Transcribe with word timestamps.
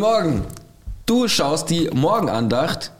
Guten 0.00 0.12
Morgen. 0.12 0.44
Du 1.04 1.28
schaust 1.28 1.68
die 1.68 1.90
Morgenandacht. 1.92 2.90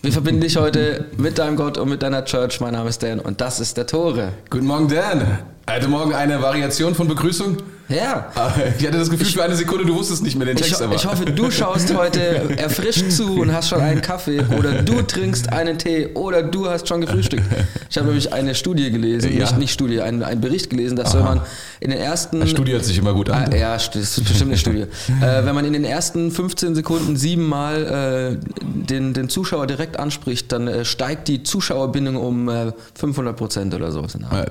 Wir 0.00 0.12
verbinden 0.12 0.40
dich 0.40 0.56
heute 0.56 1.04
mit 1.18 1.36
deinem 1.36 1.56
Gott 1.56 1.76
und 1.76 1.90
mit 1.90 2.02
deiner 2.02 2.24
Church. 2.24 2.58
Mein 2.58 2.72
Name 2.72 2.88
ist 2.88 3.02
Dan 3.02 3.20
und 3.20 3.42
das 3.42 3.60
ist 3.60 3.76
der 3.76 3.86
Tore. 3.86 4.32
Guten 4.48 4.64
Morgen, 4.64 4.88
Dan. 4.88 5.40
Heute 5.68 5.88
Morgen 5.88 6.14
eine 6.14 6.40
Variation 6.40 6.94
von 6.94 7.06
Begrüßung. 7.06 7.58
Ja. 7.88 8.32
Ich 8.78 8.86
hatte 8.86 8.98
das 8.98 9.10
Gefühl, 9.10 9.26
für 9.26 9.44
eine 9.44 9.54
Sekunde, 9.54 9.84
du 9.84 9.94
wusstest 9.94 10.22
nicht 10.22 10.36
mehr 10.36 10.46
den 10.46 10.56
Text. 10.56 10.72
Ich, 10.72 10.82
aber. 10.84 10.94
ich 10.94 11.06
hoffe, 11.06 11.24
du 11.24 11.50
schaust 11.50 11.94
heute 11.94 12.20
erfrischt 12.58 13.10
zu 13.10 13.40
und 13.40 13.52
hast 13.52 13.68
schon 13.68 13.80
einen 13.80 14.00
Kaffee 14.02 14.40
oder 14.58 14.82
du 14.82 15.02
trinkst 15.02 15.52
einen 15.52 15.78
Tee 15.78 16.08
oder 16.14 16.42
du 16.42 16.68
hast 16.68 16.88
schon 16.88 17.00
gefrühstückt. 17.00 17.44
Ich 17.88 17.96
habe 17.96 18.08
nämlich 18.08 18.32
eine 18.32 18.54
Studie 18.54 18.90
gelesen, 18.90 19.32
Ja. 19.32 19.44
nicht, 19.44 19.58
nicht 19.58 19.72
Studie, 19.72 20.00
einen, 20.00 20.22
einen 20.24 20.40
Bericht 20.40 20.68
gelesen, 20.70 20.96
dass 20.96 21.14
wenn 21.14 21.22
man 21.22 21.40
in 21.78 21.90
den 21.90 22.00
ersten... 22.00 22.40
Eine 22.40 22.50
Studie 22.50 22.72
hört 22.72 22.84
sich 22.84 22.98
immer 22.98 23.14
gut 23.14 23.30
an. 23.30 23.50
Ah, 23.52 23.56
ja, 23.56 23.74
das 23.76 23.94
ist 23.94 24.24
bestimmt 24.24 24.50
eine 24.50 24.58
Studie. 24.58 24.82
äh, 25.22 25.44
wenn 25.44 25.54
man 25.54 25.64
in 25.64 25.72
den 25.72 25.84
ersten 25.84 26.32
15 26.32 26.74
Sekunden 26.74 27.16
siebenmal 27.16 28.38
äh, 28.42 28.46
den, 28.62 29.14
den 29.14 29.28
Zuschauer 29.28 29.66
direkt 29.68 29.98
anspricht, 29.98 30.50
dann 30.50 30.66
äh, 30.66 30.84
steigt 30.84 31.28
die 31.28 31.44
Zuschauerbindung 31.44 32.16
um 32.16 32.48
äh, 32.48 32.72
500 32.98 33.36
Prozent 33.36 33.74
oder 33.74 33.92
so. 33.92 34.02
Äh, 34.02 34.46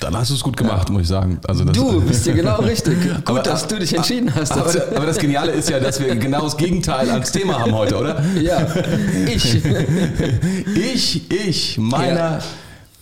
Dann 0.00 0.16
hast 0.16 0.30
du 0.30 0.34
es 0.34 0.42
gut 0.42 0.56
gemacht, 0.56 0.90
muss 0.90 1.02
ich 1.02 1.08
sagen. 1.08 1.38
Also 1.46 1.64
Du 1.64 2.00
bist 2.06 2.26
dir 2.26 2.34
genau 2.34 2.56
richtig. 2.56 2.79
Gut, 2.84 2.96
Aber- 3.24 3.42
dass 3.42 3.66
du 3.66 3.78
dich 3.78 3.94
entschieden 3.94 4.34
hast. 4.34 4.52
Aber, 4.52 4.72
aber 4.96 5.06
das 5.06 5.18
Geniale 5.18 5.52
ist 5.52 5.68
ja, 5.70 5.80
dass 5.80 6.00
wir 6.00 6.14
genau 6.16 6.42
das 6.42 6.56
Gegenteil 6.56 7.10
als 7.10 7.32
Thema 7.32 7.58
haben 7.58 7.72
heute, 7.74 7.96
oder? 7.98 8.22
ja, 8.40 8.66
ich. 9.26 9.60
Ich, 10.92 11.30
ich, 11.30 11.78
meiner, 11.78 12.40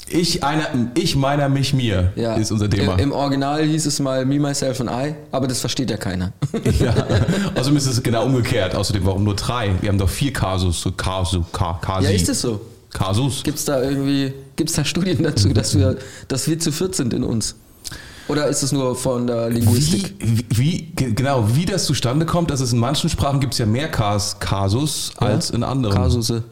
ich, 0.09 0.43
einer, 0.45 0.67
ich, 0.95 1.17
meiner, 1.17 1.49
mich, 1.49 1.75
mir 1.75 2.13
Ja. 2.17 2.35
ist 2.35 2.51
unser 2.51 2.69
Thema. 2.69 2.99
Im, 2.99 3.13
Original 3.13 3.63
hieß 3.65 3.87
es 3.87 4.01
mal 4.01 4.25
Me, 4.25 4.39
Myself 4.39 4.81
and 4.81 4.91
I, 4.91 5.15
aber 5.31 5.47
das 5.47 5.61
versteht 5.61 5.91
ja 5.91 5.97
keiner. 5.97 6.33
Ja. 6.81 6.95
Außerdem 7.55 7.77
ist 7.77 7.87
es 7.87 8.03
genau 8.03 8.25
umgekehrt. 8.25 8.75
Außerdem, 8.75 9.05
warum 9.07 9.25
nur 9.25 9.37
drei? 9.37 9.71
Wir 9.81 9.89
haben 9.91 9.99
doch 9.99 10.09
vier 10.09 10.33
Kasus. 10.33 10.81
So 10.81 10.93
Kasu, 10.93 11.45
Ka, 11.53 11.79
Kasi. 11.83 12.05
Ja, 12.05 12.11
ist 12.11 12.29
es 12.29 12.41
so? 12.41 12.61
Kasus. 12.93 13.43
Gibt 13.43 13.59
es 13.59 13.65
da 13.65 13.83
irgendwie, 13.83 14.33
gibt 14.57 14.77
da 14.77 14.85
Studien 14.85 15.23
dazu, 15.23 15.49
dass 15.55 15.77
wir, 15.77 15.97
dass 16.29 16.49
wir 16.49 16.59
zu 16.59 16.73
viert 16.73 16.95
sind 16.95 17.13
in 17.13 17.23
uns? 17.25 17.55
Oder 18.29 18.47
ist 18.47 18.63
es 18.63 18.73
nur 18.73 18.95
von 18.95 19.27
der 19.27 19.49
Linguistik? 19.51 20.15
Wie, 20.19 20.39
wie, 20.51 20.59
wie, 20.59 20.83
ge- 20.95 21.13
genau, 21.13 21.49
wie 21.55 21.65
das 21.65 21.85
zustande 21.87 22.27
kommt, 22.27 22.51
dass 22.51 22.61
es 22.61 22.73
in 22.73 22.79
manchen 22.79 23.09
Sprachen 23.09 23.41
gibt 23.41 23.55
es 23.55 23.59
ja 23.59 23.67
mehr 23.67 23.89
Kas, 23.91 24.39
Kasus 24.39 25.13
als 25.17 25.51
in 25.51 25.63
anderen. 25.63 25.95
Kasusse. 25.97 26.45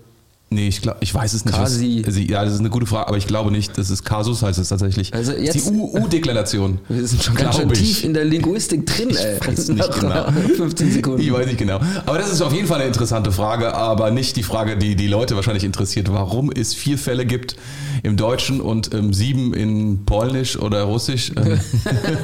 Nee, 0.48 0.68
ich, 0.68 0.80
glaub, 0.80 0.96
ich 1.00 1.12
weiß 1.12 1.34
es 1.34 1.44
nicht. 1.44 1.56
Kasi. 1.58 2.02
Was, 2.02 2.14
also, 2.14 2.20
ja, 2.20 2.44
das 2.44 2.54
ist 2.54 2.60
eine 2.60 2.70
gute 2.70 2.86
Frage, 2.86 3.08
aber 3.08 3.16
ich 3.16 3.26
glaube 3.26 3.50
nicht, 3.50 3.76
das 3.76 3.90
ist 3.90 4.04
Kasus 4.04 4.42
heißt 4.42 4.60
es 4.60 4.68
tatsächlich. 4.68 5.12
Also 5.12 5.32
jetzt- 5.32 5.54
die 5.56 5.72
U- 5.72 5.98
U-Deklination. 5.98 6.78
Wir 6.88 7.04
sind 7.04 7.20
schon 7.20 7.34
ganz 7.34 7.56
schön 7.56 7.68
ich. 7.72 7.78
tief 7.80 8.04
in 8.04 8.14
der 8.14 8.24
Linguistik 8.24 8.86
drin, 8.86 9.10
ey. 9.10 9.40
weiß 9.44 9.68
nicht 9.70 9.92
genau. 10.00 10.30
15 10.56 10.92
Sekunden. 10.92 11.20
Ich 11.20 11.32
weiß 11.32 11.46
nicht 11.46 11.58
genau. 11.58 11.80
Aber 12.06 12.18
das 12.18 12.30
ist 12.32 12.42
auf 12.42 12.52
jeden 12.52 12.68
Fall 12.68 12.76
eine 12.78 12.86
interessante 12.86 13.32
Frage, 13.32 13.74
aber 13.74 14.12
nicht 14.12 14.36
die 14.36 14.44
Frage, 14.44 14.76
die 14.76 14.94
die 14.94 15.08
Leute 15.08 15.34
wahrscheinlich 15.34 15.64
interessiert, 15.64 16.12
warum 16.12 16.52
es 16.52 16.74
vier 16.74 16.96
Fälle 16.96 17.26
gibt 17.26 17.56
im 18.04 18.16
Deutschen 18.16 18.60
und 18.60 18.94
ähm, 18.94 19.12
sieben 19.12 19.52
in 19.52 20.04
Polnisch 20.06 20.56
oder 20.56 20.82
Russisch 20.84 21.32
ähm, 21.36 21.58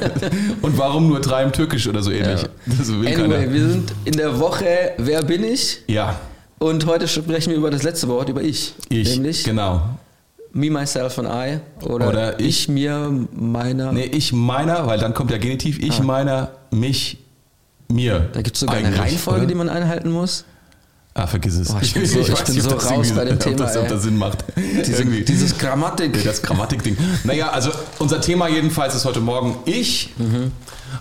und 0.61 0.77
warum 0.77 1.07
nur 1.09 1.19
drei 1.19 1.43
im 1.43 1.51
Türkisch 1.51 1.87
oder 1.87 2.01
so 2.01 2.09
ähnlich. 2.11 2.41
Ja. 2.43 2.47
Anyway, 2.93 3.13
keiner. 3.13 3.51
wir 3.53 3.69
sind 3.69 3.93
in 4.05 4.13
der 4.15 4.39
Woche 4.39 4.65
Wer 4.97 5.23
bin 5.23 5.43
ich? 5.43 5.79
Ja, 5.87 6.15
Und 6.59 6.85
heute 6.85 7.07
sprechen 7.07 7.49
wir 7.51 7.57
über 7.57 7.71
das 7.71 7.83
letzte 7.83 8.07
Wort, 8.07 8.29
über 8.29 8.41
ich. 8.41 8.73
ich. 8.89 9.09
Nämlich 9.15 9.43
Genau. 9.43 9.81
me, 10.53 10.69
myself 10.69 11.19
and 11.19 11.27
I. 11.29 11.59
Oder, 11.85 12.07
Oder 12.07 12.39
ich, 12.39 12.47
ich- 12.63 12.67
mir, 12.69 13.11
meiner. 13.33 13.91
Nee, 13.91 14.05
ich 14.05 14.31
meiner, 14.33 14.87
weil 14.87 14.99
dann 14.99 15.13
kommt 15.13 15.31
ja 15.31 15.37
Genitiv, 15.37 15.79
ich 15.79 15.99
Ah. 15.99 16.03
meiner, 16.03 16.51
mich, 16.71 17.17
mir. 17.89 18.29
Da 18.33 18.41
gibt 18.41 18.55
es 18.55 18.61
sogar 18.61 18.75
eine 18.77 18.97
Reihenfolge, 18.97 19.39
oder? 19.41 19.47
die 19.47 19.55
man 19.55 19.69
einhalten 19.69 20.09
muss. 20.11 20.45
Ah, 21.15 21.27
vergiss 21.27 21.55
es. 21.57 21.69
Oh, 21.69 21.77
ich 21.81 21.93
bin 21.93 22.05
so- 22.07 22.19
ich 22.21 22.27
bin 22.27 22.55
nicht, 22.55 22.65
ob 22.65 22.71
so 22.71 22.75
das 22.77 22.89
raus 22.91 23.11
bei 23.11 23.25
dem 23.25 23.35
ob 23.35 23.39
Thema, 23.39 23.55
Das, 23.57 23.77
ob 23.77 23.87
das 23.87 24.01
Sinn 24.03 24.17
macht. 24.17 24.43
Diese, 24.85 25.05
dieses 25.05 25.57
Grammatik. 25.57 26.23
Das 26.23 26.41
Grammatikding. 26.41 26.97
Naja, 27.23 27.49
also 27.51 27.69
unser 27.99 28.19
Thema 28.19 28.47
jedenfalls 28.47 28.95
ist 28.95 29.05
heute 29.05 29.19
Morgen 29.19 29.55
ich. 29.65 30.13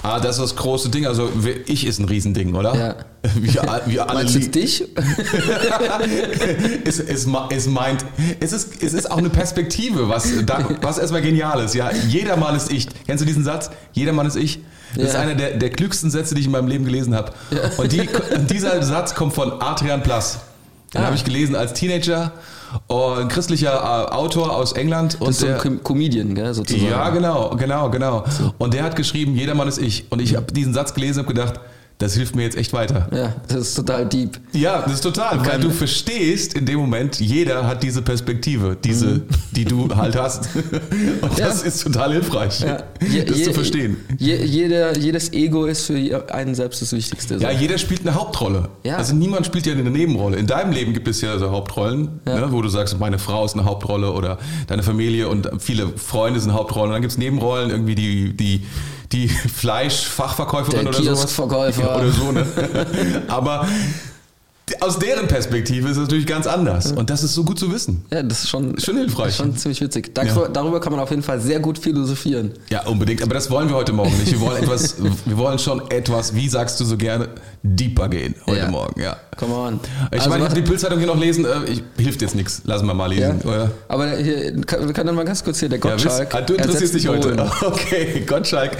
Ah, 0.02 0.20
das 0.20 0.36
ist 0.36 0.42
das 0.42 0.56
große 0.56 0.90
Ding. 0.90 1.06
Also 1.06 1.30
ich 1.66 1.86
ist 1.86 1.98
ein 1.98 2.04
Riesending, 2.06 2.54
oder? 2.54 2.74
Ja. 2.76 2.94
Wir, 3.40 3.82
wir 3.86 4.08
alle 4.10 4.24
Meinst 4.24 4.34
du 4.34 4.40
dich? 4.40 4.84
es, 6.84 6.98
es, 7.00 7.26
es 7.50 7.66
meint, 7.66 8.04
es 8.40 8.52
ist, 8.52 8.82
es 8.82 8.94
ist 8.94 9.10
auch 9.10 9.18
eine 9.18 9.30
Perspektive, 9.30 10.08
was, 10.08 10.28
da, 10.44 10.66
was 10.82 10.98
erstmal 10.98 11.22
genial 11.22 11.64
ist. 11.64 11.74
Ja, 11.74 11.90
jeder 12.08 12.36
Mann 12.36 12.54
ist 12.56 12.70
ich. 12.70 12.88
Kennst 13.06 13.22
du 13.22 13.26
diesen 13.26 13.44
Satz? 13.44 13.70
Jeder 13.92 14.12
Mann 14.12 14.26
ist 14.26 14.36
ich. 14.36 14.60
Das 14.96 15.04
ist 15.08 15.14
Ja. 15.14 15.20
einer 15.20 15.34
der, 15.34 15.56
der 15.56 15.70
klügsten 15.70 16.10
Sätze, 16.10 16.34
die 16.34 16.40
ich 16.40 16.46
in 16.46 16.52
meinem 16.52 16.68
Leben 16.68 16.84
gelesen 16.84 17.14
habe. 17.14 17.32
Und 17.78 17.92
die, 17.92 18.08
dieser 18.50 18.82
Satz 18.82 19.14
kommt 19.14 19.34
von 19.34 19.52
Adrian 19.60 20.02
Plass. 20.02 20.38
Den 20.94 21.00
Ah. 21.02 21.06
habe 21.06 21.16
ich 21.16 21.24
gelesen 21.24 21.56
als 21.56 21.72
Teenager. 21.72 22.32
Oh, 22.88 23.16
ein 23.18 23.28
christlicher 23.28 23.72
äh, 23.72 24.12
Autor 24.14 24.54
aus 24.56 24.72
England. 24.72 25.16
Und 25.20 25.28
Das 25.28 25.36
ist 25.36 25.40
so 25.40 25.46
der, 25.46 25.56
ein 25.56 25.60
Com 25.62 25.82
Comedian, 25.84 26.34
gell, 26.34 26.52
sozusagen. 26.54 26.88
ja, 26.90 27.08
genau, 27.10 27.50
genau, 27.56 27.90
genau. 27.90 28.24
Und 28.58 28.72
der 28.74 28.82
hat 28.82 28.96
geschrieben, 28.96 29.34
jeder 29.34 29.54
Mann 29.54 29.68
ist 29.68 29.78
ich. 29.78 30.06
Und 30.10 30.20
ich 30.22 30.36
habe 30.36 30.50
diesen 30.52 30.72
Satz 30.74 30.92
gelesen 30.94 31.20
und 31.20 31.26
gedacht, 31.28 31.60
das 32.02 32.14
hilft 32.14 32.36
mir 32.36 32.42
jetzt 32.42 32.56
echt 32.56 32.72
weiter. 32.72 33.08
Ja, 33.14 33.34
das 33.48 33.68
ist 33.68 33.74
total 33.74 34.06
deep. 34.06 34.38
Ja, 34.52 34.82
das 34.82 34.94
ist 34.94 35.00
total, 35.02 35.44
weil 35.46 35.60
du 35.60 35.70
verstehst 35.70 36.54
in 36.54 36.66
dem 36.66 36.78
Moment, 36.78 37.20
jeder 37.20 37.66
hat 37.66 37.82
diese 37.82 38.02
Perspektive, 38.02 38.76
diese, 38.82 39.22
die 39.52 39.64
du 39.64 39.88
halt 39.94 40.16
hast. 40.16 40.48
Und 41.22 41.38
das 41.38 41.62
Ja. 41.62 41.66
ist 41.68 41.82
total 41.82 42.12
hilfreich, 42.12 42.60
Ja. 42.60 42.82
Je- 43.08 43.24
das 43.24 43.38
je- 43.38 43.44
zu 43.44 43.52
verstehen. 43.54 43.96
Je, 44.18 44.36
jeder, 44.44 44.96
jedes 44.98 45.32
Ego 45.32 45.64
ist 45.66 45.86
für 45.86 46.32
einen 46.34 46.54
selbst 46.54 46.82
das 46.82 46.92
Wichtigste. 46.92 47.38
so. 47.38 47.44
Ja, 47.44 47.50
jeder 47.50 47.78
spielt 47.78 48.00
eine 48.02 48.14
Hauptrolle. 48.14 48.68
Ja. 48.84 48.96
Also 48.96 49.14
niemand 49.14 49.46
spielt 49.46 49.66
ja 49.66 49.72
eine 49.72 49.90
Nebenrolle. 49.90 50.36
In 50.36 50.46
deinem 50.46 50.72
Leben 50.72 50.92
gibt 50.92 51.08
es 51.08 51.20
ja 51.20 51.38
so 51.38 51.50
Hauptrollen, 51.50 52.20
ne, 52.24 52.48
wo 52.50 52.60
du 52.62 52.68
sagst, 52.68 52.98
meine 52.98 53.18
Frau 53.18 53.44
ist 53.44 53.54
eine 53.54 53.64
Hauptrolle 53.64 54.12
oder 54.12 54.38
deine 54.66 54.82
Familie 54.82 55.28
und 55.28 55.48
viele 55.58 55.88
Freunde 55.96 56.40
sind 56.40 56.52
Hauptrollen. 56.52 56.88
Und 56.88 56.92
dann 56.94 57.02
gibt 57.02 57.12
es 57.12 57.18
Nebenrollen, 57.18 57.70
irgendwie 57.70 57.94
die, 57.94 58.32
die, 58.36 58.62
die 59.12 59.28
Fleischfachverkäuferin 59.56 60.86
Der 60.86 60.92
oder. 60.92 61.82
Ja, 61.86 61.96
oder 61.96 62.10
so, 62.10 62.32
ne? 62.32 63.22
Aber 63.28 63.66
aus 64.80 64.98
deren 64.98 65.28
Perspektive 65.28 65.88
ist 65.88 65.96
es 65.96 66.02
natürlich 66.02 66.26
ganz 66.26 66.46
anders. 66.46 66.92
Und 66.92 67.10
das 67.10 67.22
ist 67.22 67.34
so 67.34 67.44
gut 67.44 67.58
zu 67.58 67.72
wissen. 67.72 68.04
Ja, 68.10 68.22
das 68.22 68.44
ist 68.44 68.50
schon, 68.50 68.78
Schon 68.78 68.96
hilfreich. 68.96 69.36
schon 69.36 69.56
ziemlich 69.56 69.80
witzig. 69.80 70.14
Da, 70.14 70.22
Ja. 70.22 70.48
Darüber 70.52 70.80
kann 70.80 70.92
man 70.92 71.00
auf 71.00 71.10
jeden 71.10 71.22
Fall 71.22 71.40
sehr 71.40 71.60
gut 71.60 71.78
philosophieren. 71.78 72.52
Ja, 72.70 72.86
unbedingt. 72.86 73.22
Aber 73.22 73.34
das 73.34 73.50
wollen 73.50 73.68
wir 73.68 73.76
heute 73.76 73.92
Morgen 73.92 74.16
nicht. 74.18 74.30
Wir 74.32 74.40
wollen 74.40 74.62
etwas, 74.62 74.96
wir 75.24 75.36
wollen 75.38 75.58
schon 75.58 75.90
etwas, 75.90 76.34
wie 76.34 76.48
sagst 76.48 76.78
du 76.80 76.84
so 76.84 76.96
gerne, 76.96 77.28
deeper 77.62 78.08
gehen 78.08 78.34
heute 78.46 78.58
Ja. 78.58 78.70
Morgen, 78.70 79.00
ja. 79.00 79.16
Come 79.38 79.54
on. 79.54 79.80
Ich 80.10 80.18
Also 80.18 80.28
meine, 80.30 80.46
ich 80.46 80.52
die 80.52 80.60
Bildzeitung 80.60 80.98
hier 80.98 81.06
noch 81.06 81.18
lesen. 81.18 81.44
Äh, 81.46 81.64
ich, 81.70 81.82
hilft 81.96 82.20
jetzt 82.20 82.34
nichts. 82.34 82.60
Lassen 82.64 82.86
wir 82.86 82.92
mal 82.94 83.10
ja, 83.12 83.28
lesen. 83.32 83.48
Oder? 83.48 83.70
aber 83.88 84.16
hier, 84.16 84.60
kann, 84.62 84.86
wir 84.86 84.92
können 84.92 85.06
dann 85.06 85.16
mal 85.16 85.24
ganz 85.24 85.42
kurz 85.42 85.58
hier, 85.60 85.68
der 85.70 85.78
Ja, 85.78 85.94
wisst- 85.94 86.04
Gottschalk. 86.04 86.34
ah, 86.34 86.40
du 86.42 86.54
interessierst 86.54 86.94
dich 86.94 87.08
heute. 87.08 87.32
Okay, 87.62 88.24
Gottschalk 88.26 88.76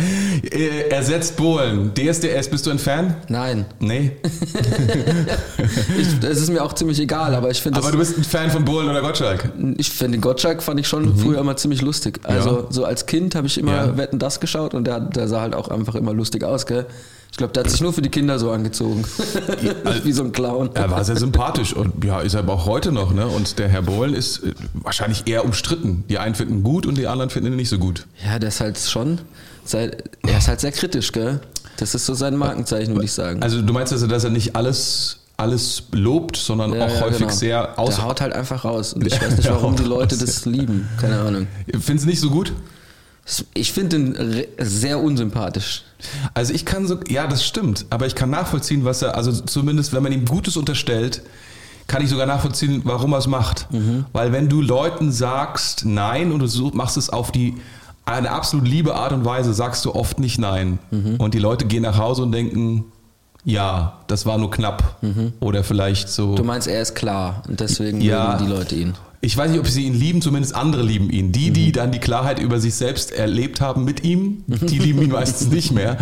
äh, 0.50 0.88
ersetzt 0.90 1.36
Bohlen. 1.36 1.92
DSDS, 1.94 2.48
bist 2.50 2.66
du 2.66 2.70
ein 2.70 2.78
Fan? 2.78 3.16
Nein, 3.28 3.64
Nee. 3.80 4.12
es 6.22 6.40
ist 6.40 6.50
mir 6.50 6.62
auch 6.62 6.72
ziemlich 6.72 6.98
egal, 7.00 7.34
aber 7.34 7.50
ich 7.50 7.60
finde 7.62 7.78
Aber 7.78 7.90
du 7.90 7.98
bist 7.98 8.16
ein 8.18 8.24
Fan 8.24 8.50
von 8.50 8.64
Bohlen 8.64 8.88
oder 8.88 9.00
Gottschalk? 9.00 9.50
Ich 9.76 9.90
finde 9.90 10.18
den 10.18 10.20
Gottschalk 10.20 10.62
fand 10.62 10.78
ich 10.80 10.88
schon 10.88 11.16
früher 11.16 11.38
immer 11.40 11.56
ziemlich 11.56 11.82
lustig. 11.82 12.20
Also 12.24 12.50
Mhm. 12.50 12.56
Ja. 12.56 12.64
so 12.70 12.84
als 12.84 13.06
Kind 13.06 13.34
habe 13.34 13.46
ich 13.46 13.58
immer 13.58 13.72
Ja. 13.74 13.96
Wetten 13.96 14.18
das 14.18 14.40
geschaut 14.40 14.74
und 14.74 14.84
der, 14.86 15.00
der 15.00 15.28
sah 15.28 15.40
halt 15.40 15.54
auch 15.54 15.68
einfach 15.68 15.94
immer 15.94 16.12
lustig 16.12 16.44
aus, 16.44 16.66
gell? 16.66 16.86
Ich 17.30 17.38
glaube, 17.38 17.54
der 17.54 17.64
hat 17.64 17.70
sich 17.70 17.80
nur 17.80 17.94
für 17.94 18.02
die 18.02 18.10
Kinder 18.10 18.38
so 18.38 18.50
angezogen. 18.50 19.04
Wie 20.04 20.12
so 20.12 20.22
ein 20.22 20.32
Clown. 20.32 20.68
Er 20.74 20.90
war 20.90 21.02
sehr 21.02 21.16
sympathisch 21.16 21.72
und 21.74 22.04
ja, 22.04 22.20
ist 22.20 22.34
er 22.34 22.40
aber 22.40 22.52
auch 22.52 22.66
heute 22.66 22.92
noch. 22.92 23.14
Ne? 23.14 23.26
Und 23.26 23.58
der 23.58 23.68
Herr 23.68 23.80
Bohlen 23.80 24.12
ist 24.14 24.42
äh, 24.44 24.52
wahrscheinlich 24.74 25.26
eher 25.26 25.44
umstritten. 25.46 26.04
Die 26.10 26.18
einen 26.18 26.34
finden 26.34 26.56
ihn 26.58 26.62
gut 26.62 26.84
und 26.84 26.98
die 26.98 27.06
anderen 27.06 27.30
finden 27.30 27.52
ihn 27.52 27.56
nicht 27.56 27.70
so 27.70 27.78
gut. 27.78 28.06
Ja, 28.22 28.38
der 28.38 28.48
ist 28.50 28.60
halt 28.60 28.76
schon, 28.78 29.18
er 29.72 29.92
ist 30.38 30.48
halt 30.48 30.60
sehr 30.60 30.72
kritisch, 30.72 31.12
gell? 31.12 31.40
Das 31.78 31.94
ist 31.94 32.04
so 32.04 32.12
sein 32.12 32.36
Markenzeichen, 32.36 32.92
würde 32.94 33.06
ich 33.06 33.12
sagen. 33.12 33.42
Also 33.42 33.62
du 33.62 33.72
meinst 33.72 33.94
also, 33.94 34.06
dass 34.06 34.24
er 34.24 34.30
nicht 34.30 34.54
alles, 34.54 35.20
alles 35.42 35.82
lobt, 35.92 36.36
sondern 36.36 36.72
Ja, 36.72 36.86
auch 36.86 36.94
ja, 36.94 37.00
häufig 37.02 37.18
genau. 37.26 37.30
sehr 37.32 37.78
aus. 37.78 37.96
Der 37.96 38.04
haut 38.04 38.20
halt 38.20 38.32
einfach 38.32 38.64
raus. 38.64 38.94
Und 38.94 39.06
ich 39.06 39.12
weiß 39.22 39.36
nicht, 39.36 39.50
warum 39.50 39.76
die 39.76 39.82
Leute 39.84 40.16
das 40.16 40.46
lieben. 40.46 40.88
Keine 41.00 41.20
Ahnung. 41.20 41.46
Findest 41.78 42.04
du 42.06 42.08
nicht 42.10 42.20
so 42.20 42.30
gut? 42.30 42.52
Ich 43.54 43.72
finde 43.72 43.96
ihn 43.96 44.44
sehr 44.58 44.98
unsympathisch. 45.00 45.82
Also 46.34 46.52
ich 46.52 46.64
kann 46.64 46.86
so, 46.88 46.98
ja, 47.08 47.26
das 47.28 47.44
stimmt, 47.46 47.86
aber 47.90 48.06
ich 48.06 48.16
kann 48.16 48.30
nachvollziehen, 48.30 48.84
was 48.84 49.02
er, 49.02 49.16
also 49.16 49.30
zumindest 49.30 49.92
wenn 49.92 50.02
man 50.02 50.10
ihm 50.12 50.24
Gutes 50.24 50.56
unterstellt, 50.56 51.22
kann 51.86 52.02
ich 52.02 52.10
sogar 52.10 52.26
nachvollziehen, 52.26 52.80
warum 52.84 53.12
er 53.12 53.18
es 53.18 53.26
macht. 53.28 53.68
Weil 54.12 54.32
wenn 54.32 54.48
du 54.48 54.60
Leuten 54.60 55.12
sagst 55.12 55.84
Nein 55.84 56.32
und 56.32 56.40
du 56.40 56.70
machst 56.74 56.96
es 56.96 57.10
auf 57.10 57.30
die 57.30 57.54
eine 58.04 58.32
absolut 58.32 58.66
liebe 58.66 58.96
Art 58.96 59.12
und 59.12 59.24
Weise, 59.24 59.54
sagst 59.54 59.84
du 59.84 59.94
oft 59.94 60.18
nicht 60.18 60.38
Nein. 60.40 60.80
Und 61.18 61.34
die 61.34 61.38
Leute 61.38 61.66
gehen 61.66 61.82
nach 61.84 61.98
Hause 61.98 62.22
und 62.24 62.32
denken, 62.32 62.86
ja, 63.44 63.98
das 64.06 64.24
war 64.26 64.38
nur 64.38 64.50
knapp. 64.50 64.96
Oder 65.40 65.64
vielleicht 65.64 66.08
so. 66.08 66.34
Du 66.36 66.44
meinst, 66.44 66.68
er 66.68 66.80
ist 66.82 66.94
klar 66.94 67.42
und 67.48 67.60
deswegen 67.60 68.00
Ja. 68.00 68.32
mögen 68.34 68.44
die 68.46 68.52
Leute 68.52 68.74
ihn. 68.76 68.94
Ich 69.20 69.36
weiß 69.36 69.50
nicht, 69.50 69.60
ob 69.60 69.68
sie 69.68 69.84
ihn 69.86 69.94
lieben, 69.94 70.20
zumindest 70.20 70.54
andere 70.54 70.82
lieben 70.82 71.08
ihn. 71.10 71.30
Die, 71.30 71.52
die 71.52 71.70
dann 71.70 71.92
die 71.92 72.00
Klarheit 72.00 72.40
über 72.40 72.58
sich 72.58 72.74
selbst 72.74 73.12
erlebt 73.12 73.60
haben 73.60 73.84
mit 73.84 74.02
ihm, 74.04 74.42
die 74.48 74.78
lieben 74.78 75.00
ihn 75.02 75.10
meistens 75.12 75.50
nicht 75.50 75.70
mehr. 75.72 75.96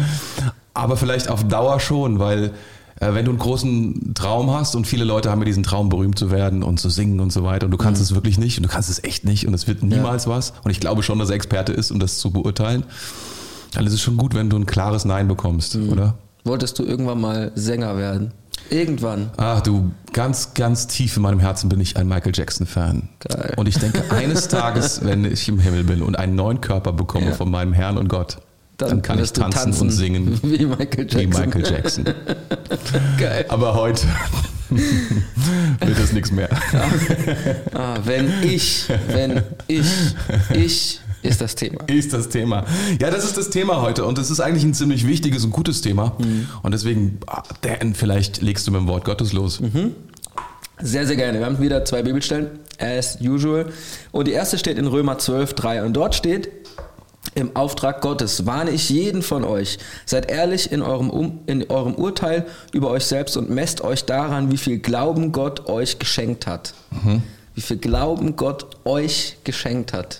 Aber 0.73 0.97
vielleicht 0.97 1.29
auf 1.29 1.47
Dauer 1.47 1.81
schon, 1.81 2.19
weil 2.19 2.53
äh, 2.99 3.13
wenn 3.13 3.27
du 3.27 3.31
einen 3.31 3.39
großen 3.39 4.15
Traum 4.15 4.51
hast 4.51 4.75
und 4.75 4.87
viele 4.87 5.05
Leute 5.05 5.31
haben 5.31 5.41
ja 5.41 5.45
diesen 5.45 5.63
Traum, 5.63 5.91
berühmt 5.91 6.19
zu 6.19 6.31
werden 6.31 6.63
und 6.63 6.81
zu 6.81 6.89
singen 6.89 7.21
und 7.21 7.31
so 7.33 7.43
weiter 7.45 7.67
und 7.67 7.73
du 7.73 7.77
kannst 7.79 8.01
es 8.01 8.15
wirklich 8.15 8.39
nicht 8.39 8.57
und 8.59 8.63
du 8.65 8.69
kannst 8.71 8.89
es 8.89 9.05
echt 9.05 9.25
nicht 9.25 9.47
und 9.47 9.53
es 9.53 9.67
wird 9.67 9.83
niemals 9.83 10.27
was 10.27 10.55
und 10.65 10.71
ich 10.71 10.81
glaube 10.81 11.03
schon, 11.03 11.19
dass 11.19 11.29
er 11.31 11.37
Experte 11.37 11.73
ist, 11.73 11.91
um 11.91 11.99
das 12.01 12.19
zu 12.19 12.31
beurteilen, 12.31 12.85
dann 13.73 13.87
ist 13.87 13.93
es 13.93 14.01
schon 14.01 14.17
gut, 14.17 14.35
wenn 14.35 14.49
du 14.49 14.57
ein 14.57 14.67
klares 14.67 15.05
Nein 15.05 15.29
bekommst, 15.29 15.77
oder? 15.77 16.15
Wolltest 16.45 16.79
du 16.79 16.85
irgendwann 16.85 17.21
mal 17.21 17.53
Sänger 17.55 17.97
werden? 17.97 18.33
Irgendwann. 18.71 19.31
Ach 19.37 19.61
du, 19.61 19.91
ganz, 20.13 20.55
ganz 20.55 20.87
tief 20.87 21.17
in 21.17 21.23
meinem 21.23 21.41
Herzen 21.41 21.69
bin 21.69 21.81
ich 21.81 21.97
ein 21.97 22.07
Michael 22.09 22.33
Jackson-Fan. 22.35 23.09
Und 23.57 23.67
ich 23.69 23.79
denke, 23.79 24.03
eines 24.11 24.49
Tages, 24.49 25.05
wenn 25.05 25.25
ich 25.25 25.49
im 25.49 25.59
Himmel 25.59 25.85
bin 25.85 26.03
und 26.03 26.17
einen 26.19 26.35
neuen 26.35 26.61
Körper 26.61 26.93
bekomme 26.93 27.27
Ja. 27.27 27.33
von 27.33 27.51
meinem 27.51 27.73
Herrn 27.73 27.99
und 27.99 28.09
Gott, 28.09 28.39
dann, 28.77 29.03
kann 29.03 29.19
ich 29.23 29.33
du 29.33 29.41
tanzen, 29.43 29.75
und 29.83 29.91
singen 29.91 30.39
Wie 30.43 30.65
Michael 30.65 31.07
Jackson. 31.11 31.21
wie 31.21 31.27
Michael 31.27 31.67
Jackson. 31.67 32.05
Geil. 33.19 33.45
Aber 33.49 33.75
heute 33.75 34.07
wird 34.71 35.99
das 35.99 36.13
nichts 36.13 36.31
mehr. 36.31 36.49
Ah, 37.75 37.97
wenn 38.05 38.33
ich, 38.43 38.87
wenn 39.09 39.43
ich, 39.67 39.87
ich 40.55 41.01
ist 41.23 41.41
das 41.41 41.55
Thema. 41.55 41.85
Ist 41.87 42.13
das 42.13 42.29
Thema. 42.29 42.65
Ja, 43.01 43.11
das 43.11 43.25
ist 43.25 43.37
das 43.37 43.51
Thema 43.51 43.83
heute 43.83 44.05
und 44.05 44.19
es 44.19 44.31
ist 44.31 44.41
eigentlich 44.41 44.65
ein 44.65 44.75
ziemlich 44.75 45.07
wichtiges 45.07 45.45
und 45.45 45.51
gutes 45.51 45.81
Thema. 45.83 46.17
Mhm. 46.19 46.49
Und 46.63 46.73
deswegen, 46.73 47.19
Dan, 47.61 47.95
vielleicht 47.95 48.41
legst 48.41 48.67
du 48.67 48.71
mit 48.71 48.81
dem 48.81 48.89
Wort 48.89 49.05
Gottes 49.05 49.33
los. 49.33 49.61
Mhm. 49.61 49.95
Sehr, 50.83 51.07
sehr 51.07 51.17
gerne. 51.17 51.39
Wir 51.39 51.47
haben 51.47 51.61
wieder 51.61 51.85
zwei 51.85 52.03
Bibelstellen, 52.03 52.59
as 52.79 53.19
usual. 53.21 53.67
Und 54.13 54.29
die 54.29 54.33
erste 54.33 54.57
steht 54.59 54.79
in 54.79 54.87
Römer 54.87 55.19
12, 55.19 55.53
3. 55.55 55.85
Und 55.85 55.93
dort 55.93 56.15
steht, 56.15 56.49
im 57.35 57.55
Auftrag 57.55 58.01
Gottes 58.01 58.47
warne 58.47 58.71
ich 58.71 58.89
jeden 58.89 59.23
von 59.23 59.45
euch. 59.45 59.79
Seid 60.07 60.31
ehrlich 60.31 60.73
in 60.73 60.81
eurem, 60.83 61.11
um, 61.11 61.41
in 61.47 61.69
eurem 61.71 61.95
Urteil 61.95 62.47
über 62.73 62.91
euch 62.91 63.05
selbst 63.05 63.37
und 63.37 63.51
messt 63.51 63.83
euch 63.83 64.05
daran, 64.05 64.51
wie 64.51 64.57
viel 64.57 64.79
Glauben 64.79 65.33
Gott 65.33 65.69
euch 65.69 65.99
geschenkt 65.99 66.47
hat. 66.47 66.75
Wie 67.55 67.61
viel 67.61 67.77
Glauben 67.77 68.37
Gott 68.37 68.67
euch 68.85 69.37
geschenkt 69.45 69.93
hat. 69.93 70.19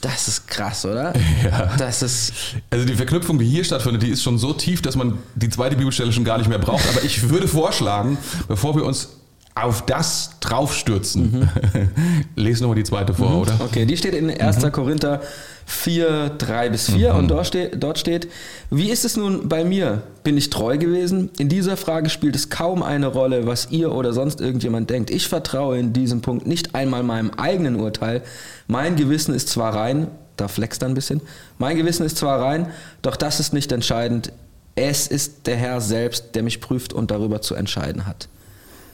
Das 0.00 0.28
ist 0.28 0.46
krass, 0.48 0.84
oder? 0.84 1.12
Ja. 1.44 1.74
Das 1.78 2.02
ist. 2.02 2.32
Also 2.70 2.84
die 2.84 2.94
Verknüpfung, 2.94 3.38
die 3.38 3.46
hier 3.46 3.64
stattfindet, 3.64 4.02
die 4.02 4.08
ist 4.08 4.22
schon 4.22 4.38
so 4.38 4.52
tief, 4.52 4.82
dass 4.82 4.96
man 4.96 5.18
die 5.34 5.48
zweite 5.48 5.76
Bibelstelle 5.76 6.12
schon 6.12 6.24
gar 6.24 6.38
nicht 6.38 6.48
mehr 6.48 6.58
braucht. 6.58 6.86
Aber 6.90 7.02
ich 7.02 7.28
würde 7.30 7.48
vorschlagen, 7.48 8.18
bevor 8.46 8.76
wir 8.76 8.84
uns 8.84 9.08
auf 9.54 9.84
das 9.84 10.30
draufstürzen, 10.40 11.50
lesen 12.36 12.62
nochmal 12.62 12.76
die 12.76 12.84
zweite 12.84 13.14
vor, 13.14 13.42
oder? 13.42 13.58
Okay, 13.60 13.84
die 13.84 13.96
steht 13.96 14.14
in 14.14 14.30
1. 14.30 14.62
Mhm. 14.62 14.72
Korinther 14.72 15.20
4, 15.66 16.30
3 16.38 16.68
bis 16.70 16.90
4 16.90 17.14
und 17.14 17.28
dort 17.28 17.46
steht, 17.46 17.82
dort 17.82 17.98
steht, 17.98 18.28
wie 18.70 18.90
ist 18.90 19.04
es 19.04 19.16
nun 19.16 19.48
bei 19.48 19.64
mir? 19.64 20.02
Bin 20.22 20.36
ich 20.36 20.50
treu 20.50 20.78
gewesen? 20.78 21.30
In 21.38 21.48
dieser 21.48 21.76
Frage 21.76 22.10
spielt 22.10 22.36
es 22.36 22.50
kaum 22.50 22.82
eine 22.82 23.06
Rolle, 23.06 23.46
was 23.46 23.70
ihr 23.70 23.92
oder 23.92 24.12
sonst 24.12 24.40
irgendjemand 24.40 24.90
denkt. 24.90 25.10
Ich 25.10 25.28
vertraue 25.28 25.78
in 25.78 25.92
diesem 25.92 26.22
Punkt 26.22 26.46
nicht 26.46 26.74
einmal 26.74 27.02
meinem 27.02 27.30
eigenen 27.30 27.76
Urteil. 27.76 28.22
Mein 28.66 28.96
Gewissen 28.96 29.34
ist 29.34 29.48
zwar 29.48 29.74
rein, 29.74 30.08
da 30.36 30.48
flext 30.48 30.82
ein 30.84 30.94
bisschen, 30.94 31.20
mein 31.58 31.76
Gewissen 31.76 32.06
ist 32.06 32.16
zwar 32.16 32.40
rein, 32.40 32.68
doch 33.02 33.16
das 33.16 33.40
ist 33.40 33.52
nicht 33.52 33.72
entscheidend. 33.72 34.32
Es 34.74 35.06
ist 35.06 35.46
der 35.46 35.56
Herr 35.56 35.80
selbst, 35.80 36.34
der 36.34 36.42
mich 36.42 36.60
prüft 36.60 36.92
und 36.92 37.10
darüber 37.10 37.42
zu 37.42 37.54
entscheiden 37.54 38.06
hat. 38.06 38.28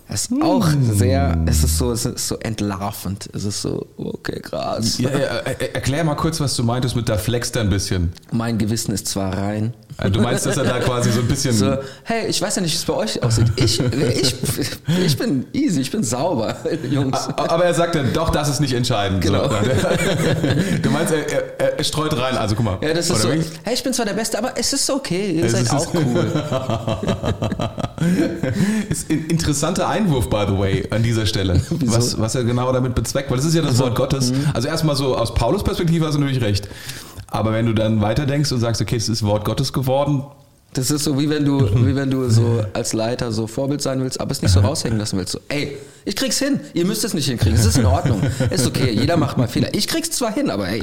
Das 0.09 0.27
ist 0.27 0.43
auch 0.43 0.69
sehr, 0.93 1.37
es 1.47 1.65
ist 1.65 1.79
so, 1.79 1.91
es 1.93 2.07
ist 2.07 2.29
so 2.29 2.39
entlarvend. 2.39 3.29
Es 3.35 3.45
ist 3.45 3.61
so, 3.63 3.87
okay, 3.97 4.41
krass. 4.41 4.99
Ja, 4.99 5.11
ja, 5.11 5.17
er- 5.19 5.75
erklär 5.75 6.05
mal 6.05 6.15
kurz, 6.15 6.39
was 6.41 6.55
du 6.55 6.63
meintest 6.63 6.95
mit 6.97 7.09
da 7.09 7.19
flext 7.19 7.57
er 7.57 7.63
ein 7.63 7.71
bisschen. 7.71 8.13
Mein 8.31 8.57
Gewissen 8.59 8.93
ist 8.95 9.09
zwar 9.09 9.37
rein. 9.37 9.75
Also 9.99 10.13
Du 10.13 10.21
meinst, 10.21 10.45
dass 10.45 10.57
er 10.59 10.65
da 10.65 10.79
quasi 10.81 11.11
so 11.11 11.21
ein 11.21 11.27
bisschen. 11.29 11.55
So, 11.55 11.77
hey, 12.05 12.27
ich 12.29 12.41
weiß 12.43 12.57
ja 12.57 12.63
nicht, 12.63 12.73
wie 12.73 12.77
es 12.77 12.85
bei 12.85 12.93
euch 12.93 13.23
aussieht. 13.23 13.47
Ich, 13.57 13.81
ich, 13.81 14.35
ich 15.07 15.17
bin 15.17 15.47
easy, 15.55 15.81
ich 15.81 15.91
bin 15.91 16.05
sauber, 16.05 16.55
Jungs. 16.91 17.17
Aber 17.37 17.65
er 17.65 17.73
sagt 17.73 17.95
dann, 17.95 18.13
doch, 18.13 18.29
das 18.31 18.49
ist 18.51 18.61
nicht 18.61 18.75
entscheidend. 18.75 19.23
Genau. 19.23 19.49
Du 20.83 20.91
meinst, 20.91 21.13
er, 21.13 21.59
er, 21.59 21.79
er 21.79 21.85
streut 21.85 22.17
rein, 22.17 22.37
also 22.37 22.55
guck 22.55 22.65
mal. 22.65 22.79
Ja, 22.83 22.93
das 22.95 23.11
ist 23.11 23.23
so, 23.23 23.33
wie? 23.33 23.41
hey, 23.65 23.75
ich 23.75 23.83
bin 23.83 23.93
zwar 23.93 24.07
der 24.07 24.13
Beste, 24.13 24.39
aber 24.39 24.53
es 24.57 24.73
ist 24.73 24.89
okay, 24.91 25.33
ihr 25.33 25.45
Es 25.45 25.53
seid 25.53 25.63
ist- 25.63 25.73
auch 25.73 25.87
cool. 25.95 26.27
Ist 28.91 29.11
ein 29.11 29.27
interessanter 29.29 29.89
Einwurf, 29.89 30.29
by 30.29 30.45
the 30.49 30.59
way, 30.59 30.87
an 30.91 31.03
dieser 31.03 31.27
Stelle. 31.27 31.61
Was, 31.87 32.19
was 32.21 32.35
er 32.35 32.45
genau 32.45 32.71
damit 32.73 32.95
bezweckt, 32.95 33.31
weil 33.31 33.39
das 33.39 33.47
ist 33.47 33.55
ja 33.55 33.63
das 33.63 33.79
Wort 33.79 33.95
Gottes. 33.97 34.33
Mhm. 34.33 34.45
Also 34.55 34.69
erstmal 34.69 34.97
so 34.97 35.17
aus 35.17 35.35
Paulus 35.35 35.65
Perspektive 35.65 36.07
hast 36.07 36.15
du 36.15 36.21
natürlich 36.21 36.43
recht. 36.43 36.69
Aber 37.31 37.53
wenn 37.53 37.67
du 37.67 37.73
dann 37.73 38.01
weiterdenkst 38.01 38.53
und 38.53 38.61
sagst, 38.61 38.81
okay, 38.81 38.97
es 38.97 39.09
ist 39.09 39.23
Wort 39.23 39.45
Gottes 39.45 39.73
geworden, 39.73 40.23
Das 40.75 40.91
ist 40.91 41.05
so, 41.05 41.19
wie 41.19 41.31
wenn 41.31 41.45
du, 41.45 41.61
wie 41.87 41.97
wenn 41.97 42.11
du 42.11 42.29
so 42.29 42.63
als 42.75 42.93
Leiter 42.93 43.33
so 43.33 43.47
Vorbild 43.47 43.81
sein 43.81 44.03
willst, 44.03 44.21
aber 44.21 44.33
es 44.33 44.43
nicht 44.43 44.53
so 44.53 44.61
raushängen 44.61 44.99
lassen 44.99 45.17
willst. 45.19 45.33
So, 45.33 45.41
ey, 45.49 45.77
ich 46.05 46.15
krieg's 46.17 46.39
hin, 46.39 46.61
ihr 46.75 46.85
müsst 46.85 47.03
es 47.03 47.15
nicht 47.15 47.27
hinkriegen, 47.27 47.59
es 47.59 47.65
ist 47.65 47.79
in 47.79 47.87
Ordnung, 47.87 48.21
ist 48.51 48.67
okay, 48.67 48.91
jeder 48.93 49.17
macht 49.17 49.39
mal 49.39 49.49
Fehler. 49.49 49.75
Ich 49.75 49.89
krieg's 49.89 50.11
zwar 50.11 50.33
hin, 50.35 50.51
aber 50.51 50.67
hey, 50.67 50.83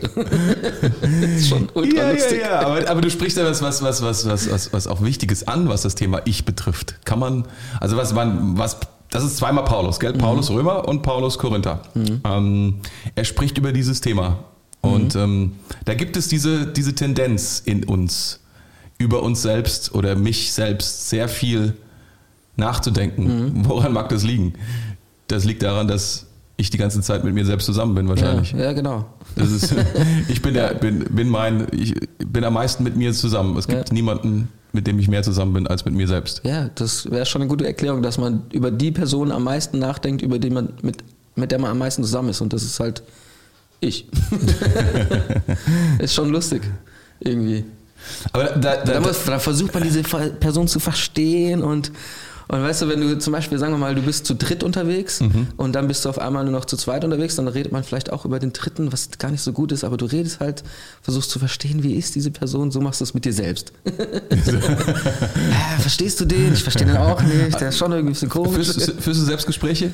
ist 1.37 1.47
schon 1.47 1.69
ultra 1.75 1.95
ja, 1.97 2.07
ja, 2.07 2.13
lustig. 2.13 2.41
ja, 2.41 2.59
aber, 2.61 2.89
aber 2.89 3.01
du 3.01 3.09
sprichst 3.11 3.37
ja 3.37 3.45
was, 3.45 3.61
was, 3.61 3.83
was, 3.83 4.01
was, 4.01 4.25
was, 4.25 4.49
was, 4.51 4.73
was 4.73 4.87
auch 4.87 5.01
Wichtiges 5.03 5.47
an, 5.47 5.69
was 5.69 5.83
das 5.83 5.93
Thema 5.95 6.21
Ich 6.25 6.43
betrifft. 6.43 6.95
Kann 7.05 7.19
man, 7.19 7.45
also 7.79 7.95
was, 7.95 8.13
man, 8.13 8.57
was, 8.57 8.77
das 9.11 9.23
ist 9.23 9.37
zweimal 9.37 9.63
Paulus, 9.63 9.99
gell? 9.99 10.13
Paulus 10.13 10.49
Römer 10.49 10.87
und 10.87 11.03
Paulus 11.03 11.37
Korinther. 11.37 11.81
Ähm, 12.25 12.79
er 13.13 13.23
spricht 13.25 13.59
über 13.59 13.71
dieses 13.71 14.01
Thema. 14.01 14.39
Und 14.83 15.15
ähm, 15.15 15.53
da 15.85 15.93
gibt 15.95 16.17
es 16.17 16.27
diese, 16.27 16.67
diese 16.67 16.93
Tendenz 16.93 17.61
in 17.65 17.85
uns, 17.85 18.39
über 18.97 19.23
uns 19.23 19.41
selbst 19.41 19.95
oder 19.95 20.15
mich 20.15 20.51
selbst 20.51 21.09
sehr 21.09 21.27
viel 21.29 21.73
nachzudenken. 22.57 23.63
Woran 23.65 23.93
mag 23.93 24.09
das 24.09 24.23
liegen? 24.23 24.53
Das 25.27 25.45
liegt 25.45 25.63
daran, 25.63 25.87
dass 25.87 26.27
ich 26.57 26.69
die 26.69 26.77
ganze 26.77 27.01
Zeit 27.01 27.23
mit 27.23 27.33
mir 27.33 27.45
selbst 27.45 27.65
zusammen 27.65 27.95
bin, 27.95 28.07
wahrscheinlich. 28.07 28.51
Ja, 28.51 28.59
ja, 28.59 28.73
genau. 28.73 29.05
Das 29.35 29.49
ist, 29.51 29.73
ich 30.27 30.41
bin, 30.41 30.53
der, 30.53 30.75
bin, 30.75 30.99
bin, 31.05 31.29
mein, 31.29 31.67
ich 31.71 31.95
bin 32.19 32.43
am 32.43 32.53
meisten 32.53 32.83
mit 32.83 32.95
mir 32.95 33.11
zusammen. 33.13 33.57
Es 33.57 33.67
gibt 33.67 33.89
Ja. 33.89 33.93
niemanden, 33.93 34.49
mit 34.71 34.85
dem 34.85 34.99
ich 34.99 35.07
mehr 35.07 35.23
zusammen 35.23 35.53
bin 35.53 35.65
als 35.67 35.85
mit 35.85 35.93
mir 35.95 36.07
selbst. 36.07 36.41
Ja, 36.43 36.69
das 36.75 37.09
wäre 37.09 37.25
schon 37.25 37.41
eine 37.41 37.49
gute 37.49 37.65
Erklärung, 37.65 38.01
dass 38.03 38.17
man 38.17 38.43
über 38.51 38.69
die 38.69 38.91
Person 38.91 39.31
am 39.31 39.45
meisten 39.45 39.79
nachdenkt, 39.79 40.21
über 40.21 40.37
die 40.39 40.49
man 40.51 40.73
mit, 40.83 41.03
mit 41.35 41.51
der 41.51 41.59
man 41.59 41.71
am 41.71 41.77
meisten 41.79 42.03
zusammen 42.03 42.29
ist. 42.29 42.41
Und 42.41 42.53
das 42.53 42.63
ist 42.63 42.79
halt 42.79 43.01
ich. 43.83 44.07
ist 45.99 46.13
schon 46.13 46.29
lustig. 46.29 46.61
Irgendwie. 47.19 47.65
Aber 48.31 48.43
da, 48.45 48.77
da, 48.77 48.93
Da, 48.93 48.99
muss, 48.99 49.23
da 49.25 49.39
versucht 49.39 49.73
man 49.73 49.83
diese 49.83 50.03
Person 50.03 50.67
zu 50.67 50.79
verstehen 50.79 51.61
und, 51.63 51.91
und 52.49 52.61
weißt 52.61 52.81
du, 52.81 52.89
wenn 52.89 52.99
du 52.99 53.17
zum 53.17 53.31
Beispiel, 53.31 53.57
sagen 53.57 53.71
wir 53.73 53.77
mal, 53.77 53.95
du 53.95 54.01
bist 54.01 54.25
zu 54.25 54.35
dritt 54.35 54.61
unterwegs 54.61 55.21
Mhm. 55.21 55.47
und 55.55 55.71
dann 55.73 55.87
bist 55.87 56.03
du 56.03 56.09
auf 56.09 56.19
einmal 56.19 56.43
nur 56.43 56.51
noch 56.51 56.65
zu 56.65 56.75
zweit 56.75 57.05
unterwegs, 57.05 57.37
dann 57.37 57.47
redet 57.47 57.71
man 57.71 57.85
vielleicht 57.85 58.11
auch 58.11 58.25
über 58.25 58.39
den 58.39 58.51
dritten, 58.51 58.91
was 58.91 59.09
gar 59.19 59.31
nicht 59.31 59.41
so 59.41 59.53
gut 59.53 59.71
ist, 59.71 59.85
aber 59.85 59.95
du 59.95 60.03
redest 60.05 60.41
halt, 60.41 60.63
versuchst 61.01 61.29
zu 61.29 61.39
verstehen, 61.39 61.81
wie 61.83 61.93
ist 61.95 62.13
diese 62.15 62.29
Person, 62.31 62.71
so 62.71 62.81
machst 62.81 62.99
du 62.99 63.05
es 63.05 63.13
mit 63.13 63.23
dir 63.23 63.31
selbst. 63.33 63.71
Ah, 63.87 65.77
Verstehst 65.79 66.19
du 66.19 66.25
den? 66.25 66.51
Ich 66.53 66.63
verstehe 66.63 66.87
den 66.87 66.97
auch 66.97 67.21
nicht, 67.21 67.59
der 67.61 67.69
ist 67.69 67.77
schon 67.77 67.91
irgendwie 67.93 68.09
ein 68.09 68.13
bisschen 68.13 68.29
komisch. 68.29 68.53
führst, 68.67 68.91
führst 68.99 69.21
du 69.21 69.25
Selbstgespräche? 69.25 69.93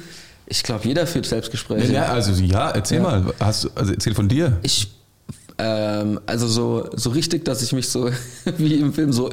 Ich 0.51 0.63
glaube, 0.63 0.88
jeder 0.88 1.06
führt 1.08 1.25
Selbstgespräche. 1.27 1.94
Ja, 1.94 2.06
also 2.06 2.32
ja, 2.44 2.72
erzähl 2.72 2.98
Ja. 2.98 3.03
mal. 3.03 3.34
Hast, 3.39 3.70
also 3.75 3.94
erzähl 3.94 4.15
von 4.15 4.27
dir. 4.27 4.58
Ich, 4.63 4.89
ähm, 5.60 6.20
also 6.25 6.48
so, 6.48 6.89
so 6.96 7.12
richtig, 7.12 7.46
dass 7.46 7.62
ich 7.62 7.72
mich 7.72 7.88
so, 7.88 8.10
wie 8.58 8.75
im 8.75 8.91
Film, 8.94 9.13
so 9.13 9.29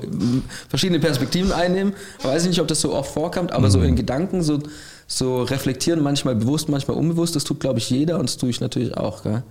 verschiedene 0.68 1.00
Perspektiven 1.00 1.52
einnehme. 1.52 1.94
Weiß 2.22 2.42
ich 2.42 2.48
nicht, 2.50 2.60
ob 2.60 2.68
das 2.68 2.80
so 2.82 2.94
oft 2.94 3.12
vorkommt, 3.12 3.52
aber 3.52 3.70
so 3.70 3.80
in 3.80 3.96
Gedanken, 3.96 4.42
so, 4.42 4.58
so 5.06 5.42
reflektieren, 5.42 6.02
manchmal 6.02 6.34
bewusst, 6.34 6.68
manchmal 6.68 6.98
unbewusst, 6.98 7.34
das 7.34 7.44
tut, 7.44 7.60
glaube 7.60 7.78
ich, 7.78 7.88
jeder 7.88 8.18
und 8.18 8.28
das 8.28 8.36
tue 8.36 8.50
ich 8.50 8.60
natürlich 8.60 8.96
auch. 8.96 9.22
Gell? 9.22 9.42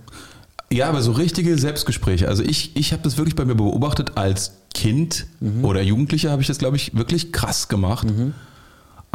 Ja, 0.72 0.88
aber 0.88 1.02
so 1.02 1.12
richtige 1.12 1.58
Selbstgespräche. 1.58 2.28
Also 2.28 2.42
ich, 2.42 2.76
ich 2.76 2.92
habe 2.92 3.02
das 3.02 3.18
wirklich 3.18 3.34
bei 3.36 3.44
mir 3.44 3.54
beobachtet 3.54 4.12
als 4.16 4.52
Kind 4.74 5.26
oder 5.62 5.80
Jugendlicher 5.80 6.30
habe 6.30 6.42
ich 6.42 6.48
das, 6.48 6.58
glaube 6.58 6.76
ich, 6.76 6.96
wirklich 6.96 7.32
krass 7.32 7.68
gemacht. 7.68 8.06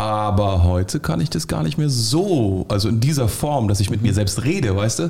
Aber 0.01 0.63
heute 0.63 0.99
kann 0.99 1.21
ich 1.21 1.29
das 1.29 1.47
gar 1.47 1.61
nicht 1.61 1.77
mehr 1.77 1.89
so, 1.89 2.65
also 2.69 2.89
in 2.89 2.99
dieser 2.99 3.27
Form, 3.27 3.67
dass 3.67 3.79
ich 3.79 3.91
mit 3.91 4.01
mir 4.01 4.15
selbst 4.15 4.43
rede, 4.43 4.75
weißt 4.75 4.97
du? 4.99 5.09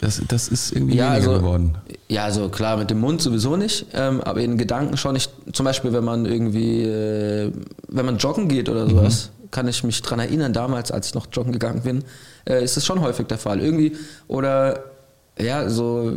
Das, 0.00 0.22
das 0.26 0.48
ist 0.48 0.72
irgendwie 0.72 0.96
Ja, 0.96 1.12
weniger 1.12 1.30
also, 1.32 1.40
geworden. 1.42 1.74
ja, 2.08 2.24
also 2.24 2.48
klar, 2.48 2.78
mit 2.78 2.88
dem 2.90 3.00
Mund 3.00 3.20
sowieso 3.20 3.56
nicht, 3.56 3.86
ähm, 3.92 4.22
aber 4.22 4.40
in 4.40 4.56
Gedanken 4.56 4.96
schon 4.96 5.12
nicht. 5.12 5.30
Zum 5.52 5.64
Beispiel, 5.64 5.92
wenn 5.92 6.02
man 6.04 6.24
irgendwie, 6.24 6.82
äh, 6.82 7.52
wenn 7.88 8.06
man 8.06 8.16
joggen 8.16 8.48
geht 8.48 8.70
oder 8.70 8.88
sowas, 8.88 9.30
kann 9.50 9.68
ich 9.68 9.84
mich 9.84 10.00
dran 10.00 10.18
erinnern, 10.18 10.52
damals, 10.54 10.90
als 10.90 11.08
ich 11.08 11.14
noch 11.14 11.26
joggen 11.30 11.52
gegangen 11.52 11.82
bin, 11.82 12.04
äh, 12.48 12.64
ist 12.64 12.76
das 12.78 12.86
schon 12.86 13.02
häufig 13.02 13.26
der 13.26 13.38
Fall. 13.38 13.60
Irgendwie, 13.60 13.92
oder 14.28 14.80
ja, 15.38 15.68
so, 15.68 16.10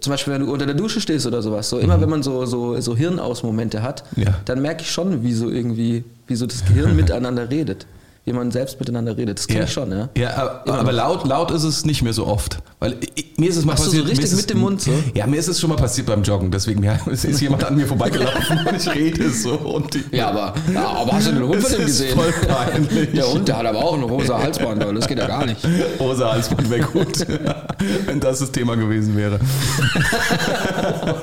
zum 0.00 0.10
Beispiel, 0.12 0.32
wenn 0.34 0.46
du 0.46 0.52
unter 0.52 0.64
der 0.66 0.74
Dusche 0.76 1.00
stehst 1.00 1.26
oder 1.26 1.42
sowas, 1.42 1.68
so 1.68 1.78
immer 1.78 2.00
wenn 2.00 2.08
man 2.08 2.22
so, 2.22 2.46
so, 2.46 2.80
so 2.80 2.96
Hirnausmomente 2.96 3.82
hat, 3.82 4.04
Ja. 4.16 4.34
dann 4.44 4.62
merke 4.62 4.82
ich 4.82 4.90
schon, 4.92 5.22
wie 5.24 5.32
so 5.32 5.50
irgendwie, 5.50 6.04
wie 6.28 6.36
so 6.36 6.46
das 6.46 6.64
Gehirn 6.64 6.94
miteinander 6.96 7.50
redet. 7.50 7.86
Wie 8.24 8.32
man 8.32 8.50
selbst 8.50 8.78
miteinander 8.78 9.16
redet. 9.16 9.38
Das 9.38 9.46
kenne 9.46 9.64
ich 9.64 9.72
schon, 9.72 9.90
ja. 9.90 10.10
Ja, 10.16 10.36
aber, 10.36 10.78
aber 10.78 10.92
laut, 10.92 11.26
laut 11.26 11.50
ist 11.50 11.64
es 11.64 11.84
nicht 11.86 12.02
mehr 12.02 12.12
so 12.12 12.26
oft. 12.26 12.58
Weil 12.80 12.96
ich, 13.16 13.32
mir 13.36 13.50
ist 13.50 13.56
es 13.56 13.64
mal 13.64 13.74
du 13.74 13.82
passiert. 13.82 14.04
so 14.04 14.08
richtig 14.08 14.32
mit 14.36 14.50
dem 14.50 14.58
Mund 14.58 14.80
so? 14.80 14.92
Ja, 15.12 15.26
mir 15.26 15.38
ist 15.38 15.48
es 15.48 15.58
schon 15.60 15.68
mal 15.68 15.76
passiert 15.76 16.06
beim 16.06 16.22
Joggen. 16.22 16.50
Deswegen 16.52 16.82
ja, 16.84 16.94
ist 17.10 17.40
jemand 17.40 17.64
an 17.64 17.76
mir 17.76 17.88
vorbeigelaufen 17.88 18.58
und 18.68 18.76
ich 18.76 18.88
rede 18.94 19.30
so. 19.30 19.54
Und 19.54 19.94
die, 19.94 20.04
Ja, 20.12 20.28
aber, 20.28 20.54
ja, 20.72 20.86
aber 20.86 21.12
hast 21.12 21.26
du 21.26 21.32
den 21.32 21.42
Hund 21.42 21.60
von 21.60 21.72
dem 21.72 21.86
gesehen? 21.86 22.16
voll 22.16 22.32
peinlich. 22.46 23.10
Der 23.12 23.32
Hund, 23.32 23.48
der 23.48 23.58
hat 23.58 23.66
aber 23.66 23.78
auch 23.78 23.94
ein 23.94 24.02
rosa 24.04 24.38
Halsband, 24.38 24.80
das 24.96 25.08
geht 25.08 25.18
ja 25.18 25.26
gar 25.26 25.44
nicht. 25.44 25.60
Rosa 25.98 26.30
Halsband 26.32 26.70
wäre 26.70 26.82
gut, 26.82 27.26
wenn 28.06 28.20
das 28.20 28.38
das 28.38 28.52
Thema 28.52 28.76
gewesen 28.76 29.16
wäre. 29.16 29.40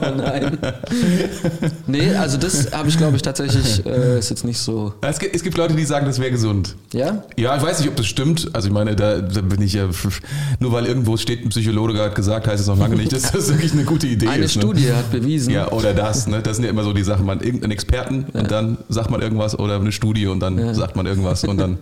Oh 0.02 0.14
nein. 0.18 0.58
Nee, 1.88 2.16
also 2.16 2.38
das 2.38 2.72
habe 2.74 2.90
ich, 2.90 2.98
glaube 2.98 3.16
ich, 3.16 3.22
tatsächlich, 3.22 3.86
äh, 3.86 4.20
ist 4.20 4.30
jetzt 4.30 4.44
nicht 4.44 4.58
so. 4.60 4.94
Es 5.02 5.20
gibt, 5.20 5.36
es 5.36 5.44
gibt 5.44 5.58
Leute, 5.58 5.74
die 5.74 5.86
sagen, 5.86 6.06
das 6.06 6.20
wäre 6.20 6.32
gesund. 6.32 6.76
Ja? 6.94 7.24
Ja, 7.38 7.56
ich 7.56 7.64
weiß 7.64 7.80
nicht, 7.80 7.90
ob 7.90 7.96
das 7.96 8.08
stimmt. 8.08 8.50
Also 8.54 8.68
ich 8.68 8.74
meine, 8.74 8.96
da, 8.96 9.22
da 9.22 9.42
bin 9.42 9.62
ich 9.62 9.74
ja, 9.74 9.88
nur 10.60 10.72
weil 10.72 10.86
irgendwo 10.86 11.16
steht, 11.18 11.45
ein 11.46 11.50
Psychologe 11.50 12.02
hat 12.02 12.16
gesagt, 12.16 12.48
heißt 12.48 12.62
es 12.62 12.68
noch 12.68 12.78
lange 12.78 12.96
nicht, 12.96 13.14
dass 13.14 13.32
das 13.32 13.50
wirklich 13.50 13.72
eine 13.74 13.84
gute 13.84 14.08
Idee 14.08 14.28
Eine 14.28 14.46
ist. 14.46 14.56
Ne? 14.56 14.62
Studie 14.64 14.92
hat 14.92 15.12
bewiesen, 15.12 15.54
Ja, 15.54 15.72
oder 15.72 15.94
das, 15.94 16.28
ne? 16.28 16.42
Das 16.42 16.58
sind 16.58 16.66
ja 16.66 16.72
immer 16.72 16.84
so 16.84 16.92
die 16.92 17.04
Sachen, 17.04 17.26
man 17.26 17.40
irgendeinen 17.40 17.72
Experten 17.72 18.26
und 18.34 18.50
dann 18.50 18.78
sagt 18.90 19.12
man 19.12 19.22
irgendwas 19.22 19.58
oder 19.58 19.76
eine 19.76 19.92
Studie 19.92 20.28
und 20.28 20.40
dann 20.40 20.74
sagt 20.74 20.96
man 20.96 21.06
irgendwas 21.06 21.44
und 21.44 21.58
dann 21.58 21.78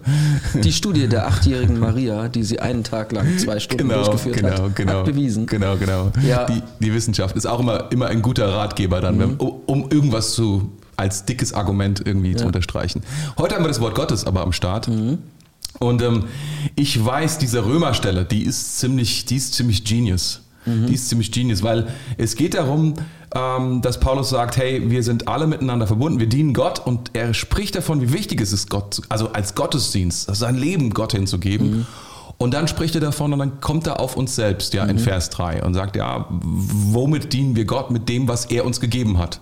die 0.53 0.73
Studie 0.73 1.07
der 1.07 1.27
achtjährigen 1.27 1.79
Maria, 1.79 2.27
die 2.27 2.43
sie 2.43 2.59
einen 2.59 2.83
Tag 2.83 3.13
lang 3.13 3.37
zwei 3.37 3.59
Stunden 3.59 3.87
genau, 3.87 4.03
durchgeführt 4.03 4.35
genau, 4.35 4.63
hat, 4.63 4.75
genau, 4.75 4.93
hat 4.93 5.05
bewiesen. 5.05 5.45
Genau, 5.45 5.77
genau. 5.77 6.11
Ja. 6.27 6.45
Die, 6.45 6.61
die 6.79 6.93
Wissenschaft 6.93 7.35
ist 7.37 7.45
auch 7.45 7.61
immer, 7.61 7.91
immer 7.91 8.07
ein 8.07 8.21
guter 8.21 8.49
Ratgeber 8.49 8.99
dann, 8.99 9.17
wenn, 9.17 9.35
um, 9.35 9.61
um 9.65 9.89
irgendwas 9.89 10.33
zu 10.33 10.69
als 10.95 11.25
dickes 11.25 11.53
Argument 11.53 12.01
irgendwie 12.05 12.35
zu 12.35 12.45
unterstreichen. 12.45 13.01
Heute 13.37 13.55
haben 13.55 13.63
wir 13.63 13.69
das 13.69 13.79
Wort 13.79 13.95
Gottes 13.95 14.25
aber 14.25 14.41
am 14.41 14.51
Start. 14.51 14.89
Und 15.79 16.01
ähm, 16.01 16.25
ich 16.75 17.03
weiß, 17.03 17.39
diese 17.39 17.65
Römerstelle, 17.65 18.25
die 18.25 18.43
ist 18.43 18.79
ziemlich, 18.79 19.25
die 19.25 19.37
ist 19.37 19.53
ziemlich 19.53 19.83
genius. 19.83 20.41
Die 20.65 20.93
ist 20.93 21.09
ziemlich 21.09 21.33
genius, 21.33 21.61
weil 21.61 21.87
es 22.17 22.37
geht 22.37 22.53
darum, 22.53 22.93
ähm, 23.35 23.81
dass 23.81 23.99
Paulus 23.99 24.29
sagt, 24.29 24.55
hey, 24.55 24.89
wir 24.89 25.03
sind 25.03 25.27
alle 25.27 25.45
miteinander 25.45 25.87
verbunden, 25.87 26.19
wir 26.21 26.29
dienen 26.29 26.53
Gott 26.53 26.79
und 26.79 27.11
er 27.13 27.33
spricht 27.33 27.75
davon, 27.75 27.99
wie 27.99 28.13
wichtig 28.13 28.39
es 28.39 28.53
ist, 28.53 28.69
Gott, 28.69 29.01
also 29.09 29.33
als 29.33 29.55
Gottesdienst, 29.55 30.29
also 30.29 30.39
sein 30.45 30.55
Leben 30.55 30.91
Gott 30.91 31.11
hinzugeben. 31.11 31.85
Und 32.37 32.53
dann 32.53 32.69
spricht 32.69 32.95
er 32.95 33.01
davon 33.01 33.33
und 33.33 33.39
dann 33.39 33.59
kommt 33.59 33.87
er 33.87 33.99
auf 33.99 34.15
uns 34.15 34.35
selbst, 34.35 34.73
ja, 34.73 34.85
in 34.85 34.99
Vers 34.99 35.29
3 35.31 35.63
und 35.63 35.73
sagt, 35.73 35.95
ja, 35.97 36.27
womit 36.29 37.33
dienen 37.33 37.55
wir 37.57 37.65
Gott? 37.65 37.91
Mit 37.91 38.07
dem, 38.07 38.27
was 38.29 38.45
er 38.45 38.65
uns 38.65 38.79
gegeben 38.79 39.17
hat. 39.17 39.41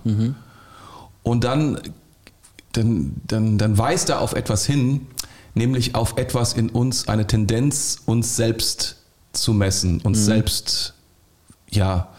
Und 1.24 1.44
dann, 1.44 1.80
dann, 2.74 3.14
dann, 3.28 3.58
dann 3.60 3.78
weist 3.78 4.10
er 4.10 4.22
auf 4.22 4.34
etwas 4.34 4.66
hin, 4.66 5.06
nämlich 5.54 5.96
auf 5.96 6.18
etwas 6.18 6.54
in 6.54 6.70
uns, 6.70 7.08
eine 7.08 7.28
Tendenz, 7.28 8.02
uns 8.06 8.36
selbst 8.36 8.98
zu 9.34 9.54
messen, 9.54 10.02
uns 10.02 10.26
selbst, 10.26 10.94
ja, 11.70 12.10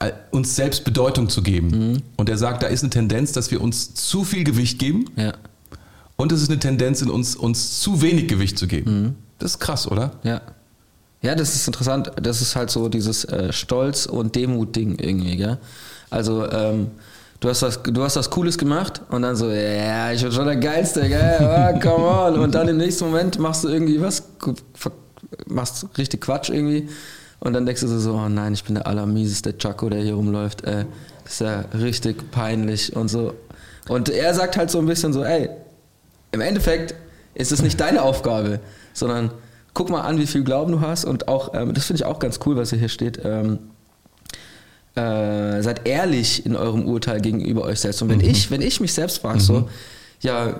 äh, 0.00 0.12
uns 0.30 0.56
selbst 0.56 0.84
Bedeutung 0.84 1.28
zu 1.28 1.42
geben. 1.42 2.02
Und 2.16 2.28
er 2.28 2.38
sagt, 2.38 2.62
da 2.62 2.66
ist 2.66 2.82
eine 2.82 2.90
Tendenz, 2.90 3.32
dass 3.32 3.50
wir 3.50 3.60
uns 3.60 3.94
zu 3.94 4.24
viel 4.24 4.44
Gewicht 4.44 4.78
geben 4.78 5.06
Ja, 5.16 5.34
und 6.16 6.32
es 6.32 6.42
ist 6.42 6.50
eine 6.50 6.58
Tendenz 6.58 7.02
in 7.02 7.10
uns, 7.10 7.36
uns 7.36 7.80
zu 7.80 8.00
wenig 8.02 8.26
Gewicht 8.28 8.58
zu 8.58 8.66
geben. 8.66 9.16
Das 9.38 9.52
ist 9.52 9.58
krass, 9.58 9.90
oder? 9.90 10.12
ja. 10.22 10.40
Ja, 11.22 11.34
das 11.34 11.54
ist 11.56 11.66
interessant. 11.66 12.12
Das 12.22 12.40
ist 12.40 12.54
halt 12.54 12.70
so 12.70 12.88
dieses 12.88 13.24
äh, 13.24 13.52
Stolz- 13.52 14.06
und 14.06 14.36
Demut-Ding 14.36 14.98
irgendwie, 14.98 15.36
gell? 15.36 15.58
Also, 16.08 16.48
ähm, 16.48 16.88
du 17.40 17.48
hast, 17.48 17.62
was, 17.62 17.82
du 17.82 18.02
hast 18.02 18.16
was 18.16 18.30
Cooles 18.30 18.58
gemacht 18.58 19.02
und 19.10 19.22
dann 19.22 19.36
so, 19.36 19.50
ja, 19.50 20.12
ich 20.12 20.22
bin 20.22 20.32
schon 20.32 20.46
der 20.46 20.56
Geilste, 20.56 21.08
gell? 21.08 21.38
Oh, 21.40 21.78
come 21.80 22.06
on. 22.06 22.38
Und 22.38 22.54
dann 22.54 22.68
im 22.68 22.76
nächsten 22.76 23.04
Moment 23.06 23.38
machst 23.38 23.64
du 23.64 23.68
irgendwie 23.68 24.00
was, 24.00 24.22
machst 25.46 25.86
richtig 25.98 26.22
Quatsch 26.22 26.50
irgendwie 26.50 26.88
und 27.40 27.52
dann 27.52 27.66
denkst 27.66 27.82
du 27.82 27.88
so, 27.88 28.14
oh 28.14 28.28
nein, 28.28 28.54
ich 28.54 28.64
bin 28.64 28.74
der 28.74 28.86
allermieseste 28.86 29.56
Chaco, 29.58 29.88
der 29.88 30.00
hier 30.00 30.14
rumläuft. 30.14 30.64
Äh, 30.64 30.86
das 31.24 31.34
ist 31.34 31.40
ja 31.40 31.64
richtig 31.78 32.30
peinlich 32.30 32.94
und 32.94 33.08
so. 33.08 33.34
Und 33.88 34.08
er 34.08 34.34
sagt 34.34 34.56
halt 34.56 34.70
so 34.70 34.78
ein 34.78 34.86
bisschen 34.86 35.12
so, 35.12 35.22
ey, 35.22 35.50
im 36.32 36.40
Endeffekt 36.40 36.94
ist 37.34 37.52
es 37.52 37.62
nicht 37.62 37.80
deine 37.80 38.02
Aufgabe, 38.02 38.60
sondern 38.92 39.30
guck 39.74 39.90
mal 39.90 40.00
an, 40.00 40.18
wie 40.18 40.26
viel 40.26 40.42
Glauben 40.42 40.72
du 40.72 40.80
hast 40.80 41.04
und 41.04 41.28
auch, 41.28 41.52
ähm, 41.54 41.74
das 41.74 41.84
finde 41.84 42.02
ich 42.02 42.06
auch 42.06 42.18
ganz 42.18 42.40
cool, 42.46 42.56
was 42.56 42.70
hier 42.70 42.88
steht, 42.88 43.20
ähm, 43.24 43.58
äh, 44.96 45.62
seid 45.62 45.86
ehrlich 45.86 46.44
in 46.46 46.56
eurem 46.56 46.84
Urteil 46.86 47.20
gegenüber 47.20 47.62
euch 47.62 47.80
selbst. 47.80 48.02
Und 48.02 48.08
wenn 48.08 48.20
ich, 48.20 48.50
wenn 48.50 48.62
ich 48.62 48.80
mich 48.80 48.92
selbst 48.92 49.18
frage, 49.18 49.40
so, 49.40 49.68
ja, 50.20 50.58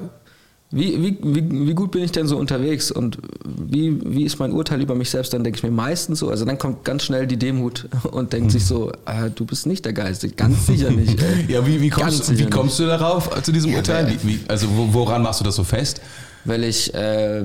wie, 0.72 1.00
wie, 1.00 1.18
wie, 1.22 1.68
wie 1.68 1.74
gut 1.74 1.92
bin 1.92 2.02
ich 2.02 2.10
denn 2.10 2.26
so 2.26 2.36
unterwegs 2.36 2.90
und 2.90 3.18
wie, 3.44 3.98
wie 4.04 4.24
ist 4.24 4.38
mein 4.40 4.52
Urteil 4.52 4.82
über 4.82 4.96
mich 4.96 5.10
selbst, 5.10 5.32
dann 5.32 5.44
denke 5.44 5.58
ich 5.58 5.62
mir 5.62 5.70
meistens 5.70 6.18
so, 6.18 6.28
also 6.28 6.44
dann 6.44 6.58
kommt 6.58 6.84
ganz 6.84 7.04
schnell 7.04 7.26
die 7.26 7.36
Demut 7.38 7.88
und 8.10 8.32
denkt 8.32 8.50
sich 8.50 8.66
so, 8.66 8.90
ah, 9.04 9.28
du 9.28 9.44
bist 9.44 9.66
nicht 9.66 9.84
der 9.84 9.92
Geiste, 9.92 10.28
ganz 10.28 10.66
sicher 10.66 10.90
nicht. 10.90 11.22
ey. 11.22 11.46
Ja, 11.48 11.64
wie, 11.66 11.80
wie, 11.80 11.88
kommst, 11.88 12.36
wie 12.36 12.46
kommst 12.46 12.78
du 12.80 12.86
darauf, 12.86 13.34
äh, 13.36 13.42
zu 13.42 13.52
diesem 13.52 13.70
Ja, 13.70 13.78
Urteil? 13.78 14.18
also 14.48 14.66
wo, 14.76 14.92
woran 14.92 15.22
machst 15.22 15.40
du 15.40 15.44
das 15.44 15.54
so 15.56 15.64
fest? 15.64 16.00
weil 16.44 16.62
ich, 16.64 16.94
äh, 16.94 17.42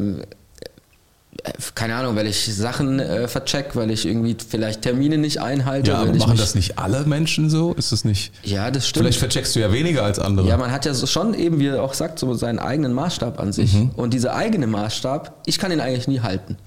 keine 1.76 1.96
Ahnung, 1.96 2.16
weil 2.16 2.28
ich 2.28 2.54
Sachen 2.54 3.00
äh, 3.00 3.28
vercheck, 3.28 3.76
weil 3.76 3.90
ich 3.90 4.06
irgendwie 4.06 4.36
vielleicht 4.48 4.82
Termine 4.84 5.18
nicht 5.18 5.42
einhalte. 5.42 5.92
Ja, 5.92 6.00
aber 6.02 6.14
machen 6.14 6.38
das 6.38 6.56
nicht 6.56 6.78
alle 6.78 7.04
Menschen 7.06 7.50
so? 7.50 7.74
Ist 7.74 7.92
das 7.92 8.04
nicht? 8.06 8.32
Ja, 8.44 8.70
das 8.70 8.88
stimmt. 8.88 9.06
Vielleicht 9.06 9.20
vercheckst 9.20 9.56
du 9.56 9.60
ja 9.60 9.72
weniger 9.74 10.04
als 10.04 10.20
andere. 10.20 10.48
ja, 10.48 10.58
man 10.58 10.72
hat 10.72 10.86
ja 10.86 10.94
so 10.94 11.08
schon 11.08 11.34
eben, 11.34 11.60
wie 11.60 11.68
er 11.68 11.82
auch 11.82 11.94
sagt, 11.94 12.20
so 12.20 12.34
seinen 12.34 12.60
eigenen 12.60 12.94
Maßstab 12.94 13.40
an 13.40 13.54
sich. 13.54 13.74
Mhm. 13.74 13.92
Und 13.96 14.14
dieser 14.14 14.36
eigene 14.36 14.68
Maßstab, 14.68 15.42
ich 15.46 15.58
kann 15.58 15.72
ihn 15.72 15.80
eigentlich 15.80 16.08
nie 16.08 16.20
halten. 16.20 16.58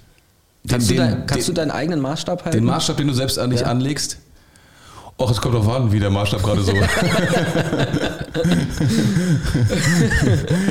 Kannst, 0.68 0.88
Den- 0.90 0.96
du, 0.96 1.02
den- 1.02 1.10
dein, 1.12 1.26
kannst 1.26 1.48
den- 1.48 1.54
du 1.54 1.60
deinen 1.60 1.70
eigenen 1.70 2.00
Maßstab 2.00 2.44
halten? 2.46 2.56
Den 2.58 2.64
Maßstab, 2.64 2.96
den 2.96 3.06
du 3.08 3.12
selbst 3.14 3.38
an 3.38 3.50
dich 3.50 3.60
Ja. 3.60 3.66
anlegst? 3.66 4.18
Och, 5.16 5.30
es 5.30 5.40
kommt 5.40 5.54
drauf 5.54 5.68
an, 5.68 5.92
wie 5.92 6.00
der 6.00 6.10
Maßstab 6.10 6.42
gerade 6.42 6.62
so. 6.62 6.72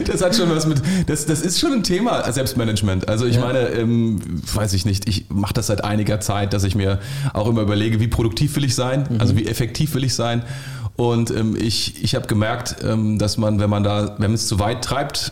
das 0.05 0.21
hat 0.21 0.35
schon 0.35 0.49
was 0.49 0.65
mit. 0.67 0.81
Das, 1.07 1.25
das 1.25 1.41
ist 1.41 1.59
schon 1.59 1.71
ein 1.73 1.83
Thema, 1.83 2.29
Selbstmanagement. 2.31 3.07
Also 3.07 3.25
ich 3.25 3.35
Ja. 3.37 3.41
meine, 3.45 3.69
ähm, 3.69 4.19
weiß 4.53 4.73
ich 4.73 4.85
nicht, 4.85 5.07
ich 5.07 5.29
mache 5.29 5.53
das 5.53 5.67
seit 5.67 5.83
einiger 5.83 6.19
Zeit, 6.19 6.51
dass 6.53 6.63
ich 6.65 6.75
mir 6.75 6.99
auch 7.33 7.47
immer 7.47 7.61
überlege, 7.61 7.99
wie 7.99 8.07
produktiv 8.09 8.55
will 8.55 8.65
ich 8.65 8.75
sein, 8.75 9.07
Mhm. 9.09 9.21
also 9.21 9.37
wie 9.37 9.47
effektiv 9.47 9.93
will 9.95 10.03
ich 10.03 10.13
sein. 10.13 10.43
Und 10.95 11.31
ähm, 11.31 11.55
ich, 11.59 12.03
ich 12.03 12.13
habe 12.15 12.27
gemerkt, 12.27 12.75
ähm, 12.83 13.17
dass 13.17 13.37
man, 13.37 13.59
wenn 13.59 13.69
man 13.69 13.83
da, 13.83 14.15
wenn 14.19 14.31
man 14.31 14.33
es 14.35 14.47
zu 14.47 14.59
weit 14.59 14.83
treibt, 14.83 15.31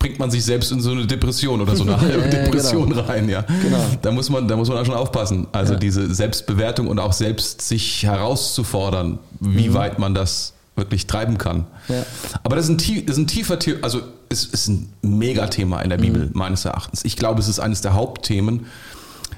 bringt 0.00 0.18
man 0.18 0.30
sich 0.32 0.44
selbst 0.44 0.72
in 0.72 0.80
so 0.80 0.90
eine 0.90 1.06
Depression 1.06 1.60
oder 1.60 1.76
so 1.76 1.84
eine 1.84 1.96
halbe 2.00 2.28
Depression 2.28 2.88
genau. 2.90 3.02
rein, 3.02 3.28
ja. 3.28 3.42
Genau. 3.42 3.84
Da 4.02 4.10
muss 4.10 4.28
man, 4.30 4.48
da 4.48 4.56
muss 4.56 4.68
man 4.68 4.78
auch 4.78 4.84
schon 4.86 4.94
aufpassen. 4.96 5.46
Also 5.52 5.74
Ja. 5.74 5.78
diese 5.78 6.12
Selbstbewertung 6.12 6.88
und 6.88 6.98
auch 6.98 7.12
selbst 7.12 7.62
sich 7.62 8.02
herauszufordern, 8.02 9.18
wie 9.38 9.72
weit 9.74 9.98
man 10.00 10.14
das 10.14 10.54
wirklich 10.74 11.06
treiben 11.06 11.36
kann. 11.38 11.66
Mhm. 11.88 11.94
Ja. 11.94 12.06
Aber 12.42 12.56
das 12.56 12.64
ist 12.64 12.70
ein, 12.70 12.78
tie- 12.78 13.04
das 13.04 13.16
ist 13.16 13.22
ein 13.22 13.26
tiefer, 13.26 13.58
also 13.82 14.00
es 14.30 14.44
ist 14.46 14.68
ein 14.68 14.92
Megathema 15.02 15.82
in 15.82 15.90
der 15.90 15.98
Bibel, 15.98 16.26
Mhm. 16.26 16.30
meines 16.34 16.64
Erachtens. 16.64 17.04
Ich 17.04 17.16
glaube, 17.16 17.40
es 17.40 17.48
ist 17.48 17.60
eines 17.60 17.82
der 17.82 17.92
Hauptthemen, 17.94 18.66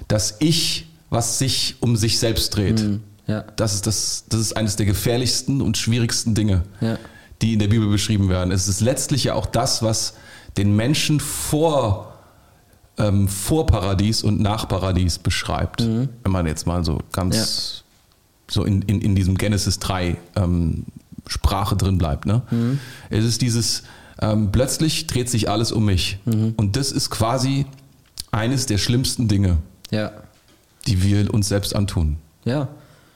dass 0.09 0.37
ich, 0.38 0.87
was 1.11 1.38
sich 1.38 1.75
um 1.81 1.97
sich 1.97 2.19
selbst 2.21 2.57
dreht, 2.57 2.85
Ja. 3.26 3.42
das, 3.57 3.75
ist 3.75 3.87
das, 3.88 4.25
das 4.28 4.40
ist 4.40 4.57
eines 4.57 4.76
der 4.76 4.87
gefährlichsten 4.87 5.61
und 5.61 5.76
schwierigsten 5.76 6.35
Dinge, 6.37 6.62
Ja. 6.81 6.99
die 7.40 7.54
in 7.54 7.59
der 7.59 7.69
Bibel 7.69 7.88
beschrieben 7.88 8.28
werden. 8.28 8.52
Es 8.52 8.69
ist 8.69 8.81
letztlich 8.81 9.25
ja 9.25 9.35
auch 9.35 9.47
das, 9.47 9.83
was 9.83 10.14
den 10.56 10.76
Menschen 10.76 11.21
vor, 11.21 12.12
ähm, 12.99 13.28
vor 13.28 13.66
Paradies 13.66 14.23
und 14.23 14.40
nach 14.40 14.68
Paradies 14.68 15.18
beschreibt. 15.18 15.82
Wenn 15.82 16.09
man 16.32 16.47
jetzt 16.47 16.66
mal 16.66 16.85
so 16.85 17.00
ganz 17.12 17.85
so 18.50 18.64
in, 18.64 18.82
in, 18.82 19.00
in 19.00 19.14
diesem 19.14 19.38
Genesis 19.38 19.78
3 19.78 20.16
ähm, 20.37 20.85
Sprache 21.26 21.75
drin 21.76 21.97
bleibt. 21.97 22.26
Ne? 22.26 22.42
Es 23.09 23.25
ist 23.25 23.40
dieses, 23.40 23.85
ähm, 24.21 24.50
plötzlich 24.52 25.06
dreht 25.06 25.30
sich 25.30 25.49
alles 25.49 25.73
um 25.73 25.87
mich. 25.87 26.18
Und 26.26 26.76
das 26.76 26.92
ist 26.92 27.09
quasi 27.11 27.64
eines 28.30 28.66
der 28.66 28.76
schlimmsten 28.78 29.28
Dinge, 29.28 29.59
Ja. 29.90 30.11
die 30.87 31.02
wir 31.02 31.32
uns 31.32 31.49
selbst 31.49 31.75
antun. 31.75 32.16
Ja. 32.44 32.68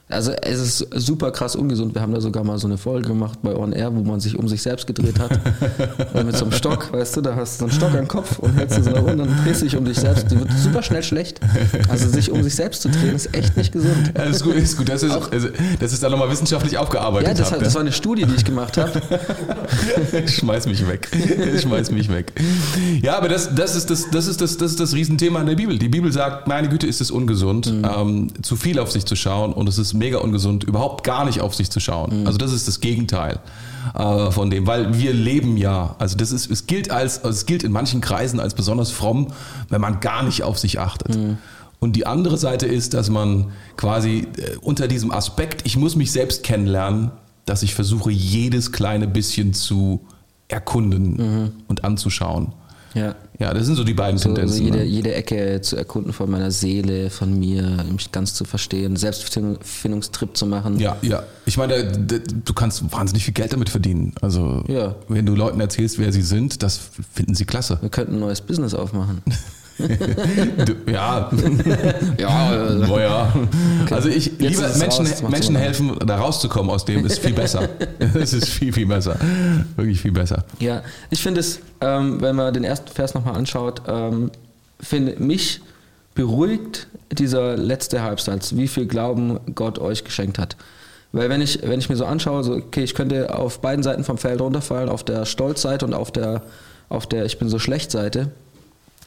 Also 0.08 0.30
es 0.30 0.80
ist 0.80 0.88
super 0.94 1.32
krass 1.32 1.56
ungesund. 1.56 1.96
Wir 1.96 2.00
haben 2.00 2.14
da 2.14 2.20
sogar 2.20 2.44
mal 2.44 2.58
so 2.58 2.68
eine 2.68 2.78
Folge 2.78 3.08
gemacht 3.08 3.40
bei 3.42 3.56
On 3.56 3.72
Air, 3.72 3.92
wo 3.92 4.02
man 4.02 4.20
sich 4.20 4.38
um 4.38 4.46
sich 4.46 4.62
selbst 4.62 4.86
gedreht 4.86 5.18
hat. 5.18 5.38
Äh, 6.14 6.24
Mit 6.24 6.36
so 6.36 6.44
einem 6.44 6.52
Stock, 6.52 6.92
weißt 6.92 7.16
du, 7.16 7.20
da 7.20 7.34
hast 7.34 7.54
du 7.54 7.58
so 7.58 7.64
einen 7.64 7.72
Stock 7.72 7.98
am 7.98 8.08
Kopf 8.08 8.38
und 8.38 8.54
hältst 8.54 8.78
du 8.78 8.82
so 8.82 8.90
nach 8.90 9.02
unten 9.02 9.20
und 9.20 9.30
drehst 9.44 9.62
dich 9.62 9.76
um 9.76 9.84
dich 9.84 9.98
selbst. 9.98 10.30
Die 10.30 10.38
wird 10.38 10.50
super 10.52 10.82
schnell 10.82 11.02
schlecht. 11.02 11.40
Also 11.88 12.08
sich 12.08 12.30
um 12.30 12.42
sich 12.42 12.54
selbst 12.54 12.82
zu 12.82 12.88
drehen, 12.88 13.14
ist 13.14 13.34
echt 13.34 13.56
nicht 13.56 13.72
gesund. 13.72 14.12
Ja, 14.16 14.24
das 14.24 14.36
ist 14.36 14.44
gut, 14.44 14.54
ist 14.54 14.76
gut. 14.76 14.88
Das 14.88 15.02
ist, 15.02 15.12
also, 15.12 15.48
das 15.80 15.92
ist 15.92 16.02
dann 16.02 16.12
nochmal 16.12 16.30
wissenschaftlich 16.30 16.78
aufgearbeitet. 16.78 17.28
Ja, 17.28 17.34
das, 17.34 17.50
hat, 17.50 17.58
ne? 17.58 17.64
das 17.64 17.74
war 17.74 17.80
eine 17.80 17.92
Studie, 17.92 18.24
die 18.24 18.34
ich 18.34 18.44
gemacht 18.44 18.76
habe. 18.76 19.00
Schmeiß 20.26 20.66
mich 20.66 20.86
weg. 20.86 21.08
Ich 21.54 21.62
schmeiß 21.62 21.90
mich 21.90 22.10
weg. 22.10 22.32
Ja, 23.02 23.16
aber 23.16 23.28
das, 23.28 23.54
das, 23.54 23.76
ist 23.76 23.90
das, 23.90 24.10
das, 24.10 24.26
ist 24.26 24.40
das, 24.40 24.56
das 24.56 24.72
ist 24.72 24.80
das 24.80 24.94
Riesenthema 24.94 25.40
in 25.40 25.46
der 25.46 25.56
Bibel. 25.56 25.78
Die 25.78 25.88
Bibel 25.88 26.12
sagt, 26.12 26.46
meine 26.46 26.68
Güte, 26.68 26.86
ist 26.86 27.00
es 27.00 27.10
ungesund, 27.10 27.66
ähm, 27.66 28.28
zu 28.42 28.56
viel 28.56 28.78
auf 28.78 28.92
sich 28.92 29.04
zu 29.04 29.16
schauen 29.16 29.52
und 29.52 29.68
es 29.68 29.78
ist 29.78 29.95
mega 29.98 30.18
ungesund, 30.18 30.64
überhaupt 30.64 31.04
gar 31.04 31.24
nicht 31.24 31.40
auf 31.40 31.54
sich 31.54 31.70
zu 31.70 31.80
schauen. 31.80 32.26
Also 32.26 32.38
das 32.38 32.52
ist 32.52 32.66
das 32.68 32.80
Gegenteil 32.80 33.40
äh, 33.94 34.30
von 34.30 34.50
dem, 34.50 34.66
weil 34.66 34.98
wir 34.98 35.12
leben 35.12 35.56
ja, 35.56 35.96
also 35.98 36.16
das 36.16 36.32
ist, 36.32 36.50
es 36.50 36.66
gilt 36.66 36.90
als, 36.90 37.18
also 37.18 37.30
es 37.30 37.46
gilt 37.46 37.62
in 37.62 37.72
manchen 37.72 38.00
Kreisen 38.00 38.40
als 38.40 38.54
besonders 38.54 38.90
fromm, 38.90 39.28
wenn 39.68 39.80
man 39.80 40.00
gar 40.00 40.22
nicht 40.22 40.42
auf 40.42 40.58
sich 40.58 40.78
achtet. 40.80 41.16
Und 41.78 41.94
die 41.94 42.06
andere 42.06 42.38
Seite 42.38 42.66
ist, 42.66 42.94
dass 42.94 43.10
man 43.10 43.52
quasi 43.76 44.26
äh, 44.38 44.56
unter 44.60 44.88
diesem 44.88 45.10
Aspekt, 45.12 45.62
ich 45.66 45.76
muss 45.76 45.94
mich 45.96 46.10
selbst 46.12 46.42
kennenlernen, 46.42 47.10
dass 47.44 47.62
ich 47.62 47.74
versuche, 47.74 48.10
jedes 48.10 48.72
kleine 48.72 49.06
bisschen 49.06 49.52
zu 49.54 50.00
erkunden 50.48 51.52
und 51.68 51.84
anzuschauen. 51.84 52.52
Ja. 52.96 53.14
Ja, 53.38 53.52
das 53.52 53.66
sind 53.66 53.76
so 53.76 53.84
die 53.84 53.92
beiden 53.92 54.16
So, 54.18 54.30
Tendenzen. 54.32 54.64
jede, 54.64 54.78
ne? 54.78 54.84
jede 54.84 55.14
Ecke 55.14 55.60
zu 55.60 55.76
erkunden 55.76 56.14
von 56.14 56.30
meiner 56.30 56.50
Seele, 56.50 57.10
von 57.10 57.38
mir, 57.38 57.84
mich 57.92 58.10
ganz 58.10 58.32
zu 58.32 58.44
verstehen, 58.46 58.96
Selbstfindungstrip 58.96 60.34
zu 60.36 60.46
machen. 60.46 60.78
Ja, 60.78 60.96
ja. 61.02 61.22
Ich 61.44 61.58
meine, 61.58 61.84
du 61.84 62.54
kannst 62.54 62.90
wahnsinnig 62.92 63.24
viel 63.24 63.34
Geld 63.34 63.52
damit 63.52 63.68
verdienen. 63.68 64.14
Also, 64.22 64.64
Ja. 64.68 64.94
wenn 65.08 65.26
du 65.26 65.34
Leuten 65.34 65.60
erzählst, 65.60 65.98
wer 65.98 66.12
sie 66.12 66.22
sind, 66.22 66.62
das 66.62 66.80
finden 67.12 67.34
sie 67.34 67.44
klasse. 67.44 67.76
Wir 67.82 67.90
könnten 67.90 68.14
ein 68.14 68.20
neues 68.20 68.40
Business 68.40 68.72
aufmachen. 68.74 69.22
Ja, 69.78 71.30
ja, 72.18 72.74
naja. 72.74 73.32
Also 73.90 74.08
ich 74.08 74.26
Jetzt 74.26 74.40
liebe 74.40 74.54
ist 74.54 74.60
es 74.60 74.78
Menschen, 74.78 75.06
raus, 75.06 75.22
Menschen 75.22 75.56
helfen, 75.56 75.98
da 76.06 76.16
rauszukommen 76.16 76.70
aus 76.70 76.84
dem, 76.84 77.04
ist 77.04 77.18
viel 77.18 77.34
besser. 77.34 77.68
Es 78.14 78.32
ist 78.32 78.48
viel, 78.48 78.72
viel 78.72 78.86
besser. 78.86 79.18
Wirklich 79.76 80.00
viel 80.00 80.12
besser. 80.12 80.44
Ja, 80.60 80.82
ich 81.10 81.22
finde 81.22 81.40
es, 81.40 81.60
ähm, 81.80 82.20
wenn 82.20 82.36
man 82.36 82.54
den 82.54 82.64
ersten 82.64 82.88
Vers 82.88 83.14
nochmal 83.14 83.34
anschaut, 83.34 83.82
ähm, 83.86 84.30
finde 84.80 85.16
mich 85.22 85.60
beruhigt 86.14 86.86
dieser 87.12 87.56
letzte 87.56 88.02
Halbsatz, 88.02 88.56
wie 88.56 88.68
viel 88.68 88.86
Glauben 88.86 89.38
Gott 89.54 89.78
euch 89.78 90.04
geschenkt 90.04 90.38
hat. 90.38 90.56
Weil 91.12 91.28
wenn 91.28 91.40
ich, 91.40 91.60
wenn 91.62 91.78
ich 91.78 91.88
mir 91.88 91.96
so 91.96 92.04
anschaue, 92.04 92.42
so, 92.42 92.54
okay, 92.54 92.82
ich 92.82 92.94
könnte 92.94 93.34
auf 93.34 93.60
beiden 93.60 93.82
Seiten 93.82 94.04
vom 94.04 94.18
Feld 94.18 94.40
runterfallen, 94.40 94.88
auf 94.88 95.04
der 95.04 95.24
Stolzseite 95.24 95.84
und 95.86 95.94
auf 95.94 96.10
der, 96.10 96.42
auf 96.88 97.06
der 97.06 97.24
Ich 97.24 97.38
bin 97.38 97.48
so 97.48 97.58
schlecht 97.58 97.90
Seite. 97.90 98.30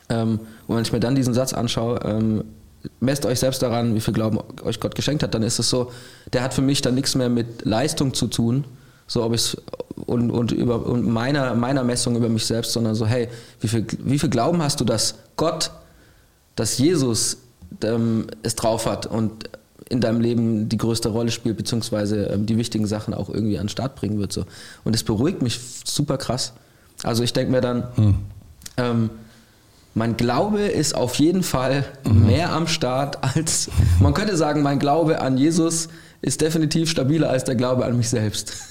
Ähm, 0.10 0.40
und 0.68 0.76
wenn 0.76 0.84
ich 0.84 0.92
mir 0.92 1.00
dann 1.00 1.16
diesen 1.16 1.34
Satz 1.34 1.54
anschaue, 1.54 2.00
ähm, 2.04 2.44
messt 3.00 3.26
euch 3.26 3.40
selbst 3.40 3.62
daran, 3.62 3.96
wie 3.96 4.00
viel 4.00 4.14
Glauben 4.14 4.40
euch 4.64 4.80
Gott 4.80 4.96
geschenkt 4.96 5.24
hat, 5.24 5.34
dann 5.34 5.44
ist 5.44 5.60
es 5.60 5.70
so, 5.70 5.92
der 6.34 6.44
hat 6.44 6.54
für 6.54 6.62
mich 6.62 6.82
dann 6.82 6.96
nichts 6.96 7.16
mehr 7.16 7.30
mit 7.30 7.66
Leistung 7.66 8.14
zu 8.14 8.28
tun, 8.28 8.66
so 9.08 9.24
ob 9.24 9.34
ich 9.34 9.58
und, 10.06 10.32
und 10.32 10.52
über 10.52 10.86
und 10.86 11.08
meiner, 11.08 11.54
meiner 11.56 11.84
Messung 11.84 12.16
über 12.16 12.30
mich 12.30 12.46
selbst, 12.46 12.74
sondern 12.74 12.96
so, 12.96 13.06
hey, 13.06 13.28
wie 13.60 13.68
viel, 13.68 13.86
wie 14.00 14.20
viel 14.20 14.30
Glauben 14.30 14.62
hast 14.62 14.80
du, 14.80 14.86
dass 14.86 15.16
Gott, 15.36 15.72
dass 16.56 16.78
Jesus 16.78 17.38
ähm, 17.84 18.28
es 18.44 18.56
drauf 18.56 18.86
hat 18.86 19.06
und 19.06 19.50
in 19.90 20.02
deinem 20.02 20.22
Leben 20.22 20.70
die 20.70 20.78
größte 20.78 21.10
Rolle 21.10 21.32
spielt, 21.32 21.58
beziehungsweise 21.58 22.26
ähm, 22.28 22.46
die 22.46 22.58
wichtigen 22.58 22.86
Sachen 22.86 23.14
auch 23.14 23.30
irgendwie 23.30 23.58
an 23.58 23.66
den 23.66 23.70
Start 23.70 23.96
bringen 23.96 24.20
wird. 24.20 24.32
So. 24.32 24.46
Und 24.84 24.94
das 24.94 25.04
beruhigt 25.04 25.42
mich 25.42 25.60
super 25.84 26.18
krass. 26.18 26.54
Also 27.04 27.24
ich 27.24 27.34
denke 27.34 27.52
mir 27.52 27.62
dann, 27.62 27.88
ähm, 28.78 29.10
mein 29.96 30.18
Glaube 30.18 30.62
ist 30.62 30.96
auf 30.96 31.16
jeden 31.16 31.44
Fall 31.44 31.86
mehr 32.10 32.54
am 32.54 32.68
Start 32.68 33.18
als, 33.36 33.70
man 34.00 34.14
könnte 34.14 34.38
sagen, 34.38 34.62
mein 34.62 34.80
Glaube 34.80 35.22
an 35.22 35.38
Jesus 35.38 35.90
ist 36.22 36.42
definitiv 36.42 36.90
stabiler 36.90 37.30
als 37.30 37.44
der 37.44 37.56
Glaube 37.56 37.86
an 37.86 37.98
mich 37.98 38.10
selbst. 38.10 38.54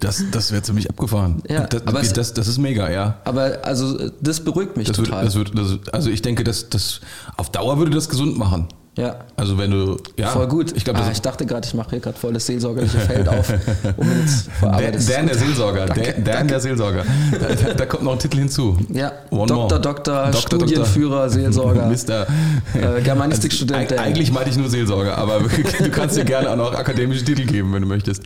Das, 0.00 0.22
das 0.30 0.52
wäre 0.52 0.60
ziemlich 0.62 0.90
abgefahren. 0.90 1.42
Ja, 1.48 1.66
das, 1.66 1.86
aber 1.86 2.00
es- 2.02 2.12
das, 2.12 2.34
das 2.34 2.48
ist 2.48 2.58
mega, 2.58 2.90
ja. 2.90 3.18
Aber 3.24 3.60
also 3.62 4.10
das 4.20 4.40
beruhigt 4.40 4.76
mich 4.76 4.88
Das 4.88 4.96
total. 4.98 5.24
das 5.24 5.34
würde, 5.36 5.52
das, 5.52 5.78
also 5.94 6.10
ich 6.10 6.20
denke, 6.20 6.44
dass 6.44 6.68
das 6.68 7.00
auf 7.38 7.50
Dauer 7.50 7.78
würde 7.78 7.92
das 7.92 8.10
gesund 8.10 8.36
machen. 8.36 8.68
Ja. 8.98 9.16
Also 9.36 9.56
wenn 9.56 9.70
du, 9.70 9.96
ja, 10.18 10.28
Voll 10.28 10.46
gut. 10.48 10.76
Ich 10.76 10.84
glaube, 10.84 11.00
ah, 11.00 11.10
ich 11.10 11.22
dachte 11.22 11.46
gerade, 11.46 11.66
ich 11.66 11.72
mache 11.72 11.90
hier 11.90 12.00
gerade 12.00 12.18
voll 12.18 12.34
das 12.34 12.44
seelsorgerliche 12.44 12.98
Feld 12.98 13.26
auf. 13.26 13.50
Um 13.96 14.10
jetzt, 14.10 14.50
Dan, 14.60 14.80
Dan 15.08 15.26
der. 15.26 15.38
Seelsorger, 15.38 15.86
Danke, 15.86 16.02
Dan, 16.02 16.14
Dan 16.16 16.24
danke. 16.24 16.46
der 16.48 16.60
Seelsorger. 16.60 17.04
Da, 17.40 17.72
da, 17.72 17.86
kommt 17.86 18.02
noch 18.02 18.12
ein 18.12 18.18
Titel 18.18 18.38
hinzu. 18.38 18.76
Ja, 18.90 19.12
One 19.30 19.46
Doktor. 19.46 19.78
Doktor, 19.78 20.24
Doktor, 20.26 20.40
Studienführer, 20.40 21.30
Seelsorger. 21.30 21.86
Mister. 21.88 22.26
Äh, 22.74 23.00
Germanistikstudent, 23.00 23.92
Also, 23.92 24.02
eigentlich 24.02 24.30
meinte 24.30 24.50
ich 24.50 24.58
nur 24.58 24.68
Seelsorger, 24.68 25.16
aber 25.16 25.40
du 25.78 25.90
kannst 25.90 26.18
dir 26.18 26.26
gerne 26.26 26.50
auch 26.50 26.56
noch 26.56 26.74
akademische 26.74 27.24
Titel 27.24 27.46
geben, 27.46 27.72
wenn 27.72 27.82
du 27.82 27.88
möchtest. 27.88 28.24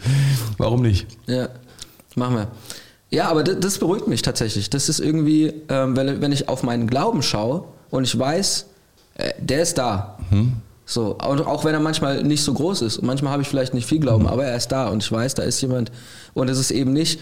Warum 0.58 0.82
nicht? 0.82 1.06
Ja, 1.26 1.48
machen 2.16 2.34
wir. 2.34 2.48
Ja, 3.10 3.28
aber 3.28 3.44
das, 3.44 3.60
das 3.60 3.78
beruhigt 3.78 4.08
mich 4.08 4.22
tatsächlich. 4.22 4.68
Das 4.68 4.88
ist 4.88 4.98
irgendwie, 4.98 5.52
ähm, 5.68 5.96
wenn, 5.96 6.20
wenn 6.20 6.32
ich 6.32 6.48
auf 6.48 6.64
meinen 6.64 6.88
Glauben 6.88 7.22
schaue 7.22 7.62
und 7.90 8.02
ich 8.02 8.18
weiß, 8.18 8.66
äh, 9.14 9.32
der 9.38 9.62
ist 9.62 9.78
da. 9.78 10.18
So, 10.88 11.18
auch 11.18 11.64
wenn 11.64 11.74
er 11.74 11.80
manchmal 11.80 12.22
nicht 12.22 12.44
so 12.44 12.54
groß 12.54 12.82
ist. 12.82 12.98
Und 12.98 13.06
manchmal 13.06 13.32
habe 13.32 13.42
ich 13.42 13.48
vielleicht 13.48 13.74
nicht 13.74 13.86
viel 13.86 13.98
Glauben, 13.98 14.28
aber 14.28 14.44
er 14.44 14.56
ist 14.56 14.68
da 14.68 14.88
und 14.88 15.02
ich 15.02 15.10
weiß, 15.10 15.34
da 15.34 15.42
ist 15.42 15.60
jemand. 15.60 15.90
Und 16.32 16.48
es 16.48 16.58
ist 16.58 16.70
eben 16.70 16.92
nicht, 16.92 17.18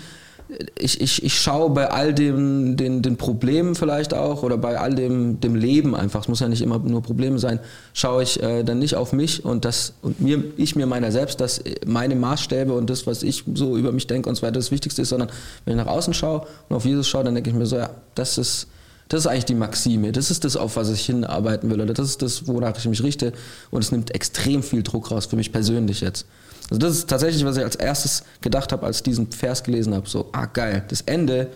ich, 0.79 1.01
ich, 1.01 1.23
ich 1.25 1.41
schaue 1.41 1.71
bei 1.71 1.91
all 1.91 2.13
dem, 2.13 2.77
den, 2.77 3.01
den 3.01 3.17
Problemen 3.17 3.75
vielleicht 3.75 4.13
auch 4.13 4.43
oder 4.43 4.59
bei 4.59 4.79
all 4.79 4.95
dem, 4.95 5.41
dem 5.41 5.55
Leben 5.55 5.95
einfach, 5.95 6.23
es 6.23 6.29
muss 6.29 6.41
ja 6.41 6.49
nicht 6.49 6.61
immer 6.61 6.79
nur 6.79 7.03
Probleme 7.03 7.39
sein, 7.39 7.59
schaue 7.95 8.23
ich 8.23 8.43
äh, 8.43 8.63
dann 8.63 8.79
nicht 8.79 8.97
auf 8.97 9.15
mich 9.15 9.45
und 9.45 9.65
das 9.65 9.95
und 10.03 10.21
mir, 10.21 10.45
ich 10.59 10.77
mir 10.77 10.87
meiner 10.87 11.11
selbst, 11.11 11.41
dass 11.41 11.63
meine 11.87 12.15
Maßstäbe 12.15 12.75
und 12.75 12.91
das, 12.91 13.07
was 13.07 13.23
ich 13.23 13.45
so 13.55 13.77
über 13.77 13.93
mich 13.93 14.07
denke 14.07 14.29
und 14.29 14.35
so 14.35 14.43
weiter 14.43 14.55
das 14.55 14.71
Wichtigste 14.71 15.03
ist, 15.03 15.09
sondern 15.09 15.31
wenn 15.65 15.79
ich 15.79 15.85
nach 15.85 15.91
außen 15.91 16.13
schaue 16.13 16.47
und 16.69 16.77
auf 16.77 16.85
Jesus 16.85 17.09
schaue, 17.09 17.25
dann 17.25 17.35
denke 17.35 17.49
ich 17.49 17.57
mir 17.57 17.67
so, 17.67 17.77
ja, 17.77 17.91
das 18.15 18.37
ist, 18.37 18.67
das 19.09 19.21
ist 19.21 19.27
eigentlich 19.27 19.45
die 19.45 19.55
Maxime, 19.55 20.13
das 20.13 20.31
ist 20.31 20.45
das, 20.45 20.57
auf 20.57 20.77
was 20.77 20.91
ich 20.91 21.05
hinarbeiten 21.05 21.71
will 21.71 21.81
oder 21.81 21.93
das 21.93 22.09
ist 22.09 22.23
das, 22.23 22.47
wonach 22.47 22.77
ich 22.79 22.87
mich 22.87 23.03
richte 23.03 23.33
und 23.71 23.83
es 23.83 23.93
nimmt 23.93 24.15
extrem 24.15 24.63
viel 24.63 24.83
Druck 24.83 25.11
raus 25.11 25.27
für 25.27 25.37
mich 25.37 25.53
persönlich 25.53 26.01
jetzt. 26.01 26.27
Also 26.71 26.79
das 26.79 26.97
ist 26.97 27.11
tatsächlich, 27.11 27.45
was 27.45 27.57
ich 27.57 27.65
als 27.65 27.77
erstes 27.77 28.25
gedacht 28.41 28.73
habe, 28.73 28.87
als 28.87 28.99
ich 28.99 29.03
diesen 29.03 29.31
Vers 29.31 29.63
gelesen 29.63 29.95
habe. 29.95 30.09
So, 30.09 30.31
ah 30.33 30.47
geil, 30.47 30.85
das 30.89 31.03
Ende, 31.03 31.51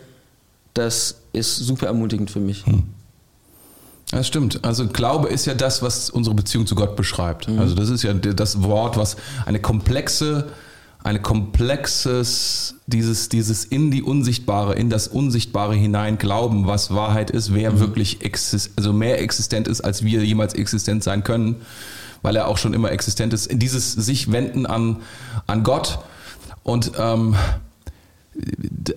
das 0.74 1.16
ist 1.32 1.56
super 1.56 1.86
ermutigend 1.86 2.30
für 2.30 2.40
mich. 2.40 2.64
Das 4.10 4.26
stimmt. 4.26 4.64
Also 4.64 4.86
Glaube 4.86 5.28
ist 5.28 5.46
ja 5.46 5.54
das, 5.54 5.82
was 5.82 6.10
unsere 6.10 6.34
Beziehung 6.34 6.66
zu 6.66 6.74
Gott 6.74 6.96
beschreibt. 6.96 7.48
Mhm. 7.48 7.58
Also 7.58 7.74
das 7.74 7.88
ist 7.88 8.02
ja 8.02 8.14
das 8.14 8.62
Wort, 8.62 8.96
was 8.96 9.16
eine 9.44 9.60
komplexe, 9.60 10.48
eine 11.04 11.20
komplexes, 11.20 12.74
dieses, 12.86 13.28
dieses 13.28 13.64
in 13.64 13.90
die 13.90 14.02
Unsichtbare, 14.02 14.74
in 14.74 14.90
das 14.90 15.08
Unsichtbare 15.08 15.74
hinein 15.74 16.18
glauben, 16.18 16.66
was 16.66 16.92
Wahrheit 16.92 17.30
ist, 17.30 17.54
wer 17.54 17.72
Mhm. 17.72 17.80
wirklich 17.80 18.22
exist, 18.24 18.72
also 18.76 18.92
mehr 18.92 19.20
existent 19.20 19.68
ist, 19.68 19.80
als 19.80 20.04
wir 20.04 20.24
jemals 20.24 20.54
existent 20.54 21.04
sein 21.04 21.22
können, 21.24 21.56
weil 22.22 22.36
er 22.36 22.48
auch 22.48 22.58
schon 22.58 22.74
immer 22.74 22.90
existent 22.90 23.32
ist. 23.32 23.46
In 23.46 23.58
dieses 23.58 23.92
sich 23.92 24.32
wenden 24.32 24.66
an, 24.66 24.96
an 25.46 25.62
Gott 25.62 26.00
und 26.64 26.92
ähm, 26.98 27.36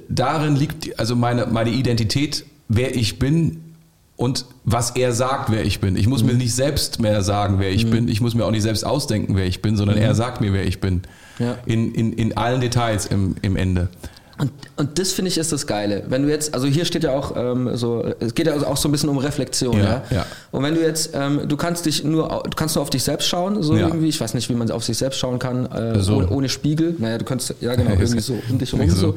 darin 0.10 0.56
liegt 0.56 1.00
also 1.00 1.16
meine, 1.16 1.46
meine 1.48 1.70
Identität, 1.70 2.46
wer 2.68 2.96
ich 2.96 3.20
bin 3.20 3.71
und 4.22 4.46
was 4.66 4.92
er 4.92 5.14
sagt, 5.14 5.52
wer 5.52 5.66
ich 5.66 5.80
bin. 5.80 5.96
Ich 5.96 6.06
muss 6.06 6.24
mir 6.24 6.34
nicht 6.36 6.54
selbst 6.54 7.02
mehr 7.02 7.24
sagen, 7.24 7.56
wer 7.58 7.72
ich 7.72 7.90
bin. 7.90 8.08
Ich 8.08 8.22
muss 8.22 8.36
mir 8.36 8.46
auch 8.46 8.52
nicht 8.52 8.62
selbst 8.62 8.86
ausdenken, 8.86 9.36
wer 9.36 9.48
ich 9.48 9.64
bin, 9.64 9.76
sondern 9.76 9.98
er 9.98 10.14
sagt 10.14 10.42
mir, 10.42 10.54
wer 10.54 10.64
ich 10.64 10.80
bin. 10.80 11.02
Ja. 11.40 11.58
In, 11.66 11.92
in, 11.96 12.14
in 12.14 12.38
allen 12.38 12.62
Details 12.62 13.08
im, 13.08 13.36
im 13.42 13.56
Ende. 13.56 13.90
Und, 14.38 14.52
und 14.76 15.00
das 15.00 15.12
finde 15.12 15.30
ich 15.30 15.40
ist 15.40 15.52
das 15.52 15.66
Geile. 15.66 16.04
Wenn 16.08 16.22
du 16.22 16.30
jetzt, 16.30 16.54
also 16.54 16.68
hier 16.68 16.86
steht 16.86 17.04
ja 17.04 17.12
auch 17.18 17.36
ähm, 17.36 17.76
so, 17.76 18.04
es 18.20 18.36
geht 18.36 18.46
ja 18.46 18.54
also 18.54 18.68
auch 18.68 18.78
so 18.78 18.88
ein 18.90 18.92
bisschen 18.92 19.10
um 19.10 19.18
Reflexion, 19.18 19.76
Ja, 19.78 19.84
ja. 19.84 20.04
ja. 20.12 20.26
Und 20.52 20.62
wenn 20.62 20.76
du 20.76 20.82
jetzt, 20.82 21.12
ähm, 21.16 21.42
du 21.48 21.58
kannst 21.58 21.88
dich 21.88 22.04
nur, 22.04 22.28
du 22.44 22.56
kannst 22.56 22.76
nur 22.76 22.84
auf 22.84 22.92
dich 22.92 23.02
selbst 23.04 23.28
schauen, 23.28 23.64
so 23.64 23.76
Ja. 23.76 23.88
irgendwie. 23.88 24.10
Ich 24.10 24.22
weiß 24.22 24.36
nicht, 24.36 24.50
wie 24.50 24.54
man 24.56 24.70
auf 24.70 24.84
sich 24.84 25.00
selbst 25.00 25.18
schauen 25.18 25.40
kann, 25.40 25.66
äh, 25.72 26.00
So. 26.00 26.18
ohne, 26.18 26.30
ohne 26.30 26.50
Spiegel. 26.50 26.94
Naja, 27.00 27.18
du 27.18 27.26
kannst, 27.26 27.56
ja 27.60 27.74
genau, 27.76 27.92
irgendwie 28.00 28.20
so 28.20 28.36
um 28.50 28.60
dich 28.60 28.72
herum 28.72 28.88
so. 28.92 28.96
so. 28.96 29.16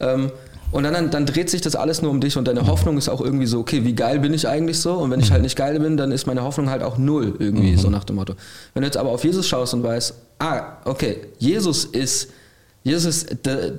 Ähm, 0.00 0.30
und 0.74 0.82
dann, 0.82 1.08
dann, 1.12 1.24
dreht 1.24 1.50
sich 1.50 1.60
das 1.60 1.76
alles 1.76 2.02
nur 2.02 2.10
um 2.10 2.20
dich 2.20 2.36
und 2.36 2.48
deine 2.48 2.66
Hoffnung 2.66 2.98
ist 2.98 3.08
auch 3.08 3.20
irgendwie 3.20 3.46
so, 3.46 3.60
okay, 3.60 3.84
wie 3.84 3.94
geil 3.94 4.18
bin 4.18 4.34
ich 4.34 4.48
eigentlich 4.48 4.80
so? 4.80 4.94
Und 4.94 5.12
wenn 5.12 5.20
ich 5.20 5.30
halt 5.30 5.42
nicht 5.42 5.54
geil 5.54 5.78
bin, 5.78 5.96
dann 5.96 6.10
ist 6.10 6.26
meine 6.26 6.42
Hoffnung 6.42 6.68
halt 6.68 6.82
auch 6.82 6.98
null 6.98 7.36
irgendwie, 7.38 7.76
so 7.76 7.90
nach 7.90 8.02
dem 8.02 8.16
Motto. 8.16 8.34
Wenn 8.72 8.80
du 8.80 8.88
jetzt 8.88 8.96
aber 8.96 9.10
auf 9.10 9.22
Jesus 9.22 9.46
schaust 9.46 9.72
und 9.72 9.84
weißt, 9.84 10.14
ah, 10.40 10.78
okay, 10.84 11.18
Jesus 11.38 11.84
ist, 11.84 12.32
Jesus 12.82 13.04
ist, 13.04 13.46
der, 13.46 13.74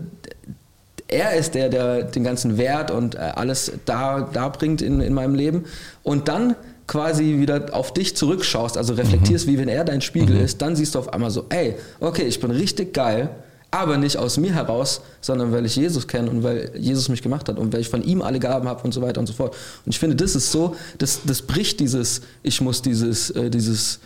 er 1.10 1.34
ist 1.34 1.54
der, 1.54 1.68
der 1.68 2.04
den 2.04 2.24
ganzen 2.24 2.58
Wert 2.58 2.92
und 2.92 3.16
äh, 3.16 3.18
alles 3.18 3.74
da, 3.84 4.22
da 4.22 4.48
bringt 4.48 4.82
in, 4.82 5.02
in 5.02 5.14
meinem 5.14 5.36
Leben. 5.36 5.66
Und 6.02 6.30
dann 6.30 6.56
quasi 6.88 7.40
wieder 7.40 7.74
auf 7.74 7.94
dich 7.94 8.16
zurückschaust, 8.16 8.78
also 8.78 8.94
reflektierst, 8.94 9.48
wie 9.48 9.58
wenn 9.58 9.68
er 9.68 9.84
dein 9.84 10.00
Spiegel 10.00 10.38
ist, 10.38 10.62
dann 10.62 10.78
siehst 10.78 10.96
du 10.96 11.00
auf 11.00 11.12
einmal 11.12 11.30
so, 11.30 11.44
ey, 11.50 11.76
okay, 12.00 12.24
ich 12.24 12.40
bin 12.40 12.52
richtig 12.52 12.94
geil, 12.94 13.32
aber 13.80 13.98
nicht 13.98 14.18
aus 14.18 14.38
mir 14.38 14.54
heraus, 14.54 15.02
sondern 15.22 15.52
weil 15.52 15.66
ich 15.66 15.76
Jesus 15.76 16.08
kenne 16.08 16.30
und 16.30 16.44
weil 16.44 16.72
Jesus 16.78 17.10
mich 17.10 17.22
gemacht 17.22 17.48
hat 17.50 17.58
und 17.58 17.74
weil 17.74 17.82
ich 17.82 17.90
von 17.90 18.04
ihm 18.04 18.22
alle 18.22 18.40
Gaben 18.40 18.68
habe 18.68 18.84
und 18.84 18.94
so 18.94 19.02
weiter 19.02 19.20
und 19.20 19.28
so 19.28 19.34
fort. 19.34 19.56
Und 19.86 19.92
ich 19.94 20.00
finde, 20.00 20.16
das 20.16 20.36
ist 20.36 20.52
so, 20.52 20.76
das, 20.98 21.22
das 21.26 21.42
bricht 21.42 21.80
dieses, 21.80 22.22
ich 22.44 22.62
muss 22.62 22.82
dieses, 22.82 23.30
äh, 23.32 23.50
dieses, 23.50 24.00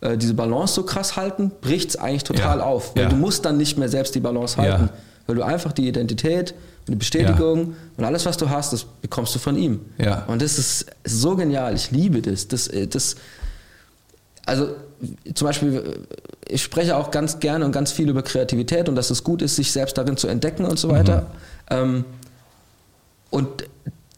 äh, 0.00 0.16
diese 0.16 0.34
Balance 0.34 0.74
so 0.74 0.82
krass 0.84 1.16
halten, 1.16 1.50
bricht 1.60 1.90
es 1.90 1.96
eigentlich 1.96 2.24
total 2.24 2.58
Ja, 2.58 2.64
auf. 2.64 2.94
Weil 2.94 3.04
ja. 3.04 3.08
du 3.08 3.16
musst 3.16 3.44
dann 3.44 3.56
nicht 3.56 3.76
mehr 3.78 3.88
selbst 3.88 4.14
die 4.14 4.20
Balance 4.20 4.56
Ja. 4.56 4.62
halten. 4.78 4.90
Weil 5.26 5.36
du 5.36 5.42
einfach 5.42 5.72
die 5.72 5.88
Identität 5.88 6.52
und 6.86 6.92
die 6.92 6.96
Bestätigung 6.98 7.74
und 7.96 8.04
alles, 8.04 8.24
was 8.26 8.36
du 8.36 8.48
hast, 8.48 8.72
das 8.72 8.84
bekommst 9.02 9.34
du 9.34 9.40
von 9.40 9.56
ihm. 9.56 9.80
Ja. 9.98 10.24
Und 10.28 10.40
das 10.40 10.56
ist 10.56 10.86
so 11.04 11.34
genial. 11.34 11.74
Ich 11.74 11.90
liebe 11.90 12.22
das. 12.22 12.46
Das, 12.46 12.68
äh, 12.68 12.86
das 12.86 13.16
also 14.46 14.68
zum 15.34 15.46
Beispiel, 15.46 15.98
ich 16.48 16.62
spreche 16.62 16.96
auch 16.96 17.10
ganz 17.10 17.38
gerne 17.40 17.64
und 17.66 17.72
ganz 17.72 17.92
viel 17.92 18.08
über 18.08 18.22
Kreativität 18.22 18.88
und 18.88 18.94
dass 18.96 19.10
es 19.10 19.22
gut 19.24 19.42
ist, 19.42 19.56
sich 19.56 19.70
selbst 19.72 19.98
darin 19.98 20.16
zu 20.16 20.28
entdecken 20.28 20.64
und 20.64 20.78
so 20.78 20.88
weiter. 20.88 21.26
Ähm, 21.68 22.04
und 23.30 23.64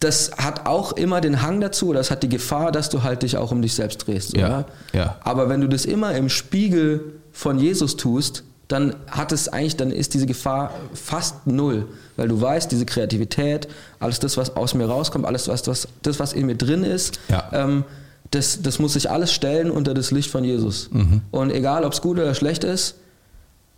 das 0.01 0.31
hat 0.39 0.67
auch 0.67 0.93
immer 0.93 1.21
den 1.21 1.43
Hang 1.43 1.61
dazu, 1.61 1.93
das 1.93 2.11
hat 2.11 2.23
die 2.23 2.29
Gefahr, 2.29 2.71
dass 2.71 2.89
du 2.89 3.03
halt 3.03 3.23
dich 3.25 3.37
auch 3.37 3.51
um 3.51 3.63
dich 3.63 3.75
selbst 3.75 4.07
drehst. 4.07 4.37
Ja, 4.37 4.47
Oder? 4.47 4.67
ja. 4.93 5.17
Aber 5.25 5.49
wenn 5.49 5.61
du 5.61 5.69
das 5.69 5.85
immer 5.85 6.15
im 6.15 6.29
Spiegel 6.29 7.15
von 7.33 7.59
Jesus 7.59 7.97
tust, 7.97 8.45
dann 8.69 8.95
hat 9.11 9.33
es 9.33 9.49
eigentlich, 9.49 9.77
dann 9.77 9.91
ist 9.91 10.13
diese 10.15 10.27
Gefahr 10.27 10.73
fast 10.93 11.47
null, 11.47 11.89
weil 12.17 12.29
du 12.29 12.41
weißt, 12.41 12.71
diese 12.71 12.85
Kreativität, 12.85 13.67
alles 13.99 14.21
das, 14.21 14.37
was 14.37 14.55
aus 14.57 14.75
mir 14.75 14.85
rauskommt, 14.87 15.25
alles 15.25 15.49
was, 15.49 15.67
was 15.67 15.89
das, 16.03 16.21
was 16.21 16.33
in 16.35 16.47
mir 16.47 16.55
drin 16.55 16.85
ist, 16.85 17.19
Ja. 17.29 17.49
ähm, 17.53 17.85
das, 18.31 18.61
das 18.63 18.79
muss 18.79 18.93
sich 18.93 19.11
alles 19.11 19.33
stellen 19.33 19.71
unter 19.71 19.95
das 19.95 20.11
Licht 20.11 20.31
von 20.31 20.45
Jesus. 20.45 20.91
Mhm. 20.93 21.23
Und 21.31 21.51
egal, 21.51 21.85
ob 21.85 21.93
es 21.93 22.01
gut 22.01 22.19
oder 22.19 22.35
schlecht 22.35 22.65
ist, 22.65 22.95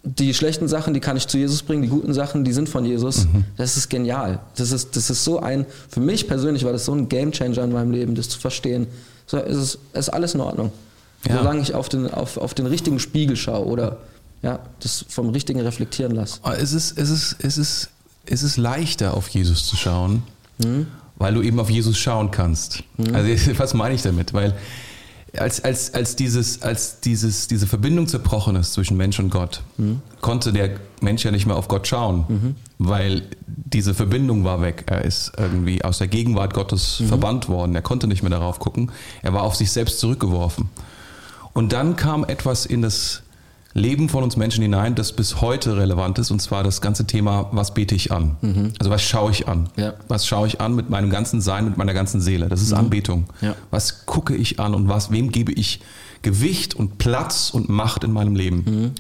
die 0.03 0.33
schlechten 0.33 0.67
Sachen, 0.67 0.95
die 0.95 1.01
kann 1.01 1.17
ich 1.17 1.29
zu 1.29 1.37
Jesus 1.37 1.63
bringen, 1.63 1.83
die 1.83 1.89
guten 1.89 2.15
Sachen, 2.15 2.43
die 2.45 2.53
sind 2.53 2.69
von 2.69 2.85
Jesus. 2.85 3.27
Mhm. 3.27 3.45
Das 3.57 3.77
ist 3.77 3.91
genial. 3.91 4.41
Das 4.57 4.73
ist, 4.73 4.97
das 4.97 5.11
ist 5.11 5.25
so 5.25 5.41
ein, 5.41 5.67
für 5.89 6.01
mich 6.01 6.27
persönlich 6.27 6.65
war 6.65 6.73
das 6.73 6.87
so 6.87 6.93
ein 6.93 7.09
Gamechanger 7.09 7.63
in 7.63 7.73
meinem 7.73 7.91
Leben, 7.91 8.15
das 8.15 8.29
zu 8.29 8.41
verstehen. 8.41 8.87
So, 9.27 9.39
es 9.39 9.57
ist, 9.57 9.79
es 9.93 10.09
ist 10.09 10.09
alles 10.09 10.35
in 10.35 10.41
Ordnung. 10.41 10.73
Ja. 11.29 11.39
Solange 11.39 11.61
ich 11.61 11.75
auf 11.75 11.89
den, 11.89 12.11
auf, 12.11 12.39
auf 12.39 12.55
den 12.55 12.67
richtigen 12.67 12.99
Spiegel 12.99 13.37
schaue 13.37 13.67
oder 13.67 13.99
ja, 14.43 14.61
das 14.81 15.05
vom 15.09 15.29
Richtigen 15.31 15.61
reflektieren 15.61 16.15
lasse. 16.15 16.39
Aber 16.43 16.59
Es 16.59 16.73
ist, 16.73 16.97
es, 16.99 17.11
ist, 17.11 17.37
es, 17.41 17.59
ist, 17.59 17.91
es 18.25 18.43
ist 18.43 18.57
leichter, 18.57 19.15
auf 19.15 19.29
Jesus 19.29 19.67
zu 19.67 19.77
schauen, 19.77 20.23
weil 21.21 21.35
du 21.35 21.43
eben 21.43 21.61
auf 21.61 21.71
Jesus 21.71 21.99
schauen 21.99 22.33
kannst. 22.33 22.83
Also, 23.13 23.29
was 23.59 23.75
meine 23.75 23.95
ich 23.95 24.03
damit? 24.03 24.33
Weil 24.33 24.57
als, 25.39 25.63
als, 25.63 25.95
als, 25.95 26.17
dieses, 26.17 26.63
als 26.63 26.99
dieses, 27.01 27.47
diese 27.47 27.69
Verbindung 27.69 28.09
zerbrochen 28.09 28.57
ist 28.57 28.73
zwischen 28.73 28.97
Mensch 28.97 29.21
und 29.21 29.31
Gott, 29.31 29.63
konnte 30.23 30.53
der 30.53 30.81
Mensch 31.01 31.25
ja 31.25 31.31
nicht 31.31 31.47
mehr 31.47 31.55
auf 31.55 31.69
Gott 31.69 31.87
schauen, 31.87 32.57
weil 32.79 33.23
diese 33.47 33.95
Verbindung 33.95 34.43
war 34.43 34.61
weg. 34.61 34.85
Er 34.87 35.05
ist 35.05 35.31
irgendwie 35.37 35.85
aus 35.85 35.99
der 35.99 36.09
Gegenwart 36.09 36.53
Gottes 36.53 37.03
verbannt 37.07 37.49
worden. 37.49 37.77
Er 37.77 37.83
konnte 37.83 38.09
nicht 38.09 38.23
mehr 38.25 38.31
darauf 38.31 38.59
gucken. 38.59 38.91
Er 39.23 39.33
war 39.33 39.45
auf 39.45 39.55
sich 39.55 39.71
selbst 39.71 40.01
zurückgeworfen. 40.01 40.69
Und 41.53 41.73
dann 41.73 41.95
kam 41.95 42.25
etwas 42.25 42.67
in 42.67 42.83
das 42.83 43.23
Leben 43.73 44.09
von 44.09 44.25
uns 44.25 44.37
Menschen 44.37 44.63
hinein, 44.63 44.95
das 44.97 45.13
bis 45.13 45.41
heute 45.41 45.77
relevant 45.77 46.19
ist, 46.19 46.31
und 46.31 46.43
zwar 46.43 46.65
das 46.65 46.81
ganze 46.81 47.07
Thema, 47.07 47.49
was 47.53 47.73
bete 47.73 47.95
ich 47.95 48.11
an? 48.11 48.37
Also 48.81 48.91
was 48.91 49.03
schaue 49.03 49.31
ich 49.31 49.47
an? 49.47 49.69
Ja. 49.77 49.95
Was 50.09 50.27
schaue 50.27 50.49
ich 50.49 50.61
an 50.61 50.75
mit 50.75 50.91
meinem 50.91 51.11
ganzen 51.11 51.41
Sein, 51.41 51.67
mit 51.67 51.77
meiner 51.77 51.95
ganzen 51.95 52.21
Seele? 52.21 52.49
Das 52.49 52.63
ist 52.63 52.73
Anbetung. 52.73 53.27
Ja. 53.41 53.55
Was 53.71 54.07
gucke 54.07 54.35
ich 54.35 54.59
an 54.59 54.75
und 54.75 54.89
was, 54.89 55.13
wem 55.13 55.31
gebe 55.31 55.53
ich 55.53 55.81
Gewicht 56.23 56.75
und 56.75 56.99
Platz 56.99 57.51
und 57.51 57.69
Macht 57.69 58.03
in 58.03 58.13
meinem 58.13 58.35
Leben? 58.35 58.95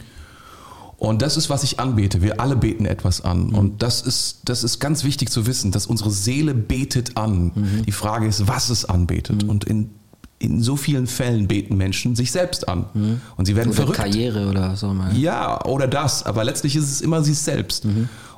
Und 0.98 1.22
das 1.22 1.36
ist, 1.36 1.48
was 1.48 1.64
ich 1.64 1.80
anbete. 1.80 2.22
Wir 2.22 2.40
alle 2.40 2.56
beten 2.56 2.84
etwas 2.84 3.22
an. 3.22 3.54
Und 3.54 3.82
das 3.82 4.02
ist, 4.02 4.40
das 4.44 4.62
ist 4.62 4.80
ganz 4.80 5.02
wichtig 5.02 5.30
zu 5.30 5.46
wissen, 5.46 5.72
dass 5.72 5.86
unsere 5.86 6.10
Seele 6.10 6.54
betet 6.54 7.16
an. 7.16 7.52
Die 7.86 7.92
Frage 7.92 8.26
ist, 8.26 8.46
was 8.46 8.68
es 8.68 8.84
anbetet. 8.84 9.42
Und 9.44 9.64
in, 9.64 9.90
in 10.40 10.62
so 10.62 10.74
vielen 10.74 11.06
Fällen 11.06 11.46
beten 11.46 11.76
Menschen 11.76 12.16
sich 12.16 12.32
selbst 12.32 12.66
an. 12.66 12.86
Und 13.36 13.44
sie 13.44 13.56
werden 13.56 13.68
Oder 13.68 13.76
verrückt. 13.76 13.98
Karriere 13.98 14.48
oder 14.48 14.74
so 14.74 14.88
mal. 14.88 15.14
Ja, 15.14 15.62
oder 15.66 15.86
das, 15.86 16.24
aber 16.24 16.44
letztlich 16.44 16.74
ist 16.76 16.90
es 16.90 17.02
immer 17.02 17.22
sie 17.22 17.34
selbst. 17.34 17.86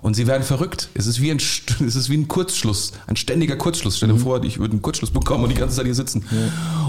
Und 0.02 0.14
sie 0.14 0.26
werden 0.26 0.42
verrückt. 0.42 0.88
Es 0.94 1.06
ist 1.06 1.20
wie 1.22 1.30
ein, 1.30 1.36
es 1.86 1.94
ist 1.94 2.10
wie 2.10 2.16
ein 2.16 2.26
Kurzschluss, 2.26 2.92
ein 3.06 3.14
ständiger 3.14 3.54
Kurzschluss. 3.54 3.98
Stell 3.98 4.08
dir 4.08 4.18
vor, 4.18 4.42
ich 4.42 4.58
würde 4.58 4.72
einen 4.72 4.82
Kurzschluss 4.82 5.12
bekommen 5.12 5.44
und 5.44 5.50
die 5.50 5.56
ganze 5.56 5.76
Zeit 5.76 5.84
hier 5.84 5.94
sitzen. 5.94 6.24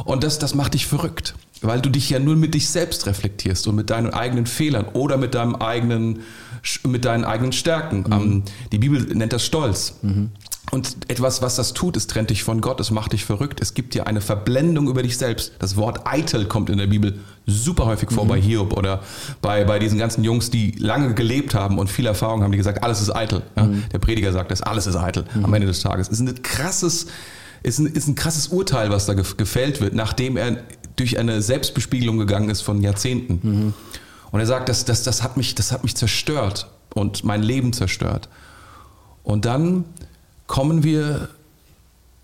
Und 0.04 0.24
das, 0.24 0.40
das 0.40 0.56
macht 0.56 0.74
dich 0.74 0.88
verrückt, 0.88 1.36
weil 1.62 1.80
du 1.80 1.92
dich 1.92 2.10
ja 2.10 2.18
nur 2.18 2.36
mit 2.36 2.56
dich 2.56 2.68
selbst 2.70 3.06
reflektierst 3.06 3.68
und 3.68 3.76
mit 3.76 3.92
deinen 3.92 4.10
eigenen 4.12 4.48
Fehlern 4.48 4.88
oder 4.94 5.18
mit 5.18 5.36
deinem 5.36 5.56
eigenen, 5.58 6.22
mit 6.88 7.06
deinen 7.06 7.24
eigenen 7.24 7.52
Stärken. 7.52 8.04
Ähm, 8.12 8.44
die 8.72 8.80
Bibel 8.80 9.00
nennt 9.16 9.32
das 9.32 9.46
Stolz. 9.46 10.00
Und 10.74 10.98
etwas, 11.08 11.42
was 11.44 11.56
das 11.56 11.74
tut, 11.74 11.96
es 11.98 12.08
trennt 12.08 12.32
dich 12.32 12.44
von 12.44 12.60
Gott, 12.60 12.80
es 12.80 12.90
macht 12.90 13.14
dich 13.14 13.26
verrückt, 13.26 13.62
es 13.62 13.76
gibt 13.76 13.94
dir 13.94 14.08
eine 14.08 14.22
Verblendung 14.22 14.88
über 14.88 15.04
dich 15.04 15.18
selbst. 15.20 15.52
Das 15.60 15.76
Wort 15.76 16.08
eitel 16.08 16.46
kommt 16.46 16.70
in 16.72 16.80
der 16.80 16.88
Bibel 16.88 17.20
super 17.46 17.86
häufig 17.86 18.10
vor 18.12 18.26
bei 18.26 18.42
Hiob 18.42 18.74
oder 18.76 19.02
bei, 19.42 19.66
bei 19.66 19.78
diesen 19.78 20.00
ganzen 20.00 20.24
Jungs, 20.24 20.50
die 20.50 20.72
lange 20.80 21.14
gelebt 21.14 21.54
haben 21.54 21.78
und 21.78 21.92
viel 21.92 22.08
Erfahrung 22.08 22.42
haben, 22.42 22.52
die 22.52 22.58
gesagt, 22.58 22.82
alles 22.84 23.02
ist 23.02 23.16
eitel. 23.16 23.44
Ja? 23.56 23.70
Der 23.92 24.00
Prediger 24.00 24.32
sagt 24.34 24.50
das, 24.50 24.64
alles 24.64 24.88
ist 24.88 24.96
eitel 24.96 25.26
am 25.44 25.54
Ende 25.54 25.68
des 25.68 25.80
Tages. 25.82 26.08
Es 26.08 26.20
ist 26.20 26.28
ein 26.28 26.42
krasses, 26.42 27.06
ist 27.62 27.78
ein, 27.80 27.86
ist 27.86 28.08
ein 28.08 28.16
krasses 28.16 28.48
Urteil, 28.48 28.90
was 28.90 29.06
da 29.06 29.14
gef- 29.14 29.36
gefällt 29.38 29.80
wird, 29.80 29.94
nachdem 29.94 30.38
er 30.38 30.64
durch 30.96 31.20
eine 31.20 31.42
Selbstbespiegelung 31.44 32.18
gegangen 32.18 32.50
ist 32.50 32.62
von 32.62 32.82
Jahrzehnten. 32.82 33.74
Und 34.32 34.40
er 34.40 34.46
sagt, 34.48 34.70
das, 34.70 34.86
das, 34.86 35.04
das, 35.04 35.22
hat 35.22 35.38
mich, 35.38 35.54
das 35.54 35.72
hat 35.72 35.84
mich 35.84 35.96
zerstört 35.96 36.68
und 36.96 37.24
mein 37.24 37.44
Leben 37.44 37.74
zerstört. 37.74 38.28
Und 39.24 39.46
dann 39.46 39.86
kommen 40.54 40.84
wir 40.84 41.30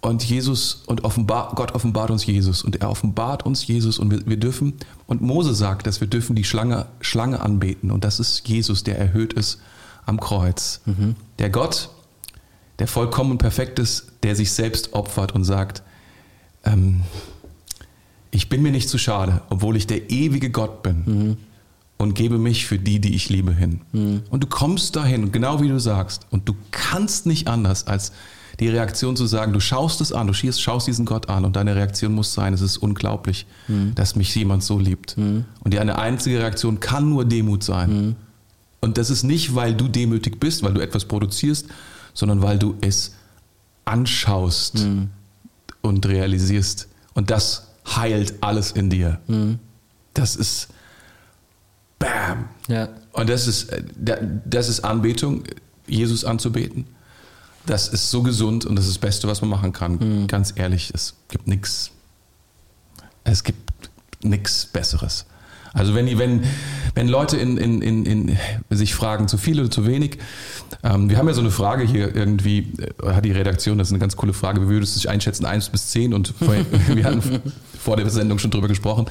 und 0.02 0.24
Jesus 0.24 0.84
und 0.86 1.04
offenbar, 1.04 1.54
Gott 1.56 1.72
offenbart 1.72 2.12
uns 2.12 2.28
Jesus 2.28 2.62
und 2.62 2.76
er 2.76 2.92
offenbart 2.92 3.44
uns 3.44 3.66
Jesus 3.66 3.98
und 3.98 4.12
wir, 4.12 4.24
wir 4.28 4.38
dürfen, 4.38 4.76
und 5.08 5.20
Mose 5.20 5.56
sagt, 5.56 5.88
dass 5.88 6.00
wir 6.00 6.08
dürfen 6.08 6.36
die 6.36 6.44
Schlange, 6.44 6.86
Schlange 7.02 7.40
anbeten 7.40 7.90
und 7.90 8.04
das 8.04 8.20
ist 8.20 8.48
Jesus, 8.48 8.84
der 8.84 9.00
erhöht 9.00 9.34
ist 9.34 9.60
am 10.06 10.20
Kreuz. 10.20 10.82
Der 11.40 11.50
Gott, 11.50 11.90
der 12.78 12.88
vollkommen 12.88 13.40
perfekt 13.40 13.80
ist, 13.80 14.12
der 14.22 14.36
sich 14.36 14.52
selbst 14.52 14.94
opfert 14.94 15.34
und 15.34 15.44
sagt, 15.44 15.82
ähm, 16.66 17.02
ich 18.30 18.48
bin 18.48 18.62
mir 18.62 18.72
nicht 18.72 18.90
zu 18.90 19.00
schade, 19.00 19.42
obwohl 19.50 19.76
ich 19.76 19.88
der 19.88 20.12
ewige 20.12 20.52
Gott 20.52 20.84
bin 20.84 21.38
und 22.00 22.16
gebe 22.16 22.40
mich 22.40 22.66
für 22.66 22.80
die, 22.80 23.00
die 23.00 23.14
ich 23.14 23.30
liebe, 23.30 23.54
hin. 23.54 23.82
Und 24.32 24.44
du 24.44 24.48
kommst 24.48 24.96
dahin, 24.96 25.32
genau 25.32 25.62
wie 25.62 25.68
du 25.68 25.80
sagst, 25.80 26.26
und 26.32 26.50
du 26.50 26.56
kannst 26.72 27.28
nicht 27.28 27.48
anders, 27.48 27.86
als 27.86 28.14
die 28.60 28.70
Reaktion 28.70 29.16
zu 29.16 29.26
sagen, 29.26 29.54
du 29.54 29.60
schaust 29.60 30.02
es 30.02 30.12
an, 30.12 30.26
du 30.28 30.34
schaust, 30.34 30.62
schaust 30.62 30.88
diesen 30.88 31.06
Gott 31.06 31.30
an 31.30 31.46
und 31.46 31.56
deine 31.56 31.76
Reaktion 31.76 32.14
muss 32.14 32.34
sein, 32.34 32.54
es 32.54 32.62
ist 32.62 32.78
unglaublich, 32.78 33.46
dass 33.96 34.16
mich 34.16 34.34
jemand 34.34 34.64
so 34.64 34.80
liebt. 34.80 35.16
Und 35.18 35.46
die 35.66 35.80
eine 35.80 36.00
einzige 36.00 36.40
Reaktion 36.40 36.80
kann 36.80 37.10
nur 37.10 37.26
Demut 37.26 37.64
sein. 37.64 38.16
Und 38.82 38.98
das 38.98 39.10
ist 39.10 39.24
nicht, 39.24 39.56
weil 39.56 39.76
du 39.76 39.88
demütig 39.90 40.40
bist, 40.40 40.64
weil 40.64 40.74
du 40.74 40.82
etwas 40.82 41.06
produzierst, 41.06 41.68
sondern 42.14 42.42
weil 42.42 42.58
du 42.58 42.76
es 42.82 43.14
anschaust 43.86 44.86
und 45.82 46.06
realisierst. 46.06 46.88
Und 47.14 47.30
das 47.30 47.68
heilt 47.86 48.36
alles 48.42 48.72
in 48.72 48.90
dir. 48.90 49.20
Das 50.14 50.36
ist 50.38 50.70
Bam. 52.00 52.50
Ja. 52.68 52.90
Und 53.12 53.30
das 53.30 53.48
ist, 53.48 53.70
äh, 53.72 53.84
da- 53.98 54.18
das 54.46 54.70
ist 54.70 54.82
Anbetung, 54.82 55.44
Jesus 55.88 56.24
anzubeten. 56.26 56.86
Das 57.66 57.88
ist 57.90 58.10
so 58.10 58.24
gesund 58.24 58.66
und 58.66 58.76
das 58.78 58.86
ist 58.86 58.96
das 58.96 59.02
Beste, 59.02 59.28
was 59.28 59.42
man 59.42 59.50
machen 59.50 59.74
kann. 59.74 60.28
Ganz 60.28 60.54
ehrlich, 60.56 60.92
es 60.96 61.14
gibt 61.28 61.48
nichts. 61.48 61.92
Es 63.24 63.44
gibt 63.44 63.70
nichts 64.24 64.66
Besseres. 64.66 65.26
Also 65.74 65.96
wenn, 65.96 66.18
wenn, 66.18 66.44
wenn 66.96 67.08
Leute 67.08 67.38
in, 67.38 67.58
in, 67.58 67.82
in, 67.82 68.06
in 68.06 68.38
sich 68.70 68.96
fragen, 68.96 69.28
zu 69.28 69.38
viel 69.38 69.60
oder 69.60 69.70
zu 69.70 69.86
wenig, 69.86 70.18
ähm, 70.84 71.10
wir 71.10 71.18
haben 71.18 71.28
ja 71.28 71.34
so 71.34 71.42
eine 71.42 71.52
Frage 71.52 71.84
hier 71.84 72.16
irgendwie, 72.16 72.74
äh, 73.04 73.14
hat 73.14 73.26
die 73.26 73.32
Redaktion, 73.32 73.78
das 73.78 73.90
ist 73.90 73.92
eine 73.92 74.00
ganz 74.00 74.16
coole 74.16 74.34
Frage, 74.34 74.62
wie 74.62 74.70
würdest 74.70 74.96
du 74.96 75.00
dich 75.00 75.10
einschätzen, 75.10 75.46
1 75.46 75.70
bis 75.70 75.88
10 75.92 76.14
und 76.14 76.34
vorhin, 76.38 76.66
wir 76.88 77.04
hatten 77.04 77.42
vor 77.80 77.98
der 77.98 78.10
Sendung 78.10 78.40
schon 78.40 78.52
drüber 78.52 78.68
gesprochen 78.68 79.06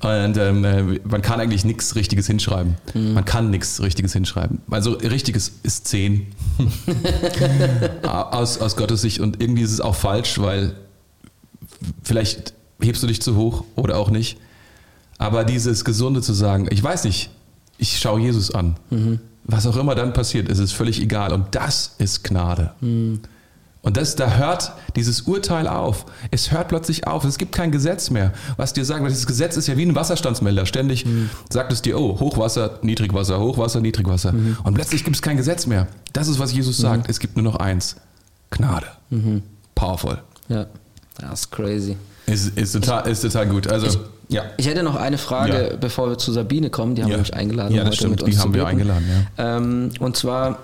und 0.00 0.36
ähm, 0.36 0.64
äh, 0.64 0.82
man 1.04 1.22
kann 1.22 1.40
eigentlich 1.40 1.64
nichts 1.64 1.96
Richtiges 1.96 2.26
hinschreiben. 2.26 2.76
Man 2.94 3.24
kann 3.24 3.50
nichts 3.50 3.80
Richtiges 3.82 4.12
hinschreiben. 4.12 4.60
Also 4.70 4.92
Richtiges 4.92 5.52
ist 5.62 5.88
10 5.88 6.26
aus, 8.02 8.58
aus 8.58 8.76
Gottes 8.76 9.00
Sicht 9.02 9.20
und 9.20 9.40
irgendwie 9.40 9.62
ist 9.62 9.72
es 9.72 9.80
auch 9.80 9.94
falsch, 9.94 10.38
weil 10.38 10.74
vielleicht 12.02 12.54
hebst 12.80 13.02
du 13.02 13.06
dich 13.06 13.22
zu 13.22 13.36
hoch 13.36 13.64
oder 13.76 13.96
auch 13.96 14.10
nicht. 14.10 14.38
Aber 15.22 15.44
dieses 15.44 15.84
Gesunde 15.84 16.20
zu 16.20 16.32
sagen, 16.32 16.66
ich 16.70 16.82
weiß 16.82 17.04
nicht, 17.04 17.30
ich 17.78 17.98
schaue 17.98 18.20
Jesus 18.20 18.52
an. 18.52 18.76
Was 19.44 19.66
auch 19.66 19.76
immer 19.76 19.94
dann 19.94 20.12
passiert, 20.12 20.48
es 20.50 20.58
ist 20.58 20.72
völlig 20.72 21.00
egal. 21.00 21.32
Und 21.32 21.54
das 21.54 21.94
ist 21.98 22.24
Gnade. 22.24 22.72
Und 22.80 23.96
das, 23.96 24.14
da 24.16 24.36
hört 24.36 24.72
dieses 24.96 25.22
Urteil 25.22 25.68
auf. 25.68 26.06
Es 26.30 26.50
hört 26.50 26.68
plötzlich 26.68 27.06
auf. 27.06 27.24
Es 27.24 27.38
gibt 27.38 27.52
kein 27.52 27.70
Gesetz 27.70 28.10
mehr, 28.10 28.32
was 28.56 28.72
dir 28.72 28.84
sagt, 28.84 29.02
weil 29.02 29.10
dieses 29.10 29.26
Gesetz 29.26 29.56
ist 29.56 29.68
ja 29.68 29.76
wie 29.76 29.86
ein 29.86 29.94
Wasserstandsmelder. 29.94 30.66
Ständig 30.66 31.06
sagt 31.50 31.72
es 31.72 31.82
dir, 31.82 31.98
oh, 32.00 32.18
Hochwasser, 32.18 32.78
Niedrigwasser, 32.82 33.38
Hochwasser, 33.38 33.80
Niedrigwasser. 33.80 34.34
Und 34.64 34.74
plötzlich 34.74 35.04
gibt 35.04 35.16
es 35.16 35.22
kein 35.22 35.36
Gesetz 35.36 35.66
mehr. 35.66 35.86
Das 36.12 36.26
ist, 36.28 36.40
was 36.40 36.52
Jesus 36.52 36.78
sagt. 36.78 37.08
Es 37.08 37.20
gibt 37.20 37.36
nur 37.36 37.44
noch 37.44 37.56
eins. 37.56 37.96
Gnade. 38.50 38.86
Powerful. 39.76 40.18
Ja. 40.48 40.66
Das 41.18 41.40
ist 41.40 41.52
crazy. 41.52 41.96
Ist, 42.26 42.56
ist, 42.56 42.72
total, 42.72 43.08
ist 43.08 43.20
total 43.20 43.46
gut. 43.46 43.66
Also, 43.66 44.00
ja. 44.32 44.44
Ich 44.56 44.66
hätte 44.66 44.82
noch 44.82 44.96
eine 44.96 45.18
Frage, 45.18 45.70
Ja. 45.70 45.76
bevor 45.76 46.08
wir 46.10 46.18
zu 46.18 46.32
Sabine 46.32 46.70
kommen. 46.70 46.94
Die 46.94 47.02
haben 47.02 47.08
Ja. 47.10 47.14
wir 47.14 47.18
nämlich 47.18 47.34
eingeladen. 47.34 47.74
Ja, 47.74 47.80
das 47.84 47.88
heute 47.90 47.96
stimmt. 47.96 48.10
mit 48.12 48.22
uns 48.22 48.34
Die 48.34 48.40
haben 48.40 48.54
wir 48.54 48.66
eingeladen, 48.66 49.26
Ähm, 49.38 49.90
und 50.00 50.16
zwar, 50.16 50.58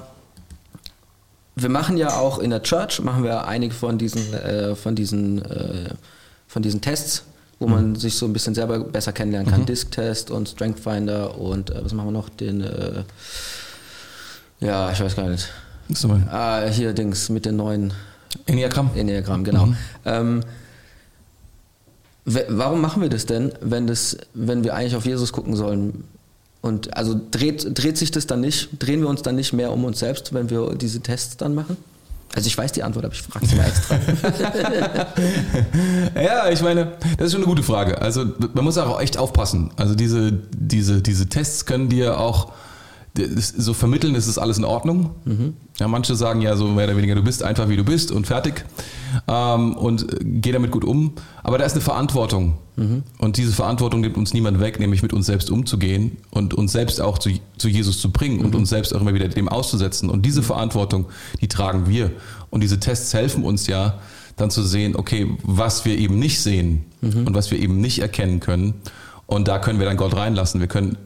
wir 1.56 1.68
machen 1.68 1.96
ja 1.96 2.16
auch 2.16 2.38
in 2.38 2.50
der 2.50 2.62
Church, 2.62 3.00
machen 3.02 3.24
wir 3.24 3.46
einige 3.46 3.74
von 3.74 3.98
diesen, 3.98 4.32
äh, 4.34 4.74
von 4.74 4.94
diesen, 4.94 5.44
äh, 5.44 5.90
von 6.46 6.62
diesen 6.62 6.80
Tests, 6.80 7.24
wo 7.58 7.66
Mhm. 7.66 7.72
man 7.72 7.94
sich 7.96 8.16
so 8.16 8.26
ein 8.26 8.32
bisschen 8.32 8.54
selber 8.54 8.78
besser 8.80 9.12
kennenlernen 9.12 9.50
kann. 9.50 9.66
Disk-Test 9.66 10.30
und 10.30 10.48
Strength 10.48 10.80
Finder 10.80 11.36
und 11.38 11.70
äh, 11.70 11.84
was 11.84 11.92
machen 11.92 12.08
wir 12.08 12.12
noch? 12.12 12.28
Den, 12.28 12.60
äh, 12.62 13.02
ja, 14.60 14.90
ich 14.92 15.00
weiß 15.00 15.16
gar 15.16 15.28
nicht. 15.28 15.48
Ah, 16.30 16.66
hier 16.70 16.92
Dings 16.92 17.28
mit 17.30 17.46
den 17.46 17.56
neuen 17.56 17.92
Enneagramm. 18.46 18.90
Enneagramm, 18.94 19.42
genau. 19.42 19.68
Ähm, 20.04 20.42
w- 20.42 20.46
warum 22.48 22.80
machen 22.80 23.02
wir 23.02 23.08
das 23.08 23.26
denn, 23.26 23.52
wenn, 23.60 23.86
das, 23.86 24.16
wenn 24.34 24.64
wir 24.64 24.74
eigentlich 24.74 24.96
auf 24.96 25.06
Jesus 25.06 25.32
gucken 25.32 25.56
sollen? 25.56 26.04
Und 26.60 26.96
also 26.96 27.18
dreht, 27.30 27.78
dreht 27.78 27.96
sich 27.96 28.10
das 28.10 28.26
dann 28.26 28.40
nicht, 28.40 28.70
drehen 28.78 29.00
wir 29.00 29.08
uns 29.08 29.22
dann 29.22 29.36
nicht 29.36 29.52
mehr 29.52 29.72
um 29.72 29.84
uns 29.84 30.00
selbst, 30.00 30.32
wenn 30.34 30.50
wir 30.50 30.74
diese 30.74 31.00
Tests 31.00 31.36
dann 31.36 31.54
machen? 31.54 31.76
Also 32.34 32.46
ich 32.46 32.58
weiß 32.58 32.72
die 32.72 32.82
Antwort, 32.82 33.06
aber 33.06 33.14
ich 33.14 33.22
frage 33.22 33.46
sie 33.46 33.54
mal 33.54 33.66
extra. 33.66 33.98
Ja, 36.22 36.50
ich 36.50 36.60
meine, 36.60 36.92
das 37.16 37.28
ist 37.28 37.32
schon 37.32 37.40
eine 37.40 37.48
gute 37.48 37.62
Frage. 37.62 38.02
Also 38.02 38.26
man 38.52 38.64
muss 38.64 38.76
auch 38.76 39.00
echt 39.00 39.16
aufpassen. 39.16 39.70
Also 39.76 39.94
diese, 39.94 40.32
diese, 40.54 41.00
diese 41.00 41.28
Tests 41.28 41.64
können 41.64 41.88
dir 41.88 42.18
auch 42.18 42.52
so 43.18 43.74
vermitteln, 43.74 44.14
es 44.14 44.26
ist 44.26 44.38
alles 44.38 44.58
in 44.58 44.64
Ordnung. 44.64 45.10
Ja, 45.78 45.88
manche 45.88 46.14
sagen 46.14 46.40
ja 46.40 46.56
so 46.56 46.66
mehr 46.68 46.86
oder 46.86 46.96
weniger, 46.96 47.14
du 47.14 47.22
bist 47.22 47.42
einfach 47.42 47.68
wie 47.68 47.76
du 47.76 47.84
bist 47.84 48.10
und 48.10 48.26
fertig 48.26 48.64
ähm, 49.28 49.76
und 49.76 50.12
äh, 50.12 50.16
geh 50.22 50.52
damit 50.52 50.70
gut 50.70 50.84
um. 50.84 51.12
Aber 51.42 51.58
da 51.58 51.64
ist 51.64 51.72
eine 51.72 51.80
Verantwortung. 51.80 52.58
Und 53.18 53.36
diese 53.36 53.52
Verantwortung 53.52 54.02
nimmt 54.02 54.16
uns 54.16 54.32
niemand 54.32 54.60
weg, 54.60 54.78
nämlich 54.78 55.02
mit 55.02 55.12
uns 55.12 55.26
selbst 55.26 55.50
umzugehen 55.50 56.16
und 56.30 56.54
uns 56.54 56.70
selbst 56.72 57.00
auch 57.00 57.18
zu, 57.18 57.30
zu 57.56 57.68
Jesus 57.68 58.00
zu 58.00 58.12
bringen 58.12 58.44
und 58.44 58.54
uns 58.54 58.68
selbst 58.70 58.94
auch 58.94 59.00
immer 59.00 59.14
wieder 59.14 59.26
dem 59.28 59.48
auszusetzen. 59.48 60.08
Und 60.10 60.24
diese 60.24 60.42
Verantwortung, 60.44 61.06
die 61.40 61.48
tragen 61.48 61.88
wir. 61.88 62.12
Und 62.50 62.62
diese 62.62 62.78
Tests 62.78 63.12
helfen 63.14 63.42
uns 63.42 63.66
ja, 63.66 63.98
dann 64.36 64.50
zu 64.50 64.62
sehen, 64.62 64.94
okay, 64.94 65.26
was 65.42 65.84
wir 65.84 65.98
eben 65.98 66.20
nicht 66.20 66.40
sehen 66.40 66.84
und 67.26 67.34
was 67.34 67.50
wir 67.50 67.58
eben 67.58 67.80
nicht 67.80 67.98
erkennen 67.98 68.38
können. 68.38 68.74
Und 69.26 69.48
da 69.48 69.58
können 69.58 69.80
wir 69.80 69.86
dann 69.86 69.96
Gott 69.96 70.14
reinlassen. 70.14 70.60
Wir 70.60 70.68
können 70.68 70.96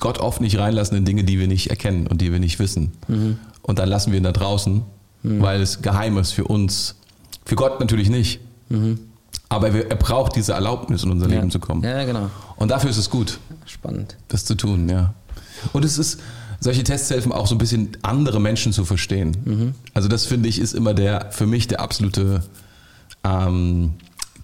Gott 0.00 0.18
oft 0.18 0.40
nicht 0.40 0.58
reinlassen 0.58 0.96
in 0.96 1.04
Dinge, 1.04 1.24
die 1.24 1.38
wir 1.38 1.48
nicht 1.48 1.70
erkennen 1.70 2.06
und 2.06 2.20
die 2.20 2.32
wir 2.32 2.38
nicht 2.38 2.58
wissen. 2.58 2.92
Und 3.62 3.78
dann 3.78 3.88
lassen 3.88 4.12
wir 4.12 4.18
ihn 4.18 4.24
da 4.24 4.32
draußen, 4.32 4.82
weil 5.22 5.60
es 5.60 5.82
geheim 5.82 6.16
ist 6.18 6.32
für 6.32 6.44
uns. 6.44 6.94
Für 7.44 7.56
Gott 7.56 7.80
natürlich 7.80 8.08
nicht. 8.10 8.40
Aber 9.48 9.72
wir, 9.74 9.90
er 9.90 9.96
braucht 9.96 10.36
diese 10.36 10.52
Erlaubnis, 10.52 11.04
in 11.04 11.10
unser 11.10 11.26
Leben 11.26 11.50
zu 11.50 11.58
kommen. 11.58 11.82
Ja, 11.82 12.04
genau. 12.04 12.30
Und 12.56 12.70
dafür 12.70 12.90
ist 12.90 12.98
es 12.98 13.08
gut, 13.10 13.38
Spannend. 13.66 14.16
das 14.28 14.44
zu 14.44 14.54
tun, 14.54 14.88
ja. 14.88 15.14
Und 15.72 15.84
es 15.84 15.98
ist, 15.98 16.20
solche 16.60 16.84
Tests 16.84 17.10
helfen 17.10 17.32
auch 17.32 17.46
so 17.46 17.54
ein 17.54 17.58
bisschen 17.58 17.96
andere 18.02 18.40
Menschen 18.40 18.72
zu 18.72 18.84
verstehen. 18.84 19.74
Also 19.94 20.08
das 20.08 20.26
finde 20.26 20.48
ich 20.48 20.58
ist 20.60 20.74
immer 20.74 20.94
der, 20.94 21.30
für 21.30 21.46
mich 21.46 21.68
der 21.68 21.80
absolute 21.80 22.42
ähm, 23.24 23.94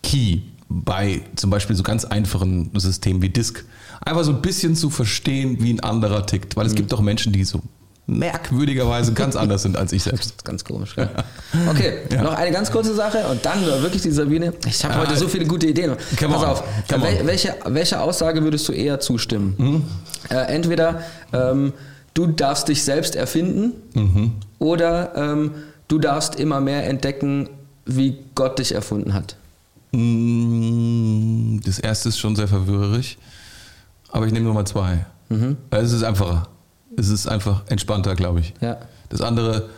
Key 0.03 0.41
bei 0.69 1.23
zum 1.37 1.51
Beispiel 1.51 1.77
so 1.77 1.83
ganz 1.83 2.05
einfachen 2.05 2.71
Systemen 2.75 3.23
wie 3.23 3.29
Disk. 3.29 3.65
Einfach 4.05 4.25
so 4.25 4.33
ein 4.33 4.43
bisschen 4.43 4.77
zu 4.77 4.91
verstehen, 4.91 5.57
wie 5.61 5.73
ein 5.73 5.81
anderer 5.81 6.27
tickt. 6.27 6.57
Weil 6.57 6.67
es 6.67 6.75
gibt 6.75 6.93
doch 6.93 7.01
Menschen, 7.01 7.33
die 7.33 7.45
so 7.45 7.61
merkwürdigerweise 8.07 9.15
ganz 9.15 9.35
anders 9.35 9.63
sind 9.63 9.79
als 9.79 9.91
ich 9.93 10.03
selbst. 10.03 10.25
Das 10.25 10.37
ist 10.37 10.45
ganz 10.45 10.63
komisch. 10.65 10.95
Gell? 10.95 11.09
Okay, 11.71 12.01
noch 12.23 12.35
eine 12.35 12.51
ganz 12.51 12.71
kurze 12.71 12.95
Sache 12.95 13.27
und 13.31 13.45
dann 13.47 13.65
wirklich 13.65 14.03
die 14.03 14.11
Sabine. 14.11 14.53
Ich 14.67 14.85
habe 14.85 14.95
Ah, 14.95 14.99
heute 15.07 15.17
so 15.17 15.27
viele 15.27 15.47
gute 15.47 15.67
Ideen. 15.69 15.93
Pass 16.17 16.23
on, 16.43 16.45
auf, 16.45 16.65
wel 16.89 17.25
welche, 17.27 17.55
welche 17.65 18.01
Aussage 18.01 18.43
würdest 18.43 18.69
du 18.69 18.73
eher 18.73 19.01
zustimmen? 19.01 19.85
Äh, 20.29 20.35
entweder 20.55 21.01
ähm, 21.33 21.73
du 22.13 22.27
darfst 22.27 22.69
dich 22.69 22.83
selbst 22.83 23.17
erfinden 23.17 23.73
oder 24.59 25.13
ähm, 25.17 25.53
du 25.89 25.99
darfst 25.99 26.35
immer 26.39 26.61
mehr 26.61 26.87
entdecken, 26.87 27.49
wie 27.87 28.19
Gott 28.35 28.59
dich 28.59 28.75
erfunden 28.75 29.15
hat. 29.15 29.37
Mm, 29.93 31.61
Das 31.65 31.79
erste 31.79 32.09
ist 32.11 32.19
schon 32.19 32.37
sehr 32.37 32.49
verwirrerig, 32.49 33.17
aber 34.15 34.27
ich 34.27 34.33
nehme 34.33 34.47
Nummer 34.47 34.65
zwei. 34.65 35.05
Es 35.71 35.93
ist 35.93 36.05
einfacher. 36.05 36.47
Es 36.97 37.09
ist 37.09 37.27
einfach 37.27 37.63
entspannter, 37.67 38.15
glaube 38.15 38.39
ich. 38.39 38.55
Ja. 38.61 38.77
Das 39.09 39.21
andere 39.21 39.69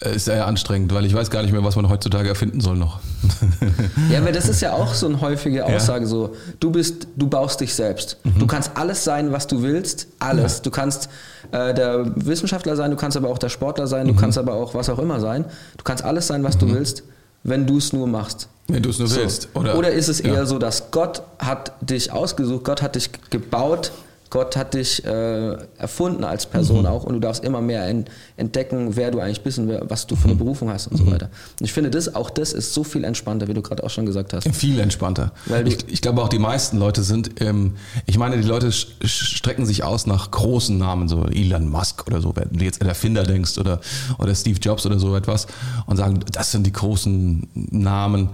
äh, 0.00 0.16
ist 0.16 0.24
sehr 0.24 0.44
anstrengend, 0.44 0.92
weil 0.92 1.06
ich 1.06 1.14
weiß 1.14 1.30
gar 1.30 1.42
nicht 1.42 1.52
mehr, 1.52 1.62
was 1.62 1.76
man 1.76 1.88
heutzutage 1.88 2.28
erfinden 2.28 2.60
soll 2.60 2.76
noch. 2.76 2.98
Ja, 4.10 4.18
aber 4.18 4.32
das 4.32 4.48
ist 4.48 4.60
ja 4.60 4.72
auch 4.72 4.92
so 4.92 5.06
eine 5.06 5.20
häufige 5.20 5.64
Aussage 5.64 6.06
so. 6.06 6.34
Du 6.60 6.70
bist, 6.70 7.06
du 7.16 7.28
baust 7.28 7.60
dich 7.60 7.74
selbst. 7.74 8.18
Du 8.38 8.46
kannst 8.46 8.72
alles 8.74 9.04
sein, 9.04 9.32
was 9.32 9.46
du 9.46 9.62
willst. 9.62 10.08
Alles. 10.18 10.62
Du 10.62 10.70
kannst 10.70 11.08
äh, 11.52 11.72
der 11.72 12.12
Wissenschaftler 12.16 12.76
sein, 12.76 12.90
du 12.90 12.96
kannst 12.96 13.16
aber 13.16 13.28
auch 13.28 13.38
der 13.38 13.48
Sportler 13.48 13.86
sein, 13.86 14.06
du 14.08 14.14
kannst 14.14 14.36
aber 14.36 14.54
auch 14.54 14.74
was 14.74 14.90
auch 14.90 14.98
immer 14.98 15.20
sein. 15.20 15.44
Du 15.76 15.84
kannst 15.84 16.04
alles 16.04 16.26
sein, 16.26 16.42
was 16.42 16.58
du 16.58 16.68
willst, 16.70 17.04
wenn 17.44 17.66
du 17.66 17.78
es 17.78 17.92
nur 17.92 18.06
machst. 18.08 18.48
Wenn 18.68 18.82
du 18.82 18.88
es 18.90 18.98
nur 18.98 19.06
So. 19.08 19.16
willst. 19.20 19.48
Oder, 19.54 19.76
Oder, 19.78 19.92
ist 19.92 20.08
es 20.08 20.20
Ja. 20.20 20.32
eher 20.34 20.46
so, 20.46 20.58
dass 20.58 20.90
Gott 20.90 21.22
hat 21.38 21.72
dich 21.82 22.10
ausgesucht, 22.12 22.64
Gott 22.64 22.82
hat 22.82 22.96
dich 22.96 23.10
gebaut, 23.30 23.92
Gott 24.30 24.56
hat 24.56 24.74
dich 24.74 25.04
äh, 25.04 25.56
erfunden 25.78 26.24
als 26.24 26.46
Person 26.46 26.80
Mhm. 26.80 26.86
auch 26.86 27.04
und 27.04 27.14
du 27.14 27.20
darfst 27.20 27.44
immer 27.44 27.60
mehr 27.60 27.86
en- 27.86 28.06
entdecken, 28.36 28.96
wer 28.96 29.12
du 29.12 29.20
eigentlich 29.20 29.42
bist 29.42 29.58
und 29.60 29.68
was 29.88 30.06
du 30.08 30.14
Mhm. 30.16 30.18
für 30.18 30.24
eine 30.28 30.34
Berufung 30.36 30.70
hast 30.70 30.88
und 30.88 30.96
so 30.96 31.06
weiter. 31.08 31.30
Und 31.60 31.64
ich 31.64 31.72
finde, 31.72 31.90
das, 31.90 32.14
auch 32.16 32.30
das 32.30 32.52
ist 32.52 32.74
so 32.74 32.82
viel 32.82 33.04
entspannter, 33.04 33.46
wie 33.46 33.54
du 33.54 33.62
gerade 33.62 33.84
auch 33.84 33.90
schon 33.90 34.06
gesagt 34.06 34.32
hast. 34.32 34.48
Viel 34.54 34.80
entspannter. 34.80 35.30
Weil 35.46 35.68
ich, 35.68 35.78
ich 35.88 36.00
glaube 36.02 36.20
auch 36.22 36.28
die 36.28 36.40
meisten 36.40 36.78
Leute 36.78 37.02
sind, 37.04 37.40
ähm, 37.40 37.74
ich 38.06 38.18
meine, 38.18 38.36
die 38.36 38.48
Leute 38.48 38.72
strecken 38.72 39.66
sich 39.66 39.84
aus 39.84 40.06
nach 40.06 40.30
großen 40.32 40.76
Namen, 40.76 41.08
so 41.08 41.24
Elon 41.26 41.68
Musk 41.68 42.04
oder 42.08 42.20
so, 42.20 42.34
wenn 42.34 42.48
du 42.58 42.64
jetzt 42.64 42.80
an 42.82 42.88
Erfinder 42.88 43.22
denkst 43.22 43.58
oder, 43.58 43.80
oder 44.18 44.34
Steve 44.34 44.58
Jobs 44.58 44.84
oder 44.84 44.98
so 44.98 45.14
etwas 45.14 45.46
und 45.86 45.96
sagen, 45.96 46.20
das 46.32 46.50
sind 46.50 46.66
die 46.66 46.72
großen 46.72 47.46
Namen. 47.70 48.30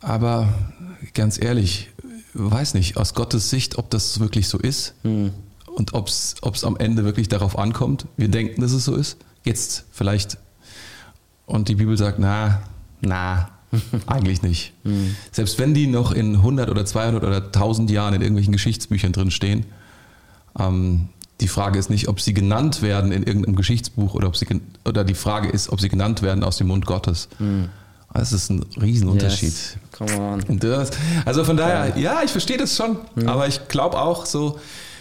Aber 0.00 0.48
ganz 1.14 1.38
ehrlich, 1.42 1.88
weiß 2.36 2.74
nicht, 2.74 2.96
aus 2.96 3.14
Gottes 3.14 3.50
Sicht, 3.50 3.78
ob 3.78 3.90
das 3.90 4.20
wirklich 4.20 4.48
so 4.48 4.58
ist 4.58 4.94
und 5.66 5.94
ob 5.94 6.08
es 6.08 6.64
am 6.64 6.76
Ende 6.76 7.04
wirklich 7.04 7.28
darauf 7.28 7.58
ankommt. 7.58 8.06
Wir 8.16 8.28
denken, 8.28 8.60
dass 8.60 8.72
es 8.72 8.84
so 8.84 8.94
ist. 8.94 9.18
Jetzt 9.44 9.84
vielleicht. 9.90 10.38
Und 11.46 11.68
die 11.68 11.76
Bibel 11.76 11.96
sagt, 11.96 12.18
na, 12.18 12.62
na, 13.00 13.50
eigentlich 14.06 14.42
nicht. 14.42 14.72
Selbst 15.32 15.58
wenn 15.58 15.74
die 15.74 15.86
noch 15.86 16.12
in 16.12 16.36
100 16.36 16.70
oder 16.70 16.84
200 16.84 17.22
oder 17.22 17.44
1000 17.44 17.90
Jahren 17.90 18.14
in 18.14 18.22
irgendwelchen 18.22 18.52
Geschichtsbüchern 18.52 19.12
drin 19.12 19.30
stehen, 19.30 19.66
ähm, 20.58 21.08
die 21.40 21.48
Frage 21.48 21.78
ist 21.78 21.90
nicht, 21.90 22.08
ob 22.08 22.20
sie 22.20 22.32
genannt 22.32 22.80
werden 22.80 23.12
in 23.12 23.22
irgendeinem 23.22 23.56
Geschichtsbuch 23.56 24.14
oder 24.14 24.28
ob 24.28 24.36
sie 24.36 24.46
oder 24.86 25.04
die 25.04 25.14
Frage 25.14 25.48
ist, 25.48 25.68
ob 25.68 25.80
sie 25.80 25.88
genannt 25.90 26.22
werden 26.22 26.42
aus 26.42 26.56
dem 26.56 26.68
Mund 26.68 26.86
Gottes. 26.86 27.28
Das 28.18 28.32
ist 28.32 28.50
ein 28.50 28.64
Riesenunterschied. 28.80 29.52
Yes. 29.52 29.76
Come 29.92 30.18
on. 30.18 30.42
Und 30.48 30.64
das, 30.64 30.90
also 31.24 31.44
von 31.44 31.56
daher, 31.56 31.96
ja, 31.98 32.22
ich 32.24 32.30
verstehe 32.30 32.56
das 32.56 32.76
schon. 32.76 32.98
Aber 33.26 33.46
ich 33.46 33.68
glaube 33.68 33.98
auch 33.98 34.26
so, 34.26 34.58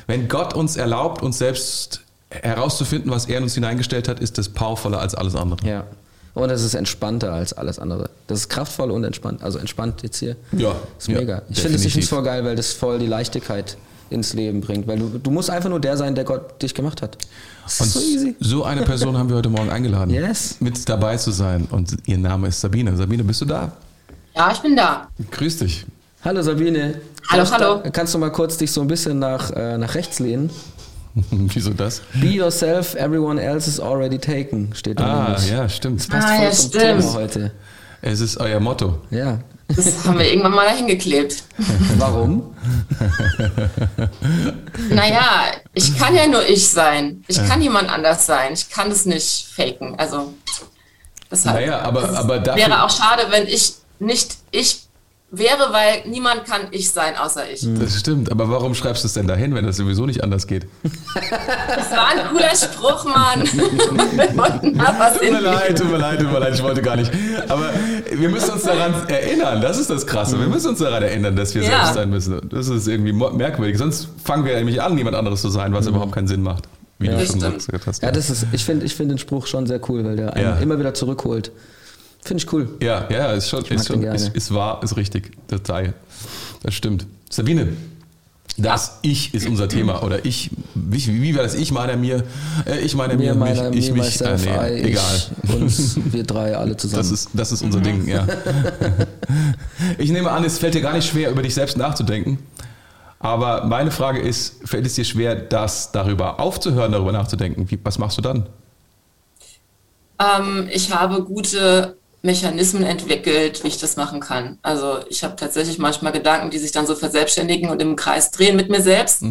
wenn 0.08 0.28
Gott 0.28 0.54
uns 0.54 0.76
erlaubt, 0.76 1.22
uns 1.22 1.38
selbst 1.38 2.02
herauszufinden, 2.30 3.12
was 3.12 3.26
er 3.26 3.38
in 3.38 3.44
uns 3.44 3.54
hineingestellt 3.54 4.08
hat, 4.08 4.20
ist 4.20 4.38
das 4.38 4.50
powervoller 4.50 5.00
als 5.00 5.16
alles 5.16 5.36
andere. 5.36 5.66
Ja. 5.68 5.86
Und 6.34 6.50
es 6.50 6.64
ist 6.64 6.74
entspannter 6.74 7.32
als 7.32 7.54
alles 7.54 7.80
andere. 7.80 8.10
Das 8.28 8.40
ist 8.40 8.50
kraftvoll 8.50 8.92
und 8.92 9.06
entspannt. 9.06 9.42
Also 9.42 9.58
entspannt 9.58 10.04
jetzt 10.04 10.18
hier. 10.18 10.36
Ja, 10.52 10.76
ist 10.98 11.08
ja, 11.08 11.18
mega. 11.18 11.42
Ich 11.50 11.62
finde 11.62 11.78
es 11.78 12.10
voll 12.10 12.24
geil, 12.24 12.44
weil 12.44 12.58
das 12.58 12.74
voll 12.74 13.00
die 13.00 13.08
Leichtigkeit 13.08 13.78
ins 14.10 14.34
Leben 14.34 14.62
bringt. 14.62 14.88
Weil 14.88 15.00
du, 15.00 15.20
du 15.22 15.32
musst 15.32 15.50
einfach 15.50 15.70
nur 15.70 15.80
der 15.80 15.98
sein, 15.98 16.16
der 16.16 16.24
Gott 16.24 16.62
dich 16.62 16.74
gemacht 16.74 17.02
hat. 17.02 17.18
Das 17.64 17.80
Und 17.82 17.88
ist 17.88 17.94
so 17.94 18.00
easy. 18.02 18.36
so 18.40 18.64
eine 18.64 18.84
Person 18.84 19.18
haben 19.18 19.30
wir 19.30 19.38
heute 19.38 19.50
Morgen 19.50 19.70
eingeladen, 19.70 20.12
Yes. 20.14 20.58
mit 20.60 20.88
dabei 20.88 21.18
zu 21.18 21.32
sein. 21.32 21.68
Und 21.72 21.96
ihr 22.06 22.18
Name 22.18 22.48
ist 22.50 22.62
Sabine. 22.62 22.96
Sabine, 22.96 23.24
bist 23.24 23.42
du 23.42 23.46
da? 23.46 23.72
Ja, 24.36 24.52
ich 24.52 24.60
bin 24.60 24.76
da. 24.76 25.08
Grüß 25.32 25.58
dich. 25.60 25.86
Hallo 26.24 26.42
Sabine. 26.42 27.02
Hallo, 27.30 27.44
Darfst 27.44 27.54
hallo. 27.54 27.82
Kannst 27.92 28.14
du 28.14 28.18
mal 28.20 28.32
kurz 28.32 28.58
dich 28.58 28.72
so 28.72 28.82
ein 28.82 28.88
bisschen 28.88 29.18
nach, 29.20 29.52
äh, 29.52 29.78
nach 29.78 29.96
rechts 29.96 30.20
lehnen? 30.20 30.50
Wieso 31.32 31.72
das? 31.72 32.02
Be 32.20 32.28
yourself, 32.28 32.94
everyone 32.96 33.42
else 33.42 33.70
is 33.70 33.80
already 33.80 34.20
taken, 34.20 34.70
steht 34.76 35.00
da. 35.00 35.06
Ah, 35.06 35.30
nämlich. 35.30 35.50
ja, 35.50 35.70
stimmt. 35.70 36.08
Passt 36.10 36.28
Ah, 36.28 36.36
voll 36.36 36.46
ja, 36.46 36.52
zum 36.52 36.70
stimmt. 36.70 36.84
Thema 37.02 37.14
heute. 37.14 37.52
Es 38.02 38.20
ist 38.20 38.38
euer 38.38 38.60
Motto. 38.60 39.00
Ja. 39.12 39.40
Das 39.68 40.06
haben 40.06 40.20
wir 40.20 40.28
irgendwann 40.30 40.54
mal 40.54 40.66
dahin 40.66 40.88
geklebt. 40.88 41.44
Warum? 41.98 42.56
Naja, 44.90 45.52
ich 45.74 45.98
kann 45.98 46.16
ja 46.16 46.28
nur 46.28 46.48
ich 46.48 46.68
sein. 46.70 47.24
Ich 47.28 47.38
kann 47.48 47.60
niemand 47.60 47.90
anders 47.90 48.26
sein. 48.26 48.54
Ich 48.54 48.70
kann 48.70 48.90
das 48.90 49.06
nicht 49.06 49.48
faken. 49.56 49.96
Also, 49.98 50.34
deshalb. 51.32 51.56
Naja, 51.56 51.80
aber, 51.82 52.18
aber 52.18 52.40
dafür. 52.40 52.62
wäre 52.62 52.84
auch 52.84 52.90
schade, 52.90 53.24
wenn 53.30 53.48
ich 53.48 53.76
nicht 54.00 54.38
ich 54.52 54.85
wäre, 55.38 55.72
weil 55.72 56.10
niemand 56.10 56.46
kann 56.46 56.62
ich 56.72 56.90
sein, 56.92 57.16
außer 57.18 57.44
ich. 57.52 57.66
Das 57.80 58.00
stimmt, 58.00 58.32
aber 58.32 58.50
warum 58.50 58.76
schreibst 58.76 59.04
du 59.04 59.08
es 59.08 59.14
denn 59.14 59.28
dahin, 59.28 59.54
wenn 59.56 59.66
das 59.66 59.78
sowieso 59.78 60.06
nicht 60.06 60.24
anders 60.24 60.48
geht? 60.48 60.66
Das 61.14 61.92
war 61.92 62.08
ein 62.10 62.30
cooler 62.32 62.56
Spruch, 62.56 63.06
Mann. 63.06 63.44
Tut 63.46 65.32
mir 65.32 65.40
leid, 65.40 65.78
tut 65.78 65.92
mir 65.92 65.98
leid, 65.98 66.20
tut 66.20 66.32
mir 66.32 66.40
leid, 66.40 66.54
ich 66.56 66.64
wollte 66.64 66.82
gar 66.82 66.96
nicht. 66.96 67.12
Aber 67.48 67.70
wir 68.12 68.30
müssen 68.30 68.52
uns 68.52 68.64
daran 68.64 68.94
erinnern, 69.08 69.62
das 69.62 69.78
ist 69.80 69.90
das 69.90 70.06
Krasse. 70.06 70.40
Wir 70.40 70.48
müssen 70.48 70.70
uns 70.70 70.80
daran 70.80 71.04
erinnern, 71.04 71.36
dass 71.36 71.54
wir 71.56 71.64
Ja. 71.64 71.70
selbst 71.70 71.94
sein 71.96 72.10
müssen. 72.10 72.50
Das 72.50 72.68
ist 72.68 72.88
irgendwie 72.88 73.14
merkwürdig. 73.14 73.78
Sonst 73.78 74.08
fangen 74.24 74.46
wir 74.46 74.56
nämlich 74.56 74.82
an, 74.82 74.96
niemand 74.96 75.16
anderes 75.16 75.42
zu 75.42 75.50
sein, 75.50 75.74
was 75.74 75.88
überhaupt 75.88 76.12
keinen 76.14 76.28
Sinn 76.28 76.42
macht. 76.44 76.66
Wie 77.00 77.08
du 77.08 77.14
Das 77.18 77.28
schon 77.28 77.40
gesagt 77.42 77.88
hast. 77.88 78.02
Ja, 78.04 78.12
das 78.12 78.30
ist, 78.30 78.48
ich 78.54 78.64
finde 78.64 78.86
ich 78.86 78.96
find 78.96 79.12
den 79.12 79.18
Spruch 79.18 79.48
schon 79.48 79.68
sehr 79.68 79.82
cool, 79.90 80.06
weil 80.06 80.16
der 80.16 80.34
einen 80.34 80.46
Ja. 80.46 80.56
immer 80.58 80.80
wieder 80.80 80.94
zurückholt. 80.94 81.52
Finde 82.26 82.44
ich 82.44 82.52
cool. 82.52 82.68
Ja, 82.82 83.08
ja, 83.12 83.34
ist 83.34 83.50
schon, 83.50 83.64
ist, 83.66 83.86
schon 83.86 84.02
ist, 84.02 84.36
ist 84.36 84.52
wahr, 84.52 84.82
ist 84.84 84.98
richtig. 84.98 85.32
Total. 85.48 85.94
Das 86.64 86.74
stimmt. 86.74 87.06
Sabine, 87.30 87.74
Das 88.58 88.98
Ich 89.04 89.36
ist 89.36 89.48
unser 89.48 89.70
Thema. 89.70 90.02
Oder 90.02 90.26
ich, 90.26 90.50
wie, 90.74 91.22
wie 91.22 91.36
war 91.36 91.44
das? 91.44 91.54
Ich, 91.54 91.72
meiner, 91.72 91.98
mir, 91.98 92.24
äh, 92.66 92.80
ich, 92.80 92.96
meiner, 92.96 93.14
mir, 93.14 93.34
Mir, 93.34 93.36
meiner, 93.36 93.70
mich, 93.70 93.80
ich, 93.80 93.92
mir, 93.92 94.02
mich, 94.02 94.20
äh, 94.22 94.38
nee, 94.38 94.90
egal. 94.90 95.22
Ich, 95.44 95.54
uns, 95.54 96.00
wir 96.06 96.24
drei 96.24 96.58
alle 96.58 96.76
zusammen. 96.76 96.98
Das 96.98 97.12
ist, 97.12 97.30
das 97.34 97.52
ist 97.52 97.62
unser 97.62 97.80
Ding, 97.80 98.08
ja. 98.08 98.26
Ich 100.00 100.10
nehme 100.10 100.32
an, 100.32 100.44
es 100.46 100.58
fällt 100.58 100.74
dir 100.74 100.82
gar 100.82 100.94
nicht 100.94 101.08
schwer, 101.08 101.30
über 101.30 101.44
dich 101.44 101.54
selbst 101.54 101.78
nachzudenken. 101.78 102.40
Aber 103.20 103.66
meine 103.66 103.92
Frage 103.92 104.20
ist, 104.20 104.68
fällt 104.68 104.88
es 104.88 104.96
dir 104.96 105.06
schwer, 105.06 105.36
das 105.36 105.92
darüber 105.92 106.40
aufzuhören, 106.40 106.92
darüber 106.92 107.12
nachzudenken? 107.12 107.70
Wie, 107.70 107.78
was 107.84 108.00
machst 108.00 108.18
du 108.18 108.24
dann? 108.24 108.48
Ähm, 110.20 110.70
ich 110.72 110.92
habe 110.92 111.24
gute 111.24 111.98
Mechanismen 112.26 112.84
entwickelt, 112.84 113.64
wie 113.64 113.70
ich 113.70 113.78
das 113.78 113.96
machen 113.96 114.20
kann. 114.20 114.58
Also 114.62 115.00
ich 115.10 115.24
habe 115.24 115.36
tatsächlich 115.36 115.78
manchmal 115.78 116.12
Gedanken, 116.12 116.50
die 116.50 116.58
sich 116.58 116.72
dann 116.72 116.88
so 116.88 116.96
verselbstständigen 116.96 117.70
und 117.70 117.82
im 117.82 117.96
Kreis 117.96 118.32
drehen 118.32 118.56
mit 118.56 118.70
mir 118.70 118.82
selbst. 118.82 119.24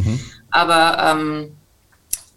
Aber 0.51 0.99
ähm, 0.99 1.57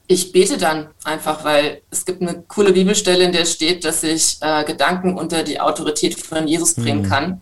ich 0.08 0.32
bete 0.32 0.58
dann 0.58 0.88
einfach, 1.04 1.44
weil 1.44 1.82
es 1.92 2.06
gibt 2.06 2.22
eine 2.22 2.44
coole 2.48 2.74
Bibelstelle, 2.74 3.24
in 3.24 3.32
der 3.32 3.46
steht, 3.46 3.86
dass 3.86 4.04
ich 4.04 4.38
äh, 4.42 4.64
Gedanken 4.64 5.18
unter 5.18 5.44
die 5.44 5.60
Autorität 5.60 6.20
von 6.20 6.48
Jesus 6.48 6.74
bringen 6.74 7.04
kann. 7.10 7.42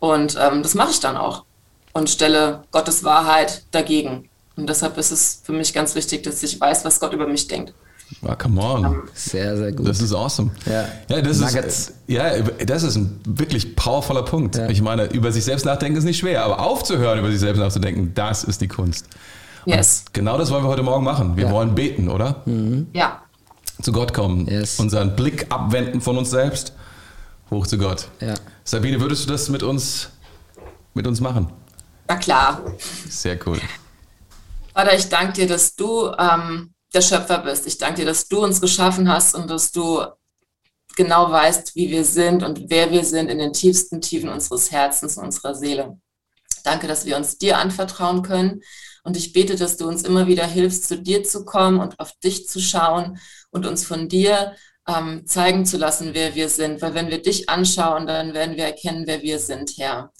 Und 0.00 0.36
ähm, 0.40 0.62
das 0.62 0.74
mache 0.74 0.90
ich 0.90 1.00
dann 1.00 1.16
auch 1.16 1.44
und 1.92 2.10
stelle 2.10 2.64
Gottes 2.70 3.04
Wahrheit 3.04 3.62
dagegen. 3.70 4.28
Und 4.56 4.68
deshalb 4.68 4.96
ist 4.98 5.10
es 5.10 5.42
für 5.44 5.52
mich 5.52 5.72
ganz 5.72 5.94
wichtig, 5.94 6.22
dass 6.24 6.42
ich 6.42 6.60
weiß, 6.60 6.84
was 6.84 6.98
Gott 7.00 7.12
über 7.12 7.26
mich 7.26 7.46
denkt. 7.46 7.72
Ah, 8.26 8.34
come 8.36 8.60
on. 8.60 9.02
sehr, 9.14 9.56
sehr 9.56 9.72
gut. 9.72 9.86
Das 9.86 10.00
ist 10.00 10.12
awesome. 10.14 10.50
Ja. 10.66 10.86
ja 11.08 11.20
das 11.22 11.38
Nuggets. 11.40 11.78
ist 11.88 11.92
ja, 12.06 12.40
das 12.40 12.82
ist 12.82 12.96
ein 12.96 13.20
wirklich 13.26 13.76
powervoller 13.76 14.22
Punkt. 14.22 14.56
Ja. 14.56 14.68
Ich 14.68 14.80
meine, 14.82 15.04
über 15.12 15.30
sich 15.30 15.44
selbst 15.44 15.66
nachdenken 15.66 15.98
ist 15.98 16.04
nicht 16.04 16.18
schwer, 16.18 16.42
aber 16.44 16.60
aufzuhören, 16.60 17.18
über 17.18 17.30
sich 17.30 17.40
selbst 17.40 17.58
nachzudenken, 17.60 18.12
das 18.14 18.44
ist 18.44 18.60
die 18.60 18.68
Kunst. 18.68 19.06
Und 19.66 19.74
Yes. 19.74 20.04
Genau 20.12 20.38
das 20.38 20.50
wollen 20.50 20.64
wir 20.64 20.68
heute 20.68 20.82
Morgen 20.82 21.04
machen. 21.04 21.36
Wir 21.36 21.44
Ja. 21.46 21.50
wollen 21.52 21.74
beten, 21.74 22.08
oder? 22.08 22.42
Ja. 22.94 23.22
Zu 23.82 23.92
Gott 23.92 24.12
kommen, 24.14 24.46
Yes. 24.48 24.80
unseren 24.80 25.14
Blick 25.14 25.46
abwenden 25.50 26.00
von 26.00 26.16
uns 26.16 26.30
selbst, 26.30 26.72
hoch 27.50 27.66
zu 27.66 27.76
Gott. 27.78 28.08
Ja. 28.20 28.34
Sabine, 28.64 29.00
würdest 29.00 29.26
du 29.26 29.32
das 29.32 29.48
mit 29.50 29.62
uns, 29.62 30.08
mit 30.94 31.06
uns 31.06 31.20
machen? 31.20 31.48
Na 32.08 32.16
klar. 32.16 32.62
Sehr 33.08 33.38
cool. 33.46 33.58
Vater, 34.74 34.94
ich 34.96 35.08
danke 35.08 35.32
dir, 35.34 35.46
dass 35.46 35.76
du 35.76 36.10
ähm, 36.18 36.70
der 36.94 37.02
Schöpfer 37.02 37.38
bist. 37.38 37.66
Ich 37.66 37.78
danke 37.78 38.00
dir, 38.00 38.06
dass 38.06 38.28
du 38.28 38.42
uns 38.42 38.60
geschaffen 38.60 39.08
hast 39.12 39.34
und 39.34 39.50
dass 39.50 39.72
du 39.72 40.02
genau 40.96 41.30
weißt, 41.30 41.76
wie 41.76 41.90
wir 41.90 42.04
sind 42.04 42.42
und 42.42 42.70
wer 42.70 42.90
wir 42.90 43.04
sind 43.04 43.30
in 43.30 43.38
den 43.38 43.52
tiefsten 43.52 44.00
Tiefen 44.00 44.28
unseres 44.28 44.72
Herzens 44.72 45.16
und 45.16 45.26
unserer 45.26 45.54
Seele. 45.54 46.00
Danke, 46.64 46.86
dass 46.86 47.06
wir 47.06 47.16
uns 47.16 47.38
dir 47.38 47.58
anvertrauen 47.58 48.22
können. 48.22 48.62
Und 49.04 49.16
ich 49.16 49.32
bete, 49.32 49.56
dass 49.56 49.76
du 49.76 49.86
uns 49.88 50.02
immer 50.02 50.26
wieder 50.26 50.46
hilfst, 50.46 50.88
zu 50.88 50.98
dir 50.98 51.24
zu 51.24 51.44
kommen 51.44 51.78
und 51.80 51.98
auf 52.00 52.12
dich 52.22 52.48
zu 52.48 52.60
schauen 52.60 53.18
und 53.50 53.64
uns 53.64 53.86
von 53.86 54.08
dir 54.08 54.54
ähm, 54.86 55.24
zeigen 55.26 55.64
zu 55.64 55.76
lassen, 55.76 56.14
wer 56.14 56.34
wir 56.34 56.48
sind. 56.48 56.82
Weil 56.82 56.94
wenn 56.94 57.08
wir 57.08 57.22
dich 57.22 57.48
anschauen, 57.48 58.06
dann 58.06 58.34
werden 58.34 58.56
wir 58.56 58.64
erkennen, 58.64 59.06
wer 59.06 59.22
wir 59.22 59.38
sind, 59.38 59.72
Herr. 59.78 60.12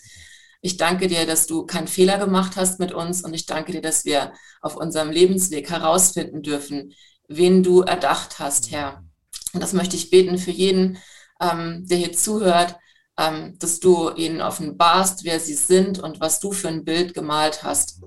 Ich 0.61 0.77
danke 0.77 1.07
dir, 1.07 1.25
dass 1.27 1.47
du 1.47 1.67
keinen 1.67 1.87
Fehler 1.87 2.19
gemacht 2.19 2.57
hast 2.57 2.81
mit 2.81 2.93
uns 2.93 3.23
und 3.23 3.33
ich 3.33 3.47
danke 3.47 3.73
dir, 3.73 3.81
dass 3.83 4.05
wir 4.05 4.33
auf 4.61 4.77
unserem 4.77 5.11
Lebensweg 5.11 5.71
herausfinden 5.71 6.43
dürfen, 6.43 6.95
wen 7.29 7.63
du 7.63 7.83
erdacht 7.83 8.39
hast, 8.41 8.71
Herr. 8.73 9.05
Und 9.53 9.63
das 9.63 9.73
möchte 9.73 9.97
ich 9.97 10.11
beten 10.11 10.37
für 10.37 10.51
jeden, 10.51 10.99
ähm, 11.41 11.87
der 11.87 11.99
hier 11.99 12.13
zuhört, 12.13 12.77
ähm, 13.19 13.57
dass 13.59 13.79
du 13.81 14.11
ihnen 14.11 14.41
offenbarst, 14.41 15.25
wer 15.25 15.39
sie 15.39 15.55
sind 15.55 16.01
und 16.01 16.21
was 16.21 16.41
du 16.41 16.53
für 16.53 16.69
ein 16.69 16.85
Bild 16.85 17.15
gemalt 17.15 17.63
hast. 17.63 18.01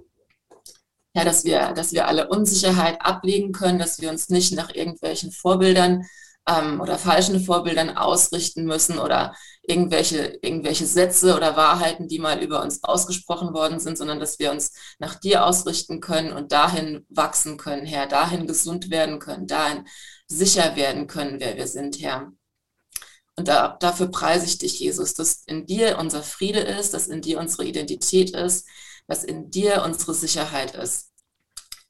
Ja, 1.14 1.26
dass 1.26 1.44
wir, 1.44 1.74
dass 1.74 1.92
wir 1.94 2.08
alle 2.08 2.30
Unsicherheit 2.30 3.02
ablegen 3.02 3.52
können, 3.52 3.80
dass 3.80 4.00
wir 4.00 4.10
uns 4.10 4.30
nicht 4.30 4.54
nach 4.54 4.74
irgendwelchen 4.74 5.32
Vorbildern 5.32 6.06
ähm, 6.48 6.80
oder 6.82 6.98
falschen 6.98 7.44
Vorbildern 7.44 7.98
ausrichten 7.98 8.66
müssen 8.66 8.98
oder 9.00 9.36
irgendwelche, 9.63 10.39
irgendwelche 10.41 10.86
Sätze 10.86 11.36
oder 11.36 11.56
Wahrheiten, 11.56 12.08
die 12.08 12.19
mal 12.19 12.41
über 12.43 12.63
uns 12.63 12.84
ausgesprochen 12.84 13.54
worden 13.54 13.80
sind, 13.80 13.97
sondern 13.97 14.19
dass 14.19 14.39
wir 14.39 14.52
uns 14.52 14.74
nach 15.00 15.15
dir 15.15 15.45
ausrichten 15.45 16.00
können 16.02 16.34
und 16.34 16.52
dahin 16.52 17.06
wachsen 17.10 17.58
können, 17.58 17.86
Herr, 17.86 18.08
dahin 18.08 18.47
gesund 18.47 18.89
werden 18.89 19.19
können, 19.19 19.47
dahin 19.47 19.86
sicher 20.28 20.76
werden 20.76 21.08
können, 21.08 21.39
wer 21.39 21.58
wir 21.58 21.67
sind, 21.67 22.02
Herr. 22.02 22.32
Und 23.36 23.47
da, 23.47 23.78
dafür 23.80 24.08
preise 24.08 24.45
ich 24.45 24.58
dich, 24.58 24.80
Jesus, 24.80 25.13
dass 25.13 25.43
in 25.45 25.65
dir 25.65 25.97
unser 26.00 26.24
Friede 26.24 26.60
ist, 26.60 26.93
dass 26.93 27.08
in 27.08 27.21
dir 27.21 27.39
unsere 27.39 27.65
Identität 27.65 28.32
ist, 28.32 28.67
dass 29.08 29.24
in 29.24 29.50
dir 29.50 29.84
unsere 29.84 30.13
Sicherheit 30.13 30.76
ist. 30.76 31.12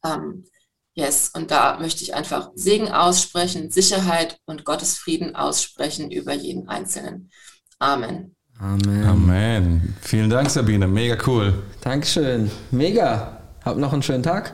Ähm, 0.03 0.45
yes, 0.93 1.31
und 1.33 1.51
da 1.51 1.79
möchte 1.79 2.03
ich 2.03 2.13
einfach 2.13 2.51
Segen 2.55 2.91
aussprechen, 2.91 3.71
Sicherheit 3.71 4.39
und 4.45 4.65
Gottes 4.65 4.97
Frieden 4.97 5.35
aussprechen 5.35 6.11
über 6.11 6.33
jeden 6.33 6.67
Einzelnen. 6.67 7.31
Amen. 7.81 8.31
Amen. 8.59 9.05
Amen. 9.07 9.95
Vielen 10.01 10.29
Dank, 10.29 10.51
Sabine. 10.51 10.87
Mega 10.87 11.17
cool. 11.25 11.51
Dankeschön. 11.81 12.51
Mega. 12.69 13.39
Habt 13.65 13.79
noch 13.79 13.91
einen 13.91 14.03
schönen 14.03 14.21
Tag. 14.21 14.53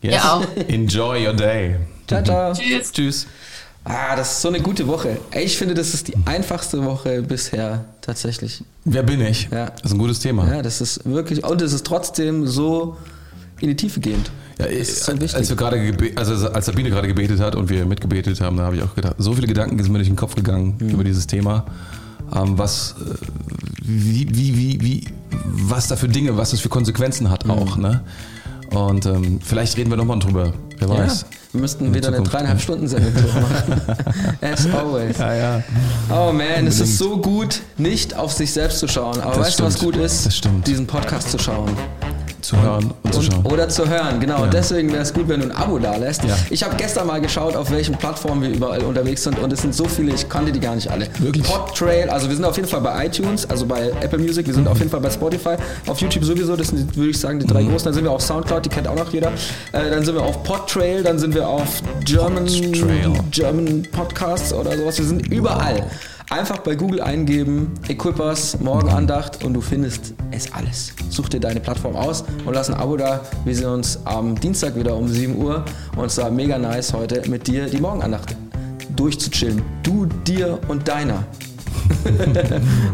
Yes. 0.00 0.14
Ja, 0.14 0.34
auch. 0.34 0.46
Enjoy 0.68 1.26
your 1.26 1.32
day. 1.34 1.74
Ciao, 2.06 2.22
ciao. 2.22 2.52
Tschüss. 2.54 2.92
Tschüss. 2.92 3.26
Ah, 3.82 4.14
das 4.14 4.30
ist 4.30 4.42
so 4.42 4.48
eine 4.48 4.60
gute 4.60 4.86
Woche. 4.86 5.18
Ich 5.34 5.56
finde, 5.58 5.74
das 5.74 5.92
ist 5.92 6.06
die 6.06 6.14
einfachste 6.24 6.84
Woche 6.84 7.20
bisher 7.22 7.84
tatsächlich. 8.00 8.62
Wer 8.84 9.02
bin 9.02 9.20
ich? 9.22 9.48
Ja. 9.50 9.66
Das 9.70 9.86
ist 9.86 9.92
ein 9.92 9.98
gutes 9.98 10.20
Thema. 10.20 10.48
Ja, 10.48 10.62
das 10.62 10.80
ist 10.80 11.04
wirklich, 11.04 11.42
und 11.44 11.60
es 11.60 11.72
ist 11.72 11.84
trotzdem 11.84 12.46
so 12.46 12.96
in 13.60 13.68
die 13.70 13.76
Tiefe 13.76 13.98
gehend. 13.98 14.30
Ja, 14.60 14.66
ist 14.66 15.02
so 15.04 15.12
als 15.12 15.48
wir 15.48 15.56
gerade 15.56 15.96
also 16.14 16.48
als 16.50 16.66
Sabine 16.66 16.90
gerade 16.90 17.08
gebetet 17.08 17.40
hat 17.40 17.56
und 17.56 17.70
wir 17.70 17.84
mitgebetet 17.86 18.40
haben, 18.40 18.56
da 18.56 18.64
habe 18.64 18.76
ich 18.76 18.82
auch 18.84 18.94
gedacht, 18.94 19.16
so 19.18 19.32
viele 19.32 19.48
Gedanken 19.48 19.82
sind 19.82 19.90
mir 19.90 19.98
durch 19.98 20.08
den 20.08 20.16
Kopf 20.16 20.36
gegangen 20.36 20.76
Mhm. 20.78 20.90
über 20.90 21.02
dieses 21.02 21.26
Thema. 21.26 21.64
Ähm, 22.34 22.58
was, 22.58 22.94
äh, 23.00 23.14
wie, 23.82 24.28
wie, 24.30 24.56
wie, 24.56 24.80
wie, 24.82 25.04
was 25.44 25.88
da 25.88 25.96
für 25.96 26.08
Dinge, 26.08 26.36
was 26.36 26.50
das 26.50 26.60
für 26.60 26.68
Konsequenzen 26.68 27.30
hat 27.30 27.44
Mhm. 27.44 27.50
auch, 27.50 27.76
ne? 27.76 28.02
Und 28.70 29.06
ähm, 29.06 29.40
vielleicht 29.42 29.76
reden 29.78 29.88
wir 29.90 29.96
nochmal 29.96 30.18
drüber, 30.18 30.52
wer 30.78 30.88
Ja, 30.88 30.98
weiß. 30.98 31.24
wir 31.52 31.60
müssten 31.62 31.86
In 31.86 31.94
wieder 31.94 32.08
eine 32.08 32.18
Zukunft. 32.18 32.34
dreieinhalb 32.34 32.60
Stunden 32.60 32.86
Sendung 32.86 33.14
machen. 33.14 33.80
As 34.42 34.66
always. 34.66 35.16
Ja, 35.16 35.34
ja. 35.34 35.62
Oh 36.10 36.32
man, 36.32 36.66
es 36.66 36.78
ist 36.78 36.98
so 36.98 37.16
gut, 37.18 37.62
nicht 37.78 38.14
auf 38.14 38.30
sich 38.32 38.52
selbst 38.52 38.80
zu 38.80 38.86
schauen. 38.88 39.18
Aber 39.20 39.36
Das 39.36 39.46
weißt 39.46 39.60
du, 39.60 39.64
was 39.64 39.78
gut 39.78 39.96
ist? 39.96 40.26
Das 40.26 40.36
stimmt. 40.36 40.66
Diesen 40.66 40.86
Podcast 40.86 41.30
zu 41.30 41.38
schauen. 41.38 41.70
Zu 42.48 42.62
hören 42.62 42.94
und 43.02 43.12
zu 43.14 43.20
schauen. 43.20 43.44
Oder 43.44 43.68
zu 43.68 43.86
hören, 43.86 44.20
genau. 44.20 44.44
Ja. 44.44 44.46
Deswegen 44.46 44.90
wäre 44.90 45.02
es 45.02 45.12
gut, 45.12 45.28
wenn 45.28 45.40
du 45.40 45.46
ein 45.48 45.52
Abo 45.52 45.78
da 45.78 45.96
lässt. 45.96 46.24
Ja. 46.24 46.34
Ich 46.48 46.62
habe 46.64 46.76
gestern 46.76 47.06
mal 47.06 47.20
geschaut, 47.20 47.54
auf 47.54 47.70
welchen 47.70 47.94
Plattformen 47.96 48.40
wir 48.40 48.48
überall 48.48 48.82
unterwegs 48.84 49.22
sind 49.24 49.38
und 49.38 49.52
es 49.52 49.60
sind 49.60 49.74
so 49.74 49.84
viele, 49.84 50.14
ich 50.14 50.26
kannte 50.30 50.50
die 50.50 50.58
gar 50.60 50.74
nicht 50.74 50.90
alle. 50.90 51.08
Wirklich? 51.18 51.44
Podtrail, 51.46 52.08
also 52.08 52.26
wir 52.26 52.34
sind 52.36 52.46
auf 52.46 52.56
jeden 52.56 52.66
Fall 52.68 52.80
bei 52.80 53.04
iTunes, 53.04 53.44
also 53.50 53.66
bei 53.66 53.90
Apple 54.00 54.18
Music, 54.18 54.46
wir 54.46 54.54
sind 54.54 54.62
Mhm. 54.64 54.68
auf 54.70 54.78
jeden 54.78 54.90
Fall 54.90 55.00
bei 55.00 55.10
Spotify, 55.10 55.56
auf 55.86 56.00
YouTube 56.00 56.24
sowieso, 56.24 56.56
das 56.56 56.68
sind, 56.68 56.96
würde 56.96 57.10
ich 57.10 57.20
sagen, 57.20 57.38
die 57.38 57.46
drei 57.46 57.62
großen. 57.64 57.84
Dann 57.84 57.92
sind 57.92 58.04
wir 58.04 58.12
auf 58.12 58.22
Soundcloud, 58.22 58.64
die 58.64 58.70
kennt 58.70 58.88
auch 58.88 58.96
noch 58.96 59.12
jeder. 59.12 59.28
Äh, 59.72 59.90
dann 59.90 60.02
sind 60.04 60.14
wir 60.14 60.22
auf 60.22 60.42
Podtrail, 60.42 61.02
dann 61.02 61.18
sind 61.18 61.34
wir 61.34 61.46
auf 61.46 61.82
German, 62.06 62.46
Podtrail. 62.46 63.12
German 63.30 63.82
Podcasts 63.92 64.54
oder 64.54 64.74
sowas. 64.74 64.96
Wir 64.98 65.04
sind 65.04 65.26
überall. 65.30 65.84
Einfach 66.30 66.58
bei 66.58 66.74
Google 66.74 67.00
eingeben, 67.00 67.72
Equippers, 67.88 68.60
Morgenandacht 68.60 69.42
und 69.44 69.54
du 69.54 69.62
findest 69.62 70.12
es 70.30 70.52
alles. 70.52 70.92
Such 71.08 71.30
dir 71.30 71.40
deine 71.40 71.58
Plattform 71.58 71.96
aus 71.96 72.22
und 72.44 72.52
lass 72.52 72.68
ein 72.68 72.74
Abo 72.74 72.98
da. 72.98 73.22
Wir 73.46 73.56
sehen 73.56 73.70
uns 73.70 73.98
am 74.04 74.38
Dienstag 74.38 74.76
wieder 74.76 74.94
um 74.94 75.08
7 75.08 75.36
Uhr 75.36 75.64
und 75.96 76.04
es 76.04 76.18
war 76.18 76.30
mega 76.30 76.58
nice 76.58 76.92
heute 76.92 77.28
mit 77.30 77.46
dir 77.46 77.66
die 77.66 77.80
Morgenandacht 77.80 78.36
durchzuchillen. 78.94 79.62
Du, 79.82 80.04
dir 80.04 80.58
und 80.68 80.86
deiner. 80.86 81.24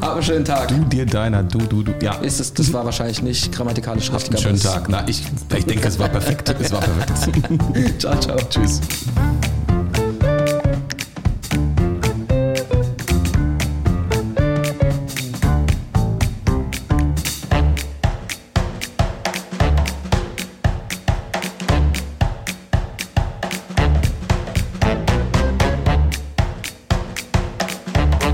Hab 0.00 0.12
einen 0.14 0.22
schönen 0.22 0.44
Tag. 0.44 0.68
Du, 0.68 0.84
dir, 0.84 1.04
deiner, 1.04 1.42
du, 1.42 1.58
du, 1.58 1.82
du. 1.82 1.92
Ja, 2.00 2.14
Ist 2.16 2.38
es, 2.38 2.54
das 2.54 2.72
war 2.72 2.84
wahrscheinlich 2.84 3.20
nicht 3.20 3.50
grammatikalisch 3.50 4.12
habt 4.12 4.30
richtig. 4.30 4.46
einen 4.46 4.60
aber 4.60 4.60
schönen 4.60 4.74
Tag. 4.74 4.88
Na, 4.88 5.08
ich, 5.08 5.24
ich 5.56 5.64
denke, 5.64 5.88
es 5.88 5.98
war 5.98 6.08
perfekt. 6.08 6.54
Es 6.60 6.70
war 6.70 6.80
perfekt. 6.80 7.48
Ciao, 8.00 8.16
ciao. 8.20 8.38
Tschüss. 8.48 8.80